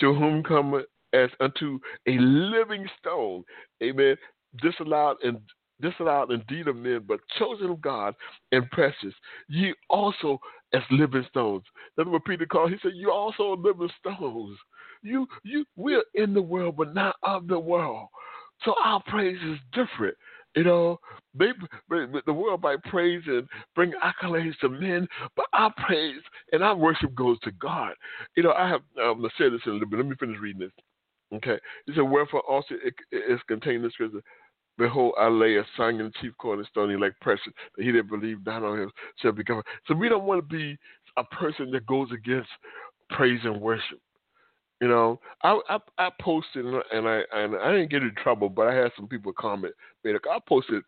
to 0.00 0.14
whom 0.14 0.42
come 0.42 0.82
as 1.12 1.30
unto 1.40 1.78
a 2.06 2.18
living 2.18 2.86
stone. 3.00 3.44
Amen. 3.82 4.16
Disallowed 4.62 5.16
and 5.22 5.38
disallowed 5.80 6.32
indeed 6.32 6.68
of 6.68 6.76
men, 6.76 7.04
but 7.06 7.20
chosen 7.38 7.70
of 7.70 7.80
God 7.80 8.14
and 8.52 8.70
precious. 8.70 9.14
Ye 9.48 9.74
also 9.88 10.38
as 10.72 10.82
living 10.90 11.24
stones. 11.30 11.64
That's 11.96 12.08
what 12.08 12.24
Peter 12.24 12.46
called. 12.46 12.70
He 12.70 12.76
said, 12.82 12.92
You 12.94 13.10
also 13.10 13.52
are 13.52 13.56
living 13.56 13.90
stones. 14.00 14.58
You 15.02 15.26
you 15.44 15.64
we're 15.76 16.02
in 16.14 16.34
the 16.34 16.42
world, 16.42 16.76
but 16.76 16.94
not 16.94 17.16
of 17.22 17.46
the 17.46 17.58
world. 17.58 18.08
So 18.64 18.74
our 18.84 19.02
praise 19.06 19.38
is 19.44 19.58
different. 19.72 20.16
You 20.58 20.64
know, 20.64 20.98
they, 21.38 21.50
the 22.26 22.32
world 22.32 22.62
might 22.62 22.82
praise 22.82 23.22
and 23.28 23.46
bring 23.76 23.92
accolades 24.02 24.58
to 24.58 24.68
men, 24.68 25.06
but 25.36 25.46
our 25.52 25.72
praise 25.86 26.20
and 26.50 26.64
our 26.64 26.74
worship 26.74 27.14
goes 27.14 27.38
to 27.44 27.52
God. 27.52 27.92
You 28.36 28.42
know, 28.42 28.50
I 28.50 28.68
have, 28.68 28.80
um, 29.00 29.22
let's 29.22 29.36
say 29.38 29.48
this 29.48 29.60
in 29.66 29.70
a 29.70 29.74
little 29.74 29.88
bit. 29.88 29.98
Let 29.98 30.08
me 30.08 30.16
finish 30.18 30.40
reading 30.40 30.62
this. 30.62 30.72
Okay. 31.32 31.60
He 31.86 31.94
said, 31.94 32.00
Wherefore 32.00 32.40
also 32.40 32.74
it 32.82 32.92
is 33.12 33.38
contained 33.46 33.76
in 33.76 33.82
the 33.82 33.90
scripture. 33.90 34.20
Behold, 34.78 35.12
I 35.16 35.28
lay 35.28 35.58
a 35.58 35.66
sign 35.76 36.00
in 36.00 36.06
the 36.06 36.12
chief 36.20 36.32
cornerstone, 36.38 36.98
like 36.98 37.14
precious, 37.20 37.52
that 37.76 37.84
he 37.84 37.92
that 37.92 38.08
believe 38.08 38.44
not 38.44 38.64
on 38.64 38.80
him 38.80 38.90
shall 39.22 39.30
become. 39.30 39.62
So 39.86 39.94
we 39.94 40.08
don't 40.08 40.24
want 40.24 40.40
to 40.40 40.56
be 40.56 40.76
a 41.16 41.22
person 41.22 41.70
that 41.70 41.86
goes 41.86 42.08
against 42.10 42.50
praise 43.10 43.40
and 43.44 43.60
worship. 43.60 44.00
You 44.80 44.88
know, 44.88 45.20
I 45.42 45.58
I, 45.68 45.78
I 45.98 46.10
posted 46.20 46.64
and 46.64 47.08
I 47.08 47.22
and 47.32 47.56
I 47.56 47.72
didn't 47.72 47.90
get 47.90 48.02
in 48.02 48.14
trouble, 48.22 48.48
but 48.48 48.68
I 48.68 48.74
had 48.74 48.92
some 48.96 49.08
people 49.08 49.32
comment. 49.32 49.74
I 50.06 50.38
posted 50.48 50.82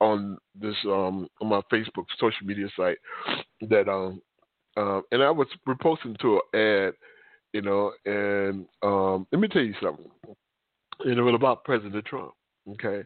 on 0.00 0.38
this 0.60 0.74
um 0.84 1.28
on 1.40 1.48
my 1.48 1.60
Facebook 1.72 2.06
social 2.18 2.46
media 2.46 2.68
site 2.76 2.98
that 3.68 3.88
um 3.88 4.20
um 4.76 5.02
and 5.12 5.22
I 5.22 5.30
was 5.30 5.48
reposting 5.68 6.18
to 6.20 6.40
an 6.52 6.60
ad, 6.60 6.94
you 7.52 7.62
know, 7.62 7.92
and 8.06 8.66
um 8.82 9.26
let 9.30 9.40
me 9.40 9.48
tell 9.48 9.62
you 9.62 9.74
something. 9.82 10.10
You 11.04 11.14
know, 11.14 11.28
about 11.28 11.64
President 11.64 12.04
Trump. 12.06 12.32
Okay, 12.70 13.02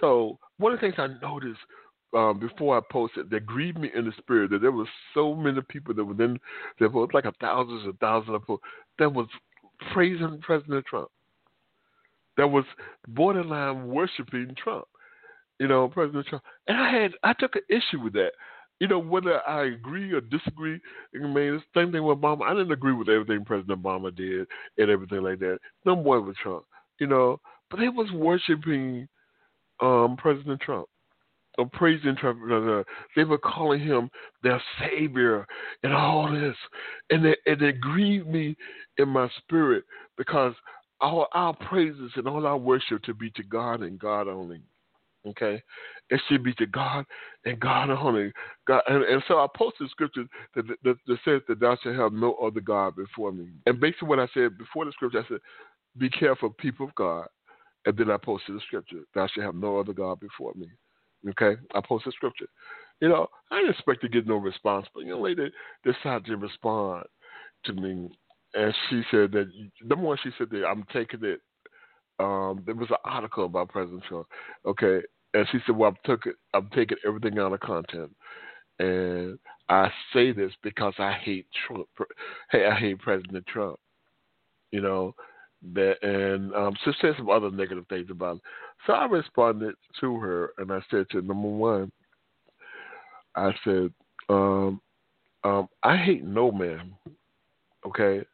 so 0.00 0.38
one 0.58 0.72
of 0.72 0.80
the 0.80 0.86
things 0.86 0.94
I 0.96 1.08
noticed 1.20 1.60
um, 2.14 2.38
before 2.38 2.78
I 2.78 2.80
posted 2.90 3.28
that 3.30 3.44
grieved 3.44 3.78
me 3.78 3.90
in 3.94 4.04
the 4.04 4.12
spirit 4.18 4.50
that 4.52 4.60
there 4.60 4.72
was 4.72 4.86
so 5.12 5.34
many 5.34 5.60
people 5.68 5.94
that 5.94 6.04
were 6.04 6.24
in 6.24 6.38
there 6.78 6.88
was 6.88 7.10
like 7.12 7.24
a 7.24 7.32
thousands 7.40 7.84
and 7.84 7.98
thousands 7.98 8.34
of 8.34 8.42
people 8.42 8.60
that 8.98 9.12
was 9.12 9.26
praising 9.92 10.40
President 10.42 10.84
Trump. 10.86 11.08
That 12.36 12.48
was 12.48 12.64
borderline 13.08 13.86
worshiping 13.86 14.54
Trump. 14.62 14.86
You 15.60 15.68
know, 15.68 15.88
President 15.88 16.26
Trump. 16.26 16.44
And 16.66 16.76
I 16.76 16.90
had 16.90 17.12
I 17.22 17.32
took 17.34 17.54
an 17.56 17.62
issue 17.68 18.00
with 18.02 18.12
that. 18.14 18.32
You 18.80 18.88
know, 18.88 18.98
whether 18.98 19.40
I 19.48 19.66
agree 19.66 20.12
or 20.12 20.20
disagree, 20.20 20.80
I 21.14 21.18
mean, 21.18 21.34
the 21.34 21.62
same 21.76 21.92
thing 21.92 22.02
with 22.02 22.18
Obama. 22.18 22.42
I 22.42 22.54
didn't 22.54 22.72
agree 22.72 22.92
with 22.92 23.08
everything 23.08 23.44
President 23.44 23.80
Obama 23.80 24.14
did 24.14 24.48
and 24.78 24.90
everything 24.90 25.22
like 25.22 25.38
that. 25.38 25.58
No 25.86 25.94
more 25.94 26.20
with 26.20 26.36
Trump, 26.36 26.64
you 26.98 27.06
know. 27.06 27.40
But 27.70 27.78
they 27.78 27.88
was 27.88 28.10
worshiping 28.12 29.08
um, 29.80 30.16
President 30.18 30.60
Trump 30.60 30.88
of 31.58 31.70
praising 31.72 32.16
Trump. 32.16 32.40
They 33.16 33.24
were 33.24 33.38
calling 33.38 33.80
him 33.80 34.10
their 34.42 34.60
savior 34.80 35.46
and 35.82 35.92
all 35.92 36.30
this, 36.30 36.56
and 37.10 37.24
it, 37.26 37.38
and 37.46 37.62
it 37.62 37.80
grieved 37.80 38.28
me 38.28 38.56
in 38.98 39.08
my 39.08 39.28
spirit 39.38 39.84
because 40.16 40.54
all 41.00 41.26
our 41.32 41.54
praises 41.54 42.10
and 42.16 42.26
all 42.26 42.46
our 42.46 42.56
worship 42.56 43.02
to 43.02 43.14
be 43.14 43.30
to 43.32 43.42
God 43.42 43.82
and 43.82 43.98
God 43.98 44.28
only. 44.28 44.62
Okay, 45.26 45.62
it 46.10 46.20
should 46.28 46.44
be 46.44 46.52
to 46.54 46.66
God 46.66 47.06
and 47.46 47.58
God 47.58 47.88
only. 47.88 48.30
God, 48.66 48.82
and, 48.86 49.02
and 49.04 49.22
so 49.26 49.38
I 49.38 49.46
posted 49.56 49.88
scripture 49.88 50.26
that, 50.54 50.66
that, 50.82 50.96
that 51.06 51.18
says 51.24 51.40
that 51.48 51.60
thou 51.60 51.78
shalt 51.82 51.96
have 51.96 52.12
no 52.12 52.34
other 52.34 52.60
God 52.60 52.94
before 52.94 53.32
me. 53.32 53.46
And 53.64 53.80
basically, 53.80 54.08
what 54.08 54.20
I 54.20 54.28
said 54.34 54.58
before 54.58 54.84
the 54.84 54.92
scripture, 54.92 55.24
I 55.24 55.28
said, 55.28 55.40
"Be 55.96 56.10
careful, 56.10 56.50
people 56.50 56.88
of 56.88 56.94
God." 56.94 57.26
And 57.86 57.96
then 57.96 58.10
I 58.10 58.18
posted 58.18 58.54
the 58.54 58.60
scripture, 58.66 59.00
"Thou 59.14 59.26
shalt 59.28 59.46
have 59.46 59.54
no 59.54 59.78
other 59.78 59.94
God 59.94 60.20
before 60.20 60.52
me." 60.54 60.68
Okay, 61.30 61.60
I 61.74 61.80
posted 61.86 62.12
scripture. 62.14 62.46
You 63.00 63.08
know, 63.08 63.26
I 63.50 63.56
didn't 63.58 63.74
expect 63.74 64.02
to 64.02 64.08
get 64.08 64.26
no 64.26 64.36
response, 64.36 64.86
but 64.94 65.00
you 65.00 65.10
know, 65.10 65.20
lady 65.20 65.50
decided 65.84 66.26
to 66.26 66.36
respond 66.36 67.06
to 67.64 67.72
me 67.72 68.10
and 68.54 68.74
she 68.88 69.02
said 69.10 69.32
that 69.32 69.50
number 69.82 70.04
one, 70.04 70.18
she 70.22 70.30
said 70.38 70.48
that 70.50 70.64
I'm 70.66 70.84
taking 70.92 71.24
it. 71.24 71.40
Um, 72.20 72.62
there 72.64 72.76
was 72.76 72.90
an 72.90 72.96
article 73.04 73.44
about 73.46 73.70
President 73.70 74.04
Trump, 74.08 74.26
okay, 74.64 75.00
and 75.34 75.46
she 75.50 75.58
said, 75.66 75.76
"Well, 75.76 75.90
I'm 75.90 75.96
took 76.04 76.26
it. 76.26 76.36
I'm 76.54 76.70
taking 76.70 76.98
everything 77.04 77.38
out 77.40 77.52
of 77.52 77.58
content." 77.60 78.14
And 78.78 79.38
I 79.68 79.90
say 80.12 80.30
this 80.32 80.52
because 80.62 80.94
I 80.98 81.12
hate 81.12 81.46
Trump. 81.66 81.88
Hey, 82.52 82.66
I 82.66 82.78
hate 82.78 83.00
President 83.00 83.44
Trump. 83.48 83.80
You 84.70 84.80
know 84.80 85.14
that, 85.74 85.96
and 86.02 86.54
um, 86.54 86.76
she 86.84 86.92
said 87.00 87.14
some 87.16 87.30
other 87.30 87.50
negative 87.50 87.86
things 87.88 88.08
about 88.10 88.34
him. 88.34 88.40
So 88.86 88.92
I 88.92 89.06
responded 89.06 89.74
to 90.00 90.16
her, 90.16 90.50
and 90.58 90.72
I 90.72 90.80
said 90.90 91.06
to 91.10 91.22
number 91.22 91.48
one, 91.48 91.90
I 93.34 93.52
said, 93.64 93.92
um, 94.28 94.80
um, 95.42 95.68
I 95.82 95.96
hate 95.96 96.24
no 96.24 96.50
man. 96.50 96.94
Okay, 97.86 98.24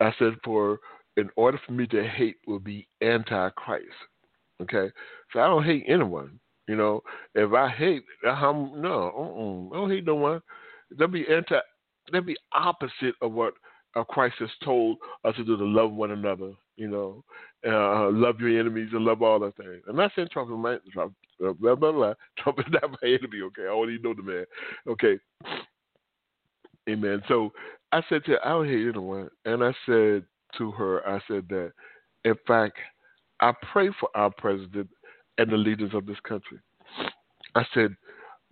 I 0.00 0.12
said, 0.18 0.34
for 0.44 0.78
in 1.16 1.30
order 1.36 1.60
for 1.64 1.72
me 1.72 1.86
to 1.88 2.06
hate 2.06 2.36
will 2.46 2.58
be 2.58 2.88
anti-Christ. 3.00 3.86
Okay, 4.62 4.90
so 5.32 5.40
I 5.40 5.46
don't 5.46 5.64
hate 5.64 5.84
anyone. 5.88 6.38
You 6.68 6.76
know, 6.76 7.02
if 7.34 7.52
I 7.52 7.68
hate, 7.68 8.04
I'm 8.26 8.80
no, 8.80 9.70
uh-uh, 9.72 9.76
I 9.76 9.80
don't 9.80 9.90
hate 9.90 10.06
no 10.06 10.14
one. 10.14 10.40
That'd 10.90 11.12
be 11.12 11.26
anti. 11.28 11.58
That'd 12.10 12.26
be 12.26 12.36
opposite 12.52 13.14
of 13.22 13.32
what 13.32 13.54
uh, 13.96 14.04
Christ 14.04 14.36
has 14.40 14.50
told 14.64 14.98
us 15.24 15.34
to 15.36 15.44
do 15.44 15.56
to 15.56 15.64
love 15.64 15.92
one 15.92 16.12
another. 16.12 16.52
You 16.76 16.88
know, 16.88 17.24
uh, 17.66 18.10
love 18.10 18.40
your 18.40 18.58
enemies 18.58 18.88
and 18.92 19.04
love 19.04 19.22
all 19.22 19.38
that 19.40 19.56
things. 19.56 19.82
And 19.86 19.90
I'm 19.90 19.96
not 19.96 20.12
saying 20.16 20.28
Trump 20.32 20.50
is 20.50 20.56
my 20.56 20.76
Trump, 20.92 21.14
blah 21.38 21.74
blah 21.74 21.92
blah. 21.92 22.14
Trump 22.38 22.58
is 22.58 22.66
not 22.68 22.90
my 22.90 23.08
enemy. 23.08 23.42
Okay, 23.44 23.62
I 23.62 23.68
already 23.68 23.98
know 23.98 24.14
the 24.14 24.22
man. 24.22 24.44
Okay, 24.88 25.18
amen. 26.88 27.22
So 27.28 27.52
I 27.92 28.02
said 28.08 28.24
to 28.24 28.32
her, 28.32 28.46
I 28.46 28.50
don't 28.50 28.68
hate 28.68 28.88
anyone. 28.88 29.30
And 29.44 29.62
I 29.62 29.72
said 29.86 30.24
to 30.58 30.70
her, 30.72 31.06
I 31.08 31.20
said 31.28 31.46
that, 31.50 31.72
in 32.24 32.34
fact, 32.46 32.76
I 33.40 33.52
pray 33.72 33.90
for 34.00 34.08
our 34.16 34.30
president 34.30 34.88
and 35.38 35.50
the 35.50 35.56
leaders 35.56 35.92
of 35.94 36.06
this 36.06 36.18
country. 36.26 36.58
I 37.54 37.64
said, 37.72 37.96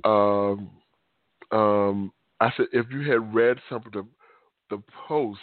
um, 0.04 0.70
um, 1.50 2.12
I 2.40 2.52
said, 2.56 2.66
if 2.72 2.86
you 2.90 3.10
had 3.10 3.34
read 3.34 3.58
some 3.68 3.82
of 3.84 3.92
the 3.92 4.06
the 4.70 4.82
posts 5.06 5.42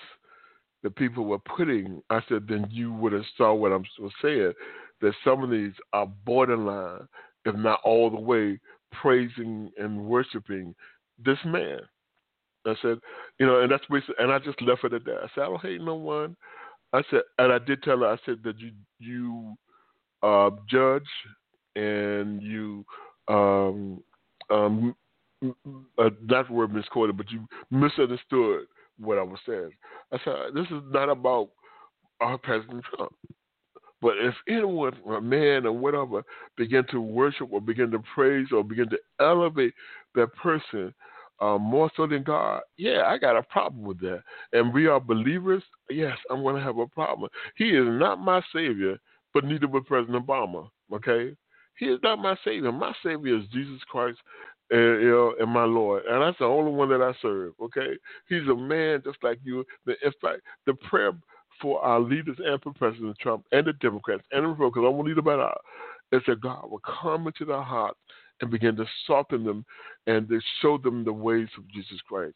that 0.83 0.95
people 0.95 1.25
were 1.25 1.39
putting, 1.39 2.01
I 2.09 2.21
said, 2.29 2.45
then 2.47 2.67
you 2.69 2.93
would 2.93 3.13
have 3.13 3.25
saw 3.37 3.53
what 3.53 3.71
I'm 3.71 3.85
saying. 4.21 4.53
That 5.01 5.13
some 5.23 5.43
of 5.43 5.49
these 5.49 5.73
are 5.93 6.07
borderline, 6.25 7.07
if 7.45 7.55
not 7.55 7.79
all 7.83 8.09
the 8.09 8.19
way, 8.19 8.59
praising 8.91 9.71
and 9.77 10.05
worshiping 10.05 10.75
this 11.23 11.37
man. 11.45 11.79
I 12.65 12.75
said, 12.81 12.99
you 13.39 13.45
know, 13.45 13.61
and 13.61 13.71
that's 13.71 13.85
basically, 13.89 14.15
and 14.19 14.31
I 14.31 14.39
just 14.39 14.61
left 14.61 14.83
it 14.83 14.93
at 14.93 15.05
that. 15.05 15.17
I 15.23 15.27
said, 15.33 15.43
I 15.43 15.47
don't 15.47 15.61
hate 15.61 15.81
no 15.81 15.95
one. 15.95 16.35
I 16.91 17.01
said, 17.09 17.21
and 17.37 17.53
I 17.53 17.59
did 17.59 17.83
tell 17.83 17.99
her, 17.99 18.07
I 18.07 18.17
said 18.25 18.39
that 18.43 18.59
you 18.59 18.71
you 18.99 19.55
uh, 20.23 20.49
judge 20.69 21.07
and 21.75 22.41
you 22.41 22.85
um, 23.27 24.03
um, 24.49 24.95
uh, 25.43 26.09
the 26.27 26.45
word 26.49 26.73
misquoted, 26.73 27.15
but 27.15 27.31
you 27.31 27.47
misunderstood 27.71 28.65
what 28.99 29.17
I 29.17 29.23
was 29.23 29.39
saying. 29.47 29.71
I 30.11 30.17
said, 30.23 30.53
this 30.53 30.65
is 30.67 30.83
not 30.89 31.09
about 31.09 31.49
our 32.21 32.37
President 32.37 32.83
Trump. 32.95 33.13
But 34.01 34.13
if 34.17 34.33
anyone, 34.47 34.93
a 35.09 35.21
man 35.21 35.65
or 35.65 35.73
whatever, 35.73 36.23
begin 36.55 36.85
to 36.91 37.01
worship 37.01 37.49
or 37.51 37.59
begin 37.59 37.91
to 37.91 37.99
praise 38.13 38.47
or 38.51 38.63
begin 38.63 38.89
to 38.89 38.97
elevate 39.19 39.73
that 40.15 40.33
person 40.35 40.93
uh, 41.41 41.57
more 41.57 41.89
so 41.95 42.07
than 42.07 42.23
God, 42.23 42.61
yeah, 42.77 43.03
I 43.07 43.17
got 43.17 43.37
a 43.37 43.43
problem 43.43 43.83
with 43.83 43.99
that. 44.01 44.21
And 44.53 44.73
we 44.73 44.87
are 44.87 44.99
believers, 44.99 45.63
yes, 45.89 46.17
I'm 46.29 46.43
going 46.43 46.55
to 46.55 46.61
have 46.61 46.77
a 46.77 46.87
problem. 46.87 47.29
He 47.55 47.69
is 47.69 47.85
not 47.87 48.19
my 48.19 48.41
Savior, 48.53 48.97
but 49.33 49.43
neither 49.43 49.67
was 49.67 49.83
President 49.87 50.25
Obama, 50.25 50.69
okay? 50.93 51.35
He 51.77 51.85
is 51.85 51.99
not 52.03 52.19
my 52.19 52.35
Savior. 52.43 52.71
My 52.71 52.93
Savior 53.03 53.37
is 53.37 53.45
Jesus 53.53 53.81
Christ 53.89 54.17
and, 54.71 55.01
you 55.01 55.09
know, 55.09 55.35
and 55.39 55.49
my 55.49 55.63
Lord. 55.63 56.03
And 56.05 56.21
that's 56.21 56.37
the 56.37 56.45
only 56.45 56.71
one 56.71 56.89
that 56.89 57.01
I 57.01 57.13
serve, 57.21 57.53
okay? 57.61 57.97
He's 58.27 58.47
a 58.47 58.55
man 58.55 59.01
just 59.03 59.17
like 59.23 59.39
you. 59.43 59.65
In 59.87 60.11
fact, 60.21 60.41
the 60.65 60.73
prayer 60.73 61.11
for 61.61 61.81
our 61.81 61.99
leaders 61.99 62.37
and 62.43 62.61
for 62.61 62.73
President 62.73 63.17
Trump 63.19 63.45
and 63.51 63.65
the 63.65 63.73
Democrats 63.73 64.23
and 64.31 64.43
the 64.43 64.47
Republicans, 64.47 64.85
I 64.87 64.91
to 64.91 65.01
lead 65.01 65.17
them 65.17 65.27
out, 65.27 65.61
is 66.11 66.21
that 66.27 66.41
God 66.41 66.69
will 66.69 66.81
come 67.01 67.27
into 67.27 67.45
their 67.45 67.61
hearts 67.61 67.99
and 68.41 68.51
begin 68.51 68.75
to 68.77 68.85
soften 69.05 69.43
them 69.43 69.65
and 70.07 70.27
to 70.29 70.39
show 70.61 70.77
them 70.77 71.03
the 71.03 71.13
ways 71.13 71.49
of 71.57 71.67
Jesus 71.69 71.99
Christ. 72.07 72.35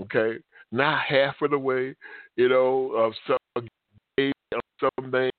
Okay? 0.00 0.38
Not 0.72 1.02
half 1.02 1.36
of 1.42 1.50
the 1.50 1.58
way, 1.58 1.94
you 2.36 2.48
know, 2.48 2.92
of 2.92 3.12
some, 3.26 3.68
some 4.80 5.10
things, 5.10 5.32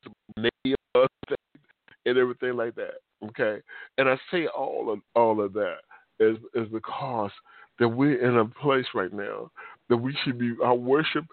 and 2.05 2.17
everything 2.17 2.55
like 2.55 2.75
that. 2.75 2.95
Okay? 3.25 3.61
And 3.97 4.07
I 4.07 4.17
say 4.31 4.47
all 4.47 4.91
of 4.91 4.99
all 5.15 5.41
of 5.41 5.53
that 5.53 5.77
is 6.20 6.38
is 6.55 6.68
because 6.72 7.32
that 7.80 7.88
we're 7.88 8.26
in 8.28 8.38
a 8.38 8.45
place 8.45 8.86
right 8.93 9.13
now 9.13 9.51
that 9.89 9.97
we 9.97 10.15
should 10.24 10.38
be 10.38 10.53
our 10.63 10.76
worship 10.76 11.26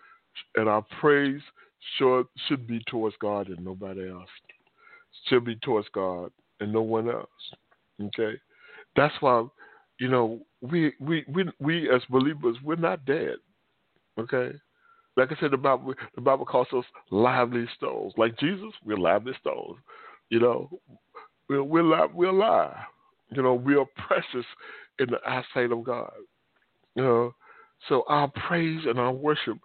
and 0.56 0.68
our 0.68 0.84
praise 1.00 1.40
should 1.98 2.26
should 2.48 2.66
be 2.66 2.80
towards 2.88 3.16
God 3.20 3.48
and 3.48 3.64
nobody 3.64 4.08
else. 4.08 4.28
Should 5.28 5.44
be 5.44 5.56
towards 5.56 5.88
God 5.94 6.30
and 6.60 6.72
no 6.72 6.82
one 6.82 7.08
else. 7.08 7.28
Okay? 8.00 8.34
That's 8.96 9.14
why, 9.20 9.46
you 9.98 10.08
know, 10.08 10.40
we 10.60 10.92
we 11.00 11.24
we 11.28 11.44
we 11.60 11.90
as 11.90 12.02
believers 12.10 12.56
we're 12.62 12.76
not 12.76 13.04
dead. 13.04 13.36
Okay? 14.18 14.52
Like 15.16 15.30
I 15.30 15.40
said, 15.40 15.52
the 15.52 15.56
Bible 15.56 15.94
the 16.14 16.20
Bible 16.20 16.44
calls 16.44 16.68
us 16.76 16.84
lively 17.10 17.66
stones. 17.76 18.12
Like 18.16 18.38
Jesus, 18.38 18.72
we're 18.84 18.96
lively 18.96 19.32
stones. 19.40 19.78
You 20.30 20.40
know, 20.40 20.80
we're 21.48 21.62
we're, 21.62 22.08
we're 22.08 22.28
alive. 22.28 22.76
You 23.30 23.42
know, 23.42 23.54
we 23.54 23.76
are 23.76 23.86
precious 23.96 24.46
in 24.98 25.06
the 25.10 25.18
eyesight 25.26 25.72
of 25.72 25.84
God. 25.84 26.12
You 26.94 27.02
know, 27.02 27.34
so 27.88 28.04
our 28.08 28.28
praise 28.28 28.82
and 28.86 28.98
our 28.98 29.12
worship 29.12 29.58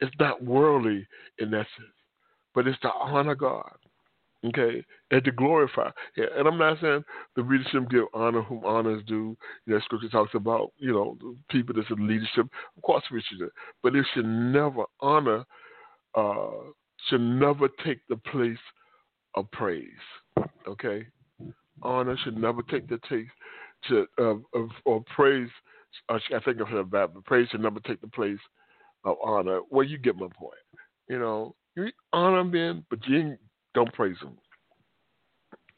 is 0.00 0.10
not 0.18 0.42
worldly 0.42 1.06
in 1.38 1.50
sense, 1.50 1.66
but 2.54 2.66
it's 2.66 2.78
to 2.80 2.90
honor 2.90 3.34
God, 3.34 3.70
okay, 4.46 4.84
and 5.10 5.24
to 5.24 5.30
glorify. 5.30 5.90
Yeah, 6.16 6.26
and 6.36 6.48
I'm 6.48 6.58
not 6.58 6.78
saying 6.80 7.04
the 7.36 7.42
leadership 7.42 7.88
give 7.88 8.04
honor 8.12 8.42
whom 8.42 8.64
honor 8.64 8.98
is 8.98 9.04
due. 9.04 9.36
You 9.66 9.74
know, 9.74 9.80
Scripture 9.80 10.08
talks 10.08 10.34
about 10.34 10.72
you 10.78 10.92
know 10.92 11.16
the 11.20 11.36
people 11.50 11.74
that's 11.76 11.90
in 11.90 12.08
leadership. 12.08 12.46
Of 12.76 12.82
course, 12.82 13.04
we 13.12 13.22
should, 13.22 13.48
but 13.82 13.94
it 13.94 14.04
should 14.12 14.26
never 14.26 14.84
honor 15.00 15.44
uh, 16.14 16.50
should 17.08 17.20
never 17.20 17.68
take 17.84 18.00
the 18.08 18.16
place 18.16 18.58
of 19.34 19.50
praise. 19.52 19.86
Okay, 20.66 21.06
honor 21.82 22.16
should 22.22 22.36
never 22.36 22.62
take 22.62 22.88
the 22.88 22.98
take 23.08 23.26
to 23.88 24.06
uh, 24.18 24.58
of, 24.58 24.70
or 24.84 25.04
praise. 25.14 25.50
I 26.08 26.18
think 26.44 26.60
I've 26.60 26.68
heard 26.68 26.90
that, 26.92 27.12
but 27.12 27.24
praise 27.24 27.48
should 27.50 27.60
never 27.60 27.80
take 27.80 28.00
the 28.00 28.08
place 28.08 28.38
of 29.04 29.16
honor. 29.22 29.60
Well, 29.70 29.86
you 29.86 29.98
get 29.98 30.16
my 30.16 30.28
point. 30.34 30.54
You 31.08 31.18
know, 31.18 31.54
you 31.76 31.90
honor 32.12 32.44
men, 32.44 32.84
but 32.88 33.06
you 33.06 33.36
don't 33.74 33.92
praise 33.92 34.16
them. 34.22 34.38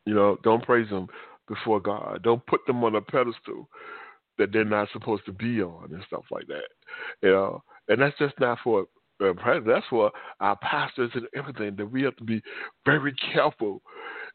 You 0.06 0.14
know, 0.14 0.36
don't 0.44 0.62
praise 0.62 0.88
them 0.90 1.08
before 1.48 1.80
God. 1.80 2.22
Don't 2.22 2.46
put 2.46 2.60
them 2.66 2.84
on 2.84 2.94
a 2.94 3.00
pedestal 3.00 3.68
that 4.38 4.52
they're 4.52 4.64
not 4.64 4.88
supposed 4.92 5.24
to 5.26 5.32
be 5.32 5.62
on 5.62 5.92
and 5.92 6.02
stuff 6.06 6.24
like 6.30 6.46
that. 6.48 6.68
You 7.22 7.30
know, 7.30 7.62
and 7.88 8.00
that's 8.00 8.18
just 8.18 8.38
not 8.38 8.58
for 8.62 8.86
uh, 9.24 9.32
that's 9.66 9.86
for 9.88 10.10
our 10.40 10.56
pastors 10.56 11.10
and 11.14 11.26
everything 11.36 11.76
that 11.76 11.90
we 11.90 12.02
have 12.02 12.16
to 12.16 12.24
be 12.24 12.42
very 12.84 13.14
careful 13.32 13.80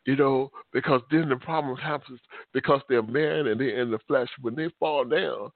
you 0.05 0.15
know, 0.15 0.51
because 0.73 1.01
then 1.11 1.29
the 1.29 1.35
problem 1.35 1.77
happens 1.77 2.19
because 2.53 2.81
they're 2.89 3.03
man 3.03 3.47
and 3.47 3.59
they're 3.59 3.81
in 3.81 3.91
the 3.91 3.99
flesh. 4.07 4.29
When 4.41 4.55
they 4.55 4.69
fall 4.79 5.05
down 5.05 5.51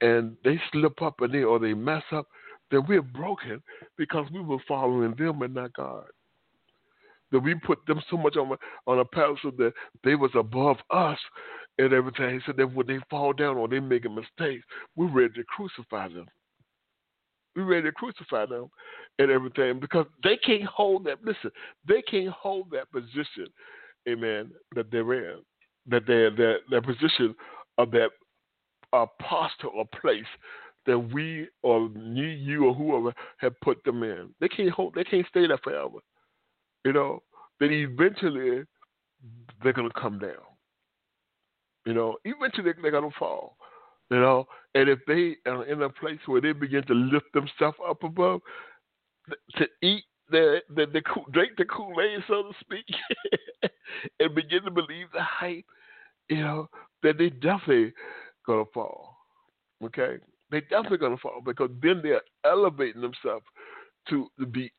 and 0.00 0.36
they 0.44 0.60
slip 0.72 1.02
up 1.02 1.20
and 1.20 1.32
they 1.32 1.42
or 1.42 1.58
they 1.58 1.74
mess 1.74 2.02
up, 2.12 2.26
then 2.70 2.82
we're 2.88 3.02
broken 3.02 3.62
because 3.96 4.26
we 4.32 4.40
were 4.40 4.58
following 4.66 5.14
them 5.16 5.42
and 5.42 5.54
not 5.54 5.74
God. 5.74 6.04
That 7.32 7.40
we 7.40 7.54
put 7.54 7.84
them 7.86 8.00
so 8.10 8.16
much 8.16 8.36
on 8.36 8.56
on 8.86 9.00
a 9.00 9.04
pedestal 9.04 9.52
that 9.58 9.72
they 10.04 10.14
was 10.14 10.30
above 10.34 10.76
us 10.90 11.18
and 11.78 11.92
everything. 11.92 12.40
So 12.46 12.52
that 12.52 12.74
when 12.74 12.86
they 12.86 12.98
fall 13.10 13.32
down 13.32 13.56
or 13.56 13.66
they 13.66 13.80
make 13.80 14.04
a 14.04 14.08
mistake, 14.08 14.60
we're 14.96 15.10
ready 15.10 15.34
to 15.34 15.44
crucify 15.44 16.08
them. 16.08 16.26
We're 17.56 17.64
ready 17.64 17.82
to 17.88 17.92
crucify 17.92 18.46
them 18.46 18.68
and 19.18 19.30
everything 19.30 19.78
because 19.80 20.06
they 20.22 20.36
can't 20.36 20.64
hold 20.64 21.04
that. 21.04 21.18
Listen, 21.24 21.50
they 21.86 22.02
can't 22.02 22.30
hold 22.30 22.70
that 22.72 22.90
position, 22.90 23.46
amen, 24.08 24.50
that 24.74 24.90
they're 24.90 25.14
in, 25.14 25.38
that 25.86 26.06
they're 26.06 26.30
that 26.30 26.56
that 26.70 26.84
position 26.84 27.34
of 27.78 27.90
that 27.92 28.10
apostle 28.92 29.70
or 29.74 29.84
place 30.00 30.24
that 30.86 30.98
we 30.98 31.48
or 31.62 31.90
you, 31.96 32.26
you 32.26 32.66
or 32.66 32.74
whoever 32.74 33.14
have 33.38 33.58
put 33.60 33.82
them 33.84 34.02
in. 34.02 34.30
They 34.40 34.48
can't 34.48 34.70
hold. 34.70 34.94
They 34.94 35.04
can't 35.04 35.26
stay 35.28 35.46
there 35.46 35.58
forever. 35.58 35.98
You 36.84 36.92
know. 36.92 37.22
Then 37.60 37.70
eventually 37.70 38.64
they're 39.62 39.72
gonna 39.72 39.88
come 39.98 40.18
down. 40.18 40.32
You 41.86 41.94
know. 41.94 42.16
Eventually 42.24 42.72
they're 42.80 42.90
gonna 42.90 43.10
fall. 43.18 43.56
You 44.10 44.20
know, 44.20 44.46
and 44.74 44.88
if 44.88 44.98
they 45.06 45.36
are 45.46 45.64
in 45.64 45.82
a 45.82 45.88
place 45.88 46.18
where 46.26 46.40
they 46.40 46.52
begin 46.52 46.84
to 46.86 46.94
lift 46.94 47.32
themselves 47.32 47.78
up 47.88 48.02
above, 48.02 48.40
to 49.56 49.66
eat 49.82 50.04
the 50.30 50.60
the, 50.68 50.86
the 50.86 51.02
drink 51.32 51.52
the 51.56 51.64
Kool 51.64 51.94
Aid, 52.00 52.22
so 52.28 52.42
to 52.42 52.52
speak, 52.60 52.84
and 54.20 54.34
begin 54.34 54.62
to 54.64 54.70
believe 54.70 55.06
the 55.12 55.22
hype, 55.22 55.64
you 56.28 56.40
know, 56.40 56.68
then 57.02 57.14
they 57.18 57.30
definitely 57.30 57.92
gonna 58.46 58.64
fall. 58.72 59.16
Okay, 59.82 60.16
they 60.50 60.60
definitely 60.62 60.98
gonna 60.98 61.16
fall 61.16 61.40
because 61.44 61.70
then 61.82 62.00
they're 62.02 62.22
elevating 62.44 63.00
themselves 63.00 63.44
to, 64.08 64.28
be 64.50 64.72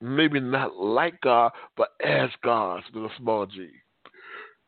maybe 0.00 0.38
not 0.40 0.76
like 0.76 1.20
God, 1.22 1.52
but 1.76 1.88
as 2.04 2.30
God 2.42 2.82
with 2.92 3.04
a 3.04 3.08
small 3.18 3.46
G. 3.46 3.68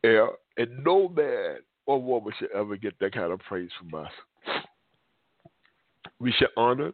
Yeah, 0.03 0.29
and 0.57 0.85
no 0.85 1.09
man 1.09 1.59
or 1.87 2.03
woman 2.03 2.33
should 2.39 2.51
ever 2.53 2.77
get 2.77 2.99
that 2.99 3.13
kind 3.13 3.33
of 3.33 3.41
praise 3.41 3.71
from 3.79 4.01
us. 4.01 4.11
We 6.19 6.33
should 6.33 6.49
honor, 6.57 6.93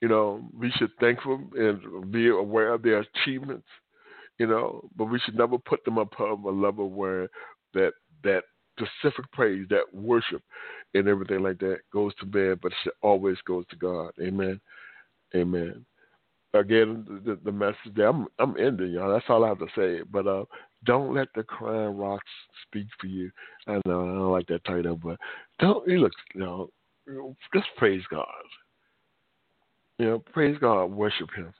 you 0.00 0.08
know, 0.08 0.48
we 0.56 0.70
should 0.72 0.90
thank 1.00 1.22
them 1.22 1.50
and 1.56 2.10
be 2.12 2.28
aware 2.28 2.74
of 2.74 2.82
their 2.82 3.04
achievements, 3.24 3.66
you 4.38 4.46
know, 4.46 4.88
but 4.96 5.06
we 5.06 5.18
should 5.20 5.36
never 5.36 5.58
put 5.58 5.84
them 5.84 5.98
above 5.98 6.44
a 6.44 6.50
level 6.50 6.90
where 6.90 7.28
that 7.74 7.92
that 8.22 8.42
specific 8.78 9.30
praise, 9.32 9.66
that 9.70 9.92
worship 9.92 10.42
and 10.94 11.08
everything 11.08 11.42
like 11.42 11.58
that 11.58 11.78
goes 11.92 12.12
to 12.16 12.26
man, 12.26 12.58
but 12.62 12.72
it 12.84 12.92
always 13.02 13.36
goes 13.46 13.64
to 13.70 13.76
God. 13.76 14.12
Amen. 14.20 14.60
Amen. 15.34 15.84
Again, 16.54 17.04
the, 17.26 17.38
the 17.44 17.52
message 17.52 17.94
there, 17.94 18.08
I'm, 18.08 18.26
I'm 18.38 18.56
ending, 18.58 18.92
y'all. 18.92 19.12
That's 19.12 19.24
all 19.28 19.44
I 19.44 19.48
have 19.48 19.58
to 19.58 19.66
say. 19.76 20.02
But 20.10 20.26
uh, 20.26 20.44
don't 20.84 21.14
let 21.14 21.28
the 21.34 21.42
crying 21.42 21.96
rocks 21.96 22.30
speak 22.66 22.86
for 23.00 23.06
you. 23.06 23.30
I 23.66 23.80
know 23.84 24.02
I 24.02 24.14
don't 24.14 24.32
like 24.32 24.46
that 24.48 24.64
title, 24.64 24.96
but 24.96 25.18
don't. 25.58 25.86
You 25.88 26.00
look, 26.00 26.12
you 26.34 26.40
know, 26.40 26.70
just 27.54 27.66
praise 27.76 28.02
God. 28.10 28.26
You 29.98 30.06
know, 30.06 30.18
praise 30.32 30.56
God, 30.60 30.86
worship 30.86 31.28
Him. 31.34 31.52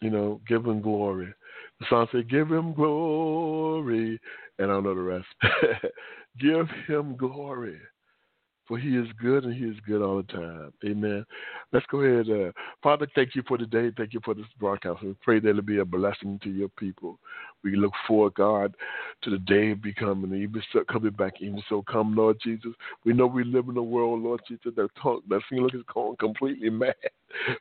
You 0.00 0.10
know, 0.10 0.40
give 0.48 0.64
Him 0.64 0.80
glory. 0.80 1.32
The 1.80 1.86
song 1.88 2.06
said, 2.12 2.30
"Give 2.30 2.50
Him 2.50 2.72
glory 2.72 4.18
and 4.58 4.70
I 4.70 4.74
don't 4.74 4.84
know 4.84 4.94
the 4.94 5.00
rest. 5.00 5.26
Give 6.40 6.68
him 6.86 7.16
glory 7.16 7.78
for 8.66 8.78
he 8.78 8.96
is 8.96 9.06
good 9.20 9.44
and 9.44 9.54
he 9.54 9.64
is 9.64 9.76
good 9.86 10.02
all 10.02 10.16
the 10.16 10.32
time. 10.32 10.72
Amen. 10.84 11.24
Let's 11.72 11.86
go 11.90 12.00
ahead. 12.00 12.30
Uh, 12.30 12.52
Father, 12.82 13.06
thank 13.14 13.34
you 13.34 13.42
for 13.46 13.58
today. 13.58 13.90
Thank 13.96 14.14
you 14.14 14.20
for 14.24 14.34
this 14.34 14.46
broadcast. 14.58 15.02
We 15.02 15.14
pray 15.20 15.40
that 15.40 15.50
it'll 15.50 15.62
be 15.62 15.80
a 15.80 15.84
blessing 15.84 16.38
to 16.44 16.50
your 16.50 16.68
people. 16.70 17.18
We 17.64 17.76
look 17.76 17.92
forward, 18.06 18.34
God, 18.34 18.74
to 19.22 19.30
the 19.30 19.38
day 19.38 19.70
of 19.70 19.82
becoming, 19.82 20.34
even 20.34 20.62
so, 20.72 20.84
coming 20.90 21.12
back. 21.12 21.34
Even 21.40 21.62
so, 21.68 21.82
come, 21.82 22.14
Lord 22.14 22.38
Jesus. 22.42 22.72
We 23.04 23.12
know 23.12 23.26
we 23.26 23.44
live 23.44 23.68
in 23.68 23.76
a 23.76 23.82
world, 23.82 24.22
Lord 24.22 24.40
Jesus, 24.48 24.72
that 24.76 24.88
talk 25.00 25.22
that 25.28 25.42
seems 25.48 25.62
like 25.62 25.74
it's 25.74 25.92
going 25.92 26.16
completely 26.16 26.70
mad. 26.70 26.94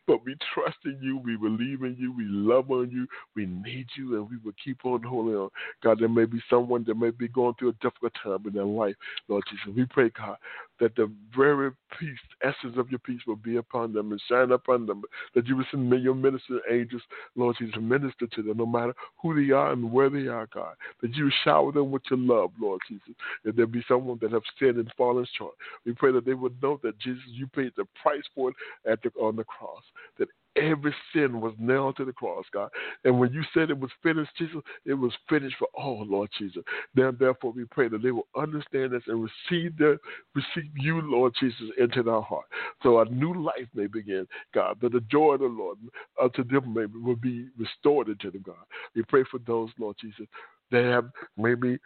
But 0.06 0.26
we 0.26 0.36
trust 0.54 0.78
in 0.86 1.00
you. 1.02 1.18
We 1.18 1.38
believe 1.38 1.84
in 1.84 1.96
you. 1.98 2.12
We 2.12 2.26
love 2.26 2.72
on 2.72 2.92
you. 2.92 3.08
We 3.36 3.46
need 3.46 3.88
you, 3.96 4.16
and 4.18 4.30
we 4.30 4.38
will 4.44 4.54
keep 4.64 4.86
on 4.86 5.04
holding 5.04 5.36
on. 5.36 5.50
God, 5.84 6.00
there 6.00 6.10
may 6.10 6.26
be 6.26 6.42
someone 6.50 6.84
that 6.88 6.96
may 6.96 7.12
be 7.12 7.28
going 7.28 7.54
through 7.58 7.70
a 7.70 7.74
difficult 7.74 8.14
time 8.22 8.46
in 8.48 8.54
their 8.54 8.66
life, 8.66 8.96
Lord 9.28 9.44
Jesus. 9.50 9.76
We 9.76 9.86
pray, 9.86 10.12
God, 10.18 10.38
that 10.80 10.96
the 10.96 11.12
very 11.36 11.72
peace, 12.02 12.20
essence 12.44 12.78
of 12.78 12.90
your 12.90 13.00
peace 13.00 13.22
will 13.28 13.36
be 13.36 13.58
upon 13.58 13.94
them 13.94 14.12
and 14.12 14.22
shine 14.28 14.52
upon 14.52 14.88
them. 14.88 15.04
That 15.36 15.48
you 15.48 15.56
will 15.56 15.66
send 15.70 15.92
your 16.04 16.16
minister 16.16 16.60
angels, 16.70 17.04
Lord 17.36 17.56
Jesus, 17.60 17.76
minister 17.80 18.26
to 18.26 18.42
them, 18.42 18.58
no 18.58 18.66
matter 18.66 18.94
who 19.22 19.36
they 19.36 19.54
are 19.54 19.72
and 19.72 19.92
where 19.92 20.10
they 20.10 20.28
are, 20.28 20.48
God. 20.54 20.76
That 21.02 21.16
you 21.16 21.32
shower 21.44 21.72
them 21.72 21.92
with 21.92 22.02
your 22.10 22.20
love, 22.20 22.52
Lord 22.60 22.82
Jesus. 22.90 23.14
If 23.46 23.56
there 23.56 23.68
be 23.68 23.84
someone 23.88 24.18
that 24.22 24.32
have 24.32 24.42
sinned 24.60 24.78
and 24.78 24.92
fallen 24.98 25.28
short, 25.38 25.54
we 25.86 25.94
pray 25.94 26.12
that 26.12 26.26
they 26.26 26.34
would 26.34 26.62
know 26.62 26.80
that 26.84 27.00
Jesus, 27.00 27.22
you 27.28 27.48
paid 27.48 27.72
the 27.78 27.86
price 28.02 28.24
for 28.34 28.50
it 28.50 28.56
at 28.92 29.02
the, 29.04 29.12
on 29.22 29.36
the 29.36 29.44
cross. 29.44 29.84
That 30.18 30.28
every 30.56 30.94
sin 31.14 31.42
was 31.42 31.54
nailed 31.58 31.98
to 31.98 32.06
the 32.06 32.14
cross, 32.14 32.46
God. 32.54 32.70
And 33.04 33.20
when 33.20 33.32
you 33.32 33.44
said 33.54 33.70
it 33.70 33.80
was 33.80 33.92
finished, 34.04 34.32
Jesus, 34.38 34.62
it 34.86 34.94
was 34.94 35.14
finished 35.30 35.56
for 35.58 35.68
all, 35.74 36.06
Lord 36.08 36.30
Jesus. 36.38 36.64
Then 36.96 37.16
therefore 37.20 37.52
we 37.52 37.66
pray 37.66 37.88
that 37.90 38.02
they 38.02 38.12
will 38.12 38.28
understand 38.36 38.92
this 38.92 39.04
and 39.08 39.28
receive 39.50 39.78
their 39.78 39.98
receive 40.36 40.72
you, 40.76 41.02
Lord 41.02 41.34
Jesus, 41.40 41.70
into 41.78 42.04
their 42.04 42.22
heart. 42.22 42.46
So 42.84 43.00
a 43.00 43.06
new 43.06 43.34
life 43.34 43.68
may 43.74 43.88
begin, 43.88 44.28
God. 44.54 44.78
That 44.82 44.92
the 44.92 45.02
joy 45.12 45.34
of 45.34 45.42
the 45.42 45.48
Lord 45.48 45.78
uh, 46.20 46.26
unto 46.26 46.44
them 46.44 46.74
may 46.74 46.86
will 46.86 47.16
be 47.16 47.48
restored 47.58 48.10
into 48.10 48.32
them, 48.32 48.44
God. 48.46 48.56
We 48.96 49.04
pray 49.04 49.24
for 49.30 49.40
those, 49.46 49.70
Lord 49.80 49.96
Jesus, 50.02 50.28
that 50.72 50.84
have 50.84 51.10
maybe 51.38 51.80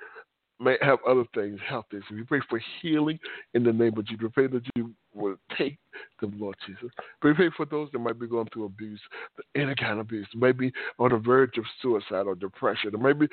may 0.59 0.77
have 0.81 0.99
other 1.07 1.25
things, 1.33 1.59
health 1.67 1.85
issues. 1.91 2.05
We 2.11 2.23
pray 2.23 2.41
for 2.49 2.61
healing 2.81 3.19
in 3.53 3.63
the 3.63 3.73
name 3.73 3.97
of 3.97 4.05
Jesus. 4.05 4.23
We 4.23 4.29
pray 4.29 4.47
that 4.47 4.63
you 4.75 4.93
will 5.15 5.37
take 5.57 5.77
the 6.19 6.27
Lord 6.27 6.55
Jesus. 6.67 6.91
We 7.23 7.33
pray 7.33 7.49
for 7.55 7.65
those 7.65 7.89
that 7.91 7.99
might 7.99 8.19
be 8.19 8.27
going 8.27 8.47
through 8.53 8.65
abuse, 8.65 8.99
any 9.55 9.73
kind 9.75 9.93
of 9.93 9.99
abuse, 9.99 10.27
maybe 10.35 10.71
on 10.99 11.11
the 11.11 11.17
verge 11.17 11.57
of 11.57 11.63
suicide 11.81 12.27
or 12.27 12.35
depression, 12.35 12.93
or 12.93 12.99
maybe 12.99 13.27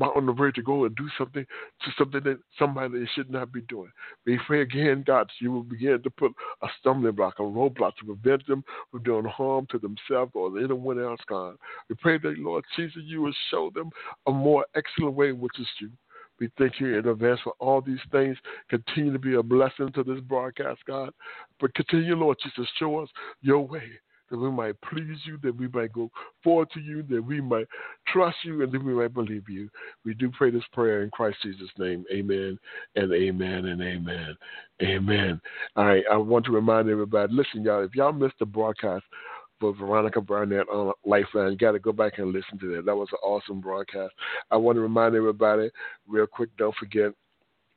on 0.00 0.26
the 0.26 0.32
verge 0.32 0.54
to 0.56 0.62
go 0.62 0.84
and 0.84 0.96
do 0.96 1.08
something 1.18 1.44
to 1.44 1.90
something 1.98 2.22
that 2.24 2.38
somebody 2.58 3.06
should 3.14 3.30
not 3.30 3.52
be 3.52 3.60
doing. 3.62 3.90
We 4.26 4.38
pray 4.46 4.62
again, 4.62 5.04
God, 5.06 5.30
you 5.40 5.52
will 5.52 5.62
begin 5.62 6.02
to 6.02 6.10
put 6.10 6.32
a 6.62 6.66
stumbling 6.80 7.14
block, 7.14 7.34
a 7.38 7.42
roadblock 7.42 7.96
to 7.96 8.06
prevent 8.06 8.46
them 8.46 8.64
from 8.90 9.02
doing 9.02 9.24
harm 9.26 9.66
to 9.70 9.78
themselves 9.78 10.32
or 10.34 10.58
anyone 10.58 11.02
else, 11.02 11.20
God. 11.28 11.56
We 11.88 11.96
pray 11.96 12.18
that, 12.18 12.38
Lord 12.38 12.64
Jesus, 12.76 13.02
you 13.04 13.22
will 13.22 13.34
show 13.50 13.70
them 13.74 13.90
a 14.26 14.32
more 14.32 14.64
excellent 14.74 15.14
way, 15.14 15.32
which 15.32 15.58
is 15.58 15.66
you. 15.80 15.90
We 16.40 16.50
thank 16.58 16.80
you 16.80 16.98
in 16.98 17.06
advance 17.06 17.40
for 17.44 17.54
all 17.58 17.80
these 17.80 18.00
things. 18.10 18.36
Continue 18.68 19.12
to 19.12 19.18
be 19.18 19.34
a 19.34 19.42
blessing 19.42 19.92
to 19.92 20.02
this 20.02 20.20
broadcast, 20.20 20.80
God. 20.86 21.10
But 21.60 21.74
continue, 21.74 22.16
Lord 22.16 22.38
Jesus, 22.42 22.68
show 22.78 22.98
us 23.00 23.08
your 23.42 23.60
way 23.60 23.90
that 24.30 24.38
we 24.38 24.50
might 24.50 24.80
please 24.80 25.18
you, 25.24 25.38
that 25.42 25.56
we 25.56 25.68
might 25.68 25.92
go 25.92 26.10
forward 26.42 26.70
to 26.72 26.80
you, 26.80 27.02
that 27.10 27.22
we 27.22 27.40
might 27.40 27.66
trust 28.08 28.36
you, 28.44 28.62
and 28.62 28.72
that 28.72 28.82
we 28.82 28.94
might 28.94 29.12
believe 29.12 29.48
you. 29.48 29.68
We 30.04 30.14
do 30.14 30.30
pray 30.30 30.50
this 30.50 30.62
prayer 30.72 31.02
in 31.02 31.10
Christ 31.10 31.38
Jesus' 31.42 31.68
name. 31.78 32.04
Amen 32.12 32.58
and 32.96 33.12
amen 33.12 33.66
and 33.66 33.82
amen. 33.82 34.36
Amen. 34.82 35.40
All 35.76 35.86
right, 35.86 36.04
I 36.10 36.16
want 36.16 36.44
to 36.46 36.52
remind 36.52 36.88
everybody 36.88 37.32
listen, 37.32 37.64
y'all, 37.64 37.84
if 37.84 37.94
y'all 37.94 38.12
missed 38.12 38.38
the 38.38 38.46
broadcast, 38.46 39.04
for 39.60 39.74
Veronica 39.74 40.20
Barnett 40.20 40.68
on 40.68 40.92
Lifeline. 41.04 41.52
You 41.52 41.58
got 41.58 41.72
to 41.72 41.78
go 41.78 41.92
back 41.92 42.18
and 42.18 42.32
listen 42.32 42.58
to 42.60 42.74
that. 42.76 42.86
That 42.86 42.96
was 42.96 43.08
an 43.12 43.18
awesome 43.22 43.60
broadcast. 43.60 44.14
I 44.50 44.56
want 44.56 44.76
to 44.76 44.80
remind 44.80 45.14
everybody, 45.14 45.70
real 46.08 46.26
quick, 46.26 46.48
don't 46.56 46.74
forget 46.76 47.12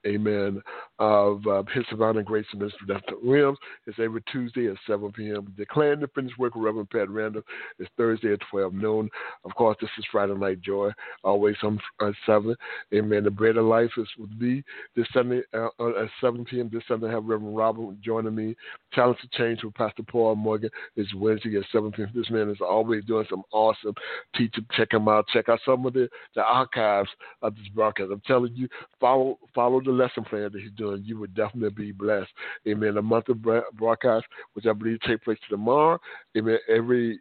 amen, 0.05 0.61
of 0.99 1.45
uh, 1.47 1.63
His 1.73 1.85
Abounding 1.91 2.23
Grace 2.23 2.45
Ministry. 2.53 2.87
Dr. 2.87 3.15
Williams. 3.21 3.57
It's 3.87 3.97
every 3.99 4.21
Tuesday 4.31 4.67
at 4.67 4.77
7 4.87 5.11
p.m. 5.11 5.53
Declaring 5.57 5.99
the 5.99 6.07
finished 6.09 6.37
work 6.37 6.55
with 6.55 6.63
Reverend 6.63 6.89
Pat 6.89 7.09
Randall 7.09 7.43
is 7.79 7.87
Thursday 7.97 8.33
at 8.33 8.39
12 8.51 8.73
noon. 8.73 9.09
Of 9.45 9.55
course, 9.55 9.77
this 9.81 9.89
is 9.97 10.05
Friday 10.11 10.35
Night 10.35 10.61
Joy, 10.61 10.91
always 11.23 11.55
on 11.63 11.79
uh, 12.01 12.11
7. 12.25 12.55
Amen. 12.93 13.23
The 13.23 13.31
Bread 13.31 13.57
of 13.57 13.65
Life 13.65 13.91
is 13.97 14.07
with 14.17 14.31
me 14.31 14.63
this 14.95 15.07
Sunday 15.13 15.41
uh, 15.53 15.67
at 15.79 16.09
7 16.21 16.45
p.m. 16.45 16.69
This 16.71 16.83
Sunday, 16.87 17.07
I 17.07 17.11
have 17.11 17.25
Reverend 17.25 17.55
Robert 17.55 18.01
joining 18.01 18.35
me. 18.35 18.55
Challenged 18.93 19.21
to 19.21 19.37
Change 19.37 19.63
with 19.63 19.73
Pastor 19.73 20.03
Paul 20.03 20.35
Morgan 20.35 20.69
is 20.95 21.07
Wednesday 21.15 21.57
at 21.57 21.63
7 21.71 21.91
p.m. 21.91 22.11
This 22.13 22.29
man 22.29 22.49
is 22.49 22.61
always 22.61 23.03
doing 23.05 23.25
some 23.29 23.43
awesome 23.51 23.95
teaching. 24.35 24.65
Check 24.75 24.93
him 24.93 25.07
out. 25.07 25.27
Check 25.29 25.49
out 25.49 25.59
some 25.65 25.85
of 25.85 25.93
the, 25.93 26.07
the 26.35 26.43
archives 26.43 27.09
of 27.41 27.55
this 27.55 27.67
broadcast. 27.73 28.11
I'm 28.11 28.21
telling 28.27 28.53
you, 28.55 28.67
follow 28.99 29.39
follow 29.55 29.81
the 29.81 29.91
lesson 29.93 30.23
plan 30.23 30.51
that 30.51 30.61
he's 30.61 30.71
doing, 30.71 31.03
you 31.05 31.19
would 31.19 31.33
definitely 31.33 31.69
be 31.69 31.91
blessed. 31.91 32.29
Amen. 32.67 32.97
A 32.97 33.01
month 33.01 33.29
of 33.29 33.41
broadcast, 33.73 34.25
which 34.53 34.65
I 34.65 34.73
believe 34.73 34.99
take 35.01 35.23
place 35.23 35.37
tomorrow. 35.49 35.99
Amen. 36.37 36.57
Every 36.69 37.19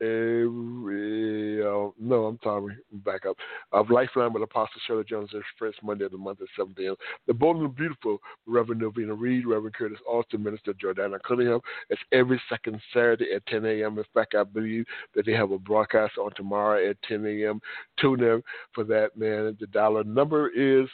every 0.00 1.62
uh, 1.62 1.90
no, 1.98 2.26
I'm 2.26 2.38
sorry, 2.42 2.76
back 3.04 3.26
up. 3.26 3.36
Of 3.72 3.90
Lifeline 3.90 4.32
with 4.32 4.42
Apostle 4.42 4.80
Shirley 4.86 5.04
Jones 5.04 5.30
this 5.32 5.42
first 5.58 5.82
Monday 5.82 6.04
of 6.04 6.12
the 6.12 6.18
month 6.18 6.40
at 6.40 6.48
7 6.56 6.74
p.m. 6.74 6.94
The 7.26 7.34
Bold 7.34 7.58
and 7.58 7.74
Beautiful, 7.74 8.18
Reverend 8.46 8.80
Novena 8.80 9.14
Reed, 9.14 9.46
Reverend 9.46 9.74
Curtis 9.74 9.98
Alston, 10.08 10.42
Minister 10.42 10.72
Jordana 10.74 11.20
Cunningham. 11.22 11.60
It's 11.90 12.00
every 12.12 12.40
second 12.48 12.80
Saturday 12.92 13.32
at 13.34 13.44
10 13.46 13.64
a.m. 13.64 13.98
In 13.98 14.04
fact, 14.14 14.34
I 14.34 14.44
believe 14.44 14.84
that 15.14 15.26
they 15.26 15.32
have 15.32 15.50
a 15.50 15.58
broadcast 15.58 16.18
on 16.18 16.32
tomorrow 16.34 16.88
at 16.88 17.00
10 17.02 17.26
a.m. 17.26 17.60
Tune 18.00 18.22
in 18.22 18.42
for 18.74 18.84
that, 18.84 19.16
man. 19.16 19.56
The 19.60 19.66
dollar 19.68 20.04
number 20.04 20.48
is 20.48 20.88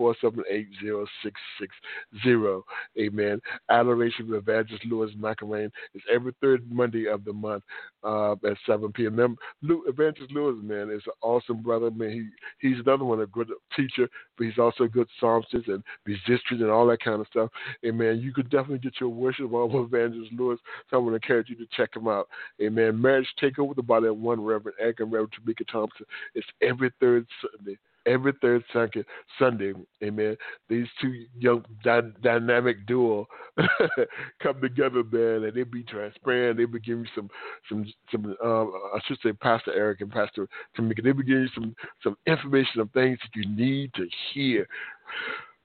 646-478-0660. 0.00 2.62
Amen. 2.98 3.40
Adoration 3.68 4.28
with 4.28 4.40
Evangelist 4.40 4.84
Lewis 4.86 5.10
McIlwain 5.18 5.70
is 5.94 6.02
every 6.12 6.34
third 6.40 6.70
Monday 6.70 7.06
of 7.06 7.24
the 7.24 7.32
month 7.32 7.64
uh, 8.02 8.32
at 8.32 8.56
7 8.66 8.92
p.m. 8.92 9.16
Then 9.16 9.36
Lou, 9.62 9.84
Evangelist 9.86 10.32
Lewis, 10.32 10.56
man, 10.62 10.90
is 10.90 11.02
an 11.06 11.12
awesome 11.22 11.62
brother. 11.62 11.90
Man, 11.90 12.10
he 12.10 12.68
he's 12.68 12.78
another 12.80 13.04
one, 13.04 13.20
a 13.20 13.26
good 13.26 13.48
teacher, 13.76 14.08
but 14.36 14.46
he's 14.46 14.58
also 14.58 14.84
a 14.84 14.88
good 14.88 15.08
psalmist 15.18 15.52
and 15.52 15.82
musician 16.06 16.62
and 16.62 16.70
all 16.70 16.86
that 16.86 17.02
kind 17.02 17.20
of 17.20 17.26
stuff. 17.26 17.50
And 17.82 17.98
man, 17.98 18.20
you 18.20 18.32
could 18.32 18.50
definitely 18.50 18.78
get 18.78 19.00
your 19.00 19.10
worship 19.10 19.52
on 19.52 19.72
with 19.72 19.92
Evangelist 19.92 20.32
Lewis. 20.32 20.58
So 20.90 20.96
I'm 20.96 21.04
going 21.04 21.18
to 21.18 21.24
encourage 21.24 21.48
you 21.48 21.56
to 21.56 21.66
check 21.76 21.94
him 21.94 22.08
out. 22.08 22.28
Amen. 22.62 23.00
Marriage 23.00 23.28
Takeover, 23.42 23.74
the 23.76 23.82
body 23.82 24.08
of 24.08 24.16
one 24.16 24.40
Reverend 24.40 24.78
Eric 24.80 25.00
Reverend 25.00 25.32
Temeka 25.32 25.66
Thompson. 25.70 26.06
It's 26.34 26.46
every 26.62 26.92
third 27.00 27.26
Sunday 27.40 27.78
every 28.06 28.32
third 28.40 28.64
second 28.72 29.04
Sunday. 29.38 29.72
Amen. 30.02 30.36
These 30.68 30.86
two 31.00 31.24
young 31.38 31.64
dy- 31.82 32.12
dynamic 32.22 32.86
duo 32.86 33.26
come 34.42 34.60
together, 34.60 35.02
man, 35.04 35.44
and 35.44 35.54
they 35.54 35.62
be 35.62 35.82
transparent. 35.84 36.58
They 36.58 36.64
be 36.64 36.80
giving 36.80 37.04
you 37.04 37.10
some 37.14 37.30
some 37.68 37.92
some. 38.10 38.36
Um, 38.44 38.72
I 38.94 38.98
should 39.06 39.18
say, 39.22 39.32
Pastor 39.32 39.72
Eric 39.74 40.00
and 40.00 40.10
Pastor 40.10 40.48
Temeka. 40.76 41.02
They 41.02 41.12
be 41.12 41.24
giving 41.24 41.42
you 41.42 41.48
some 41.54 41.74
some 42.02 42.16
information 42.26 42.80
of 42.80 42.90
things 42.92 43.18
that 43.22 43.38
you 43.38 43.48
need 43.54 43.92
to 43.94 44.06
hear 44.32 44.66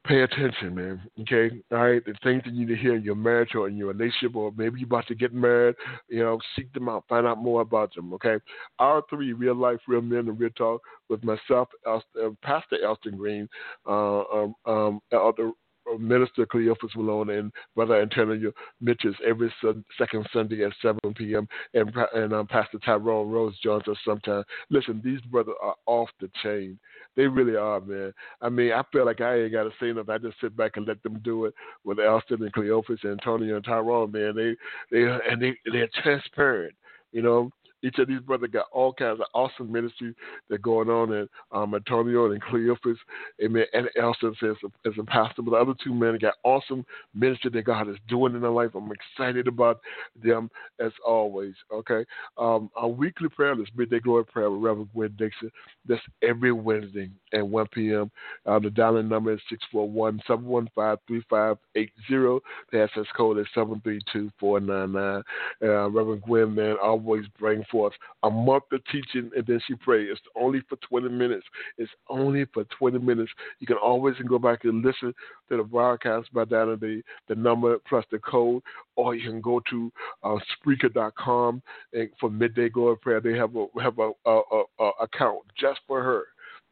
pay 0.08 0.22
attention, 0.22 0.76
man. 0.76 1.01
Okay, 1.22 1.62
all 1.72 1.80
right. 1.80 2.03
The 2.06 2.14
things 2.24 2.43
that 2.45 2.53
you 2.53 2.66
need 2.66 2.76
to 2.76 2.82
hear 2.82 2.95
in 2.95 3.03
your 3.03 3.16
marriage 3.16 3.56
or 3.56 3.68
in 3.68 3.78
your 3.78 3.88
relationship, 3.93 4.36
or 4.36 4.51
maybe 4.56 4.80
you're 4.80 4.88
about 4.88 5.08
to 5.08 5.16
get 5.16 5.34
married. 5.34 5.76
You 6.10 6.24
know, 6.24 6.39
seek 6.56 6.72
them 6.74 6.89
out, 6.89 7.06
find 7.08 7.28
out 7.28 7.38
more 7.38 7.62
about 7.62 7.93
them. 7.93 8.14
Okay, 8.14 8.38
our 8.80 9.03
three 9.10 9.34
real 9.34 9.56
life, 9.56 9.80
real 9.88 10.01
men, 10.01 10.28
and 10.28 10.39
real 10.39 10.49
talk 10.51 10.82
with 11.10 11.24
myself, 11.24 11.70
uh, 11.86 11.99
Pastor 12.41 12.84
Elston 12.84 13.18
Green, 13.18 13.47
uh, 13.88 14.22
um, 14.22 14.56
um, 14.66 14.99
Elder 15.12 15.51
Minister 15.99 16.45
Cleophas 16.45 16.95
Malone 16.95 17.30
and 17.30 17.51
Brother 17.76 18.01
Antonio 18.01 18.51
Mitchell 18.82 19.14
every 19.26 19.53
second 19.97 20.28
Sunday 20.34 20.64
at 20.66 20.72
7 20.82 20.99
p.m. 21.16 21.47
And, 21.74 21.91
and 22.14 22.34
um, 22.34 22.47
Pastor 22.47 22.80
Tyrone 22.80 23.30
Rose 23.30 23.58
joins 23.60 23.88
us 23.88 23.97
sometimes. 24.03 24.45
Listen, 24.70 25.01
these 25.03 25.22
brothers 25.22 25.56
are 25.62 25.76
off 25.86 26.10
the 26.20 26.30
chain. 26.41 26.80
They 27.16 27.28
really 27.28 27.55
are, 27.55 27.80
man. 27.80 28.13
I 28.41 28.49
mean, 28.49 28.74
I 28.74 28.84
feel 28.91 29.05
like 29.05 29.22
I 29.22 29.41
ain't 29.41 29.53
got 29.53 29.63
to 29.63 29.72
say 29.80 29.93
nothing. 29.93 30.13
I 30.13 30.18
just 30.18 30.39
sit 30.41 30.55
back 30.55 30.74
and 30.76 30.88
let 30.88 31.01
them 31.03 31.20
do 31.24 31.45
it 31.45 31.53
with 31.84 31.99
Elston 31.99 32.43
and 32.43 32.53
Cleophas 32.53 32.99
and 33.03 33.13
Antonio 33.13 33.55
and 33.55 33.66
Tyrone, 33.66 34.11
man. 34.11 34.36
They 34.36 34.55
they 34.91 35.03
and 35.30 35.41
they 35.41 35.55
they're 35.72 35.89
transparent. 36.03 36.76
You 37.11 37.22
know, 37.22 37.51
Each 37.86 38.00
of 38.00 38.08
these 38.08 38.22
brothers 38.22 38.50
got 38.52 38.66
all 38.72 38.94
kinds 38.94 39.20
of 39.20 39.28
awesome 39.34 39.72
ministry 39.72 40.16
that 40.50 40.62
going 40.62 40.90
on 40.90 41.14
in 41.14 41.30
um, 41.52 41.76
Antonio 41.76 42.32
and 42.32 42.42
Cleophas. 42.42 42.98
Amen. 43.44 43.66
And 43.74 43.90
Elston 44.00 44.36
says 44.40 44.56
as 44.86 44.94
a 45.00 45.04
pastor, 45.04 45.42
but 45.42 45.52
the 45.52 45.58
other 45.58 45.76
two 45.84 45.94
men 45.94 46.18
got 46.20 46.36
awesome 46.44 46.86
ministry 47.14 47.52
that 47.52 47.64
God 47.64 47.90
is 47.90 47.98
doing 48.08 48.34
in 48.36 48.42
their 48.42 48.50
life. 48.50 48.72
I'm 48.74 48.92
excited 48.92 49.48
about 49.48 49.82
them 50.24 50.50
as 50.80 50.92
always. 51.06 51.54
Okay. 51.72 52.06
Um, 52.38 52.70
our 52.76 52.88
weekly 52.88 53.30
prayer 53.30 53.56
list, 53.56 53.72
Midday 53.76 54.00
Glory 54.00 54.26
Prayer 54.26 54.50
with 54.50 54.62
Reverend 54.62 54.90
Gwen 54.94 55.16
Dixon. 55.18 55.52
That's 55.88 56.02
every 56.24 56.52
Wednesday 56.52 57.10
at 57.34 57.48
1 57.48 57.68
p.m. 57.72 58.10
Uh, 58.46 58.60
the 58.60 58.70
dialing 58.70 59.10
number 59.10 59.34
is 59.34 59.40
641 59.50 60.22
715 60.28 60.98
3580. 61.08 62.46
The 62.72 62.84
access 62.84 63.06
code 63.16 63.40
is 63.40 63.48
732 63.54 64.32
499. 64.40 65.24
Uh, 65.62 65.90
Reverend 65.90 66.22
Gwen, 66.24 66.56
man, 66.56 66.76
always 66.82 67.26
bring 67.40 67.64
forth 67.76 67.93
a 68.23 68.30
month 68.30 68.63
of 68.71 68.82
teaching 68.86 69.30
and 69.36 69.45
then 69.45 69.59
she 69.67 69.76
prays. 69.76 70.07
It's 70.11 70.21
only 70.36 70.61
for 70.69 70.78
20 70.88 71.09
minutes. 71.09 71.45
It's 71.78 71.91
only 72.09 72.45
for 72.53 72.63
20 72.80 72.99
minutes. 72.99 73.32
You 73.59 73.67
can 73.67 73.76
always 73.76 74.15
go 74.28 74.39
back 74.39 74.63
and 74.63 74.84
listen 74.84 75.13
to 75.49 75.57
the 75.57 75.63
broadcast 75.63 76.32
by 76.34 76.45
down 76.45 76.78
the, 76.80 77.01
the 77.28 77.36
number 77.36 77.78
plus 77.89 78.05
the 78.11 78.19
code, 78.19 78.61
or 78.95 79.13
you 79.13 79.30
can 79.30 79.41
go 79.41 79.61
to 79.69 79.91
uh, 80.23 80.38
Spreaker.com 80.55 81.61
and 81.91 82.09
for 82.19 82.30
Midday 82.30 82.69
Glory 82.69 82.97
Prayer. 82.97 83.19
They 83.19 83.38
have 83.38 83.55
a 83.57 83.65
have 83.82 83.99
a, 83.99 84.11
a, 84.26 84.41
a, 84.51 84.63
a 84.80 84.89
account 85.01 85.41
just 85.59 85.82
for 85.86 86.01
her. 86.01 86.23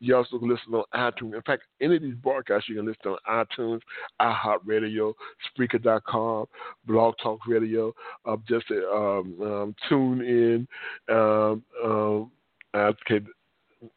You 0.03 0.17
also 0.17 0.37
can 0.37 0.49
listen 0.49 0.73
on 0.73 0.83
iTunes. 0.93 1.33
In 1.33 1.41
fact, 1.43 1.63
any 1.79 1.95
of 1.95 2.01
these 2.01 2.15
broadcasts 2.15 2.67
you 2.67 2.75
can 2.75 2.85
listen 2.85 3.15
on 3.15 3.45
iTunes, 3.47 3.79
iHeartRadio, 4.21 5.13
Spreaker.com, 5.57 6.45
Blog 6.85 7.13
Talk 7.23 7.39
Radio, 7.47 7.93
uh, 8.25 8.35
just 8.45 8.65
um, 8.71 9.41
um, 9.41 9.75
tune 9.87 10.19
in. 10.19 10.67
Um, 11.09 11.63
um, 11.81 12.31
I 12.73 12.91
can't, 13.07 13.27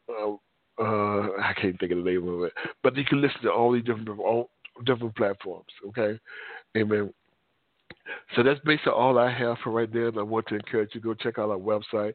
uh, 0.07 0.31
uh, 0.79 1.29
I 1.41 1.53
can't 1.59 1.77
think 1.77 1.91
of 1.91 1.97
the 1.97 2.09
name 2.09 2.25
of 2.29 2.43
it, 2.43 2.53
but 2.83 2.95
you 2.95 3.03
can 3.03 3.19
listen 3.19 3.41
to 3.41 3.51
all 3.51 3.73
these 3.73 3.83
different 3.83 4.07
all 4.07 4.49
different 4.85 5.13
platforms. 5.17 5.67
Okay, 5.89 6.17
Amen. 6.77 7.13
So 8.35 8.43
that's 8.43 8.61
basically 8.61 8.93
all 8.93 9.19
I 9.19 9.29
have 9.29 9.57
for 9.61 9.71
right 9.71 9.93
now. 9.93 10.07
And 10.07 10.19
I 10.19 10.21
want 10.21 10.47
to 10.47 10.55
encourage 10.55 10.91
you 10.93 11.01
to 11.01 11.07
go 11.07 11.13
check 11.13 11.37
out 11.37 11.49
our 11.49 11.57
website 11.57 12.13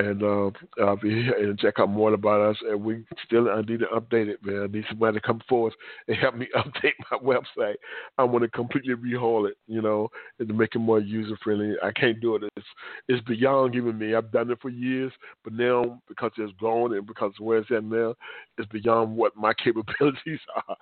and 0.00 0.22
uh, 0.22 0.96
here 1.02 1.50
and 1.50 1.58
check 1.58 1.74
out 1.78 1.90
more 1.90 2.12
about 2.12 2.40
us. 2.40 2.56
And 2.68 2.82
we 2.82 3.04
still 3.24 3.48
I 3.48 3.60
need 3.62 3.80
to 3.80 3.86
update 3.86 4.28
it, 4.28 4.44
man. 4.44 4.62
I 4.62 4.66
need 4.66 4.84
somebody 4.88 5.18
to 5.18 5.26
come 5.26 5.40
forward 5.48 5.74
and 6.08 6.16
help 6.16 6.34
me 6.34 6.48
update 6.56 6.92
my 7.10 7.18
website. 7.18 7.74
I 8.18 8.24
want 8.24 8.42
to 8.44 8.48
completely 8.48 8.94
rehaul 8.94 9.48
it, 9.48 9.56
you 9.66 9.82
know, 9.82 10.08
and 10.38 10.48
to 10.48 10.54
make 10.54 10.74
it 10.74 10.78
more 10.78 11.00
user 11.00 11.36
friendly. 11.42 11.74
I 11.82 11.92
can't 11.92 12.20
do 12.20 12.36
it. 12.36 12.42
It's 12.56 12.66
it's 13.08 13.24
beyond 13.26 13.74
even 13.74 13.98
me. 13.98 14.14
I've 14.14 14.32
done 14.32 14.50
it 14.50 14.58
for 14.60 14.70
years, 14.70 15.12
but 15.44 15.52
now 15.52 16.00
because 16.08 16.32
it's 16.38 16.52
grown 16.58 16.96
and 16.96 17.06
because 17.06 17.32
where 17.38 17.58
it's 17.58 17.70
at 17.70 17.84
now, 17.84 18.14
it's 18.58 18.68
beyond 18.70 19.16
what 19.16 19.36
my 19.36 19.52
capabilities 19.64 20.40
are. 20.66 20.76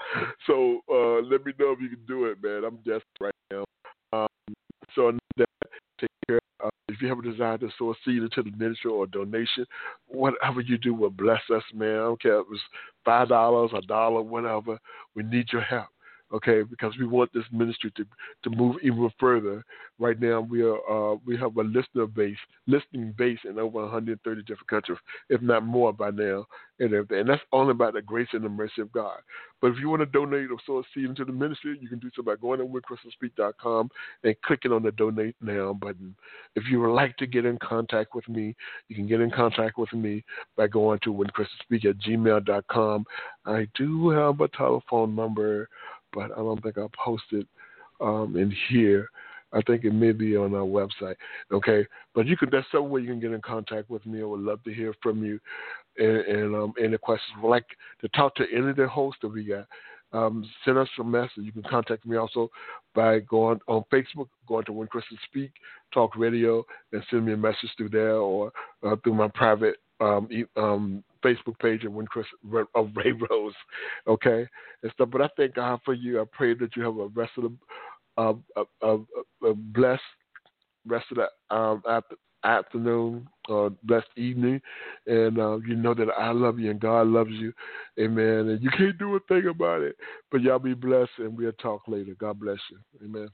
So 0.47 0.81
uh, 0.91 1.23
let 1.23 1.45
me 1.45 1.53
know 1.59 1.73
if 1.73 1.81
you 1.81 1.89
can 1.89 2.05
do 2.07 2.27
it, 2.27 2.39
man. 2.43 2.65
I'm 2.65 2.77
desperate 2.77 3.05
right 3.21 3.35
now. 3.51 3.65
Um, 4.13 4.55
so 4.95 5.13
that 5.37 5.49
take 6.01 6.09
care. 6.27 6.41
Uh, 6.69 6.93
if 6.93 7.03
you 7.03 7.09
have 7.09 7.19
a 7.19 7.23
desire 7.23 7.59
to 7.59 7.69
sow 7.79 7.91
a 7.91 7.95
seed 8.05 8.23
into 8.23 8.43
the 8.43 8.57
ministry 8.57 8.91
or 8.91 9.07
donation, 9.07 9.67
whatever 10.07 10.61
you 10.61 10.79
do 10.79 10.95
will 10.95 11.11
bless 11.11 11.43
us, 11.55 11.63
man. 11.75 11.95
I 11.95 11.99
don't 11.99 12.23
care 12.23 12.41
if 12.41 12.47
it's 12.51 12.63
five 13.05 13.29
dollars, 13.29 13.71
a 13.75 13.83
dollar, 13.83 14.23
whatever. 14.23 14.79
We 15.15 15.23
need 15.23 15.47
your 15.53 15.63
help 15.63 15.89
okay? 16.33 16.63
Because 16.63 16.93
we 16.99 17.07
want 17.07 17.33
this 17.33 17.45
ministry 17.53 17.93
to 17.97 18.05
to 18.45 18.51
move 18.51 18.77
even 18.83 19.11
further. 19.19 19.65
Right 19.99 20.21
now, 20.21 20.41
we 20.41 20.63
are 20.63 20.79
uh, 20.89 21.17
we 21.27 21.37
have 21.37 21.57
a 21.57 21.63
listener 21.63 22.07
base, 22.07 22.37
listening 22.67 23.15
base 23.17 23.39
in 23.45 23.59
over 23.59 23.81
130 23.81 24.43
different 24.43 24.69
countries, 24.69 24.99
if 25.29 25.43
not 25.43 25.65
more 25.65 25.93
by 25.93 26.11
now, 26.11 26.47
and 26.81 26.93
everything. 26.93 27.21
And 27.21 27.29
that's 27.29 27.43
only 27.53 27.75
by 27.75 27.91
the 27.91 28.03
grace 28.03 28.29
and 28.33 28.45
the 28.45 28.49
mercy 28.49 28.81
of 28.81 28.93
God. 28.93 29.19
But 29.61 29.73
if 29.73 29.79
you 29.81 29.89
want 29.89 30.01
to 30.01 30.07
donate 30.07 30.51
or 30.51 30.59
sow 30.65 30.79
a 30.79 30.83
seed 30.95 31.07
into 31.07 31.25
the 31.25 31.33
ministry, 31.33 31.77
you 31.81 31.89
can 31.89 31.99
do 31.99 32.11
so 32.15 32.23
by 32.23 32.37
going 32.37 32.61
to 32.61 32.65
winchristianspeak.com 32.65 33.91
and 34.23 34.37
clicking 34.43 34.73
on 34.73 34.83
the 34.85 34.93
donate 34.93 35.35
now 35.41 35.73
button. 35.73 36.15
If 36.55 36.65
you 36.71 36.81
would 36.81 36.93
like 36.93 37.17
to 37.17 37.27
get 37.27 37.45
in 37.45 37.59
contact 37.59 38.15
with 38.15 38.29
me, 38.29 38.55
you 38.89 38.95
can 38.95 39.09
get 39.09 39.21
in 39.21 39.31
contact 39.31 39.79
with 39.79 39.93
me 39.93 40.25
by 40.57 40.69
going 40.69 41.01
to 41.03 41.13
winchristianspeak 41.13 41.87
at 41.87 41.99
gmail.com. 41.99 43.05
I 43.47 43.67
do 43.75 44.11
have 44.11 44.41
a 44.41 44.49
telephone 44.49 45.17
number 45.17 45.69
but 46.13 46.33
I 46.33 46.37
don't 46.37 46.63
think 46.63 46.79
i'll 46.79 46.91
posted 47.03 47.47
um, 48.01 48.37
in 48.37 48.55
here. 48.69 49.09
I 49.53 49.63
think 49.63 49.85
it 49.85 49.93
may 49.93 50.13
be 50.13 50.37
on 50.37 50.55
our 50.55 50.61
website. 50.61 51.17
Okay, 51.51 51.87
but 52.15 52.27
you 52.27 52.37
can. 52.37 52.51
That's 52.51 52.67
some 52.71 52.91
way 52.91 53.01
you 53.01 53.09
can 53.09 53.21
get 53.21 53.33
in 53.33 53.41
contact 53.41 53.89
with 53.89 54.05
me. 54.05 54.21
I 54.21 54.25
would 54.25 54.41
love 54.41 54.63
to 54.65 54.75
hear 54.75 54.95
from 55.03 55.25
you, 55.25 55.41
and, 55.97 56.19
and 56.19 56.55
um, 56.55 56.75
any 56.83 56.99
questions. 56.99 57.39
Would 57.43 57.49
like 57.49 57.67
to 58.03 58.09
talk 58.09 58.35
to 58.37 58.45
any 58.55 58.71
of 58.71 58.77
the 58.77 58.87
hosts 58.87 59.21
that 59.23 59.29
we 59.29 59.45
got. 59.45 59.67
Um, 60.13 60.49
send 60.65 60.79
us 60.79 60.89
a 60.99 61.05
message. 61.05 61.31
You 61.37 61.53
can 61.53 61.63
contact 61.65 62.07
me 62.07 62.17
also 62.17 62.51
by 62.95 63.21
going 63.21 63.61
on 63.69 63.85
Facebook, 63.93 64.29
going 64.47 64.65
to 64.65 64.73
When 64.73 64.89
Christians 64.89 65.21
Speak 65.25 65.53
Talk 65.93 66.17
Radio, 66.17 66.65
and 66.93 67.03
send 67.11 67.27
me 67.27 67.33
a 67.33 67.37
message 67.37 67.71
through 67.77 67.91
there 67.91 68.17
or 68.17 68.53
uh, 68.83 68.97
through 69.05 69.15
my 69.15 69.29
private 69.29 69.77
um, 70.01 70.29
um, 70.57 71.05
Facebook 71.25 71.59
page 71.61 71.85
of 71.85 71.93
When 71.93 72.07
Chris 72.07 72.27
of 72.75 72.91
Ray 72.95 73.13
Rose, 73.31 73.55
okay, 74.07 74.47
and 74.83 74.93
stuff. 74.93 75.09
But 75.11 75.23
I 75.23 75.29
thank 75.37 75.55
God 75.55 75.81
for 75.85 75.95
you. 75.95 76.21
I 76.21 76.25
pray 76.33 76.55
that 76.55 76.77
you 76.77 76.83
have 76.83 76.99
a 76.99 77.09
rest 77.09 77.33
of 77.37 77.45
the 77.45 77.53
uh, 78.19 78.35
a, 78.57 78.87
a, 78.87 78.99
a 79.49 79.55
blessed 79.55 80.03
rest 80.87 81.07
of 81.13 81.19
the 81.19 81.57
um, 81.57 81.83
after, 81.89 82.17
afternoon 82.45 83.29
or 83.49 83.71
blessed 83.85 84.07
evening, 84.17 84.61
and 85.07 85.39
uh, 85.39 85.59
you 85.67 85.75
know 85.75 85.95
that 85.95 86.09
I 86.17 86.33
love 86.33 86.59
you 86.59 86.71
and 86.71 86.81
God 86.81 87.07
loves 87.09 87.33
you, 87.33 87.53
Amen. 87.99 88.49
And 88.49 88.63
you 88.63 88.71
can't 88.71 88.99
do 88.99 89.17
a 89.17 89.21
thing 89.29 89.49
about 89.49 89.83
it. 89.83 89.97
But 90.31 90.43
y'all 90.43 90.59
be 90.59 90.75
blessed, 90.75 91.11
and 91.19 91.37
we'll 91.37 91.53
talk 91.53 91.83
later. 91.89 92.15
God 92.19 92.41
bless 92.41 92.59
you, 92.71 92.79
Amen. 93.05 93.29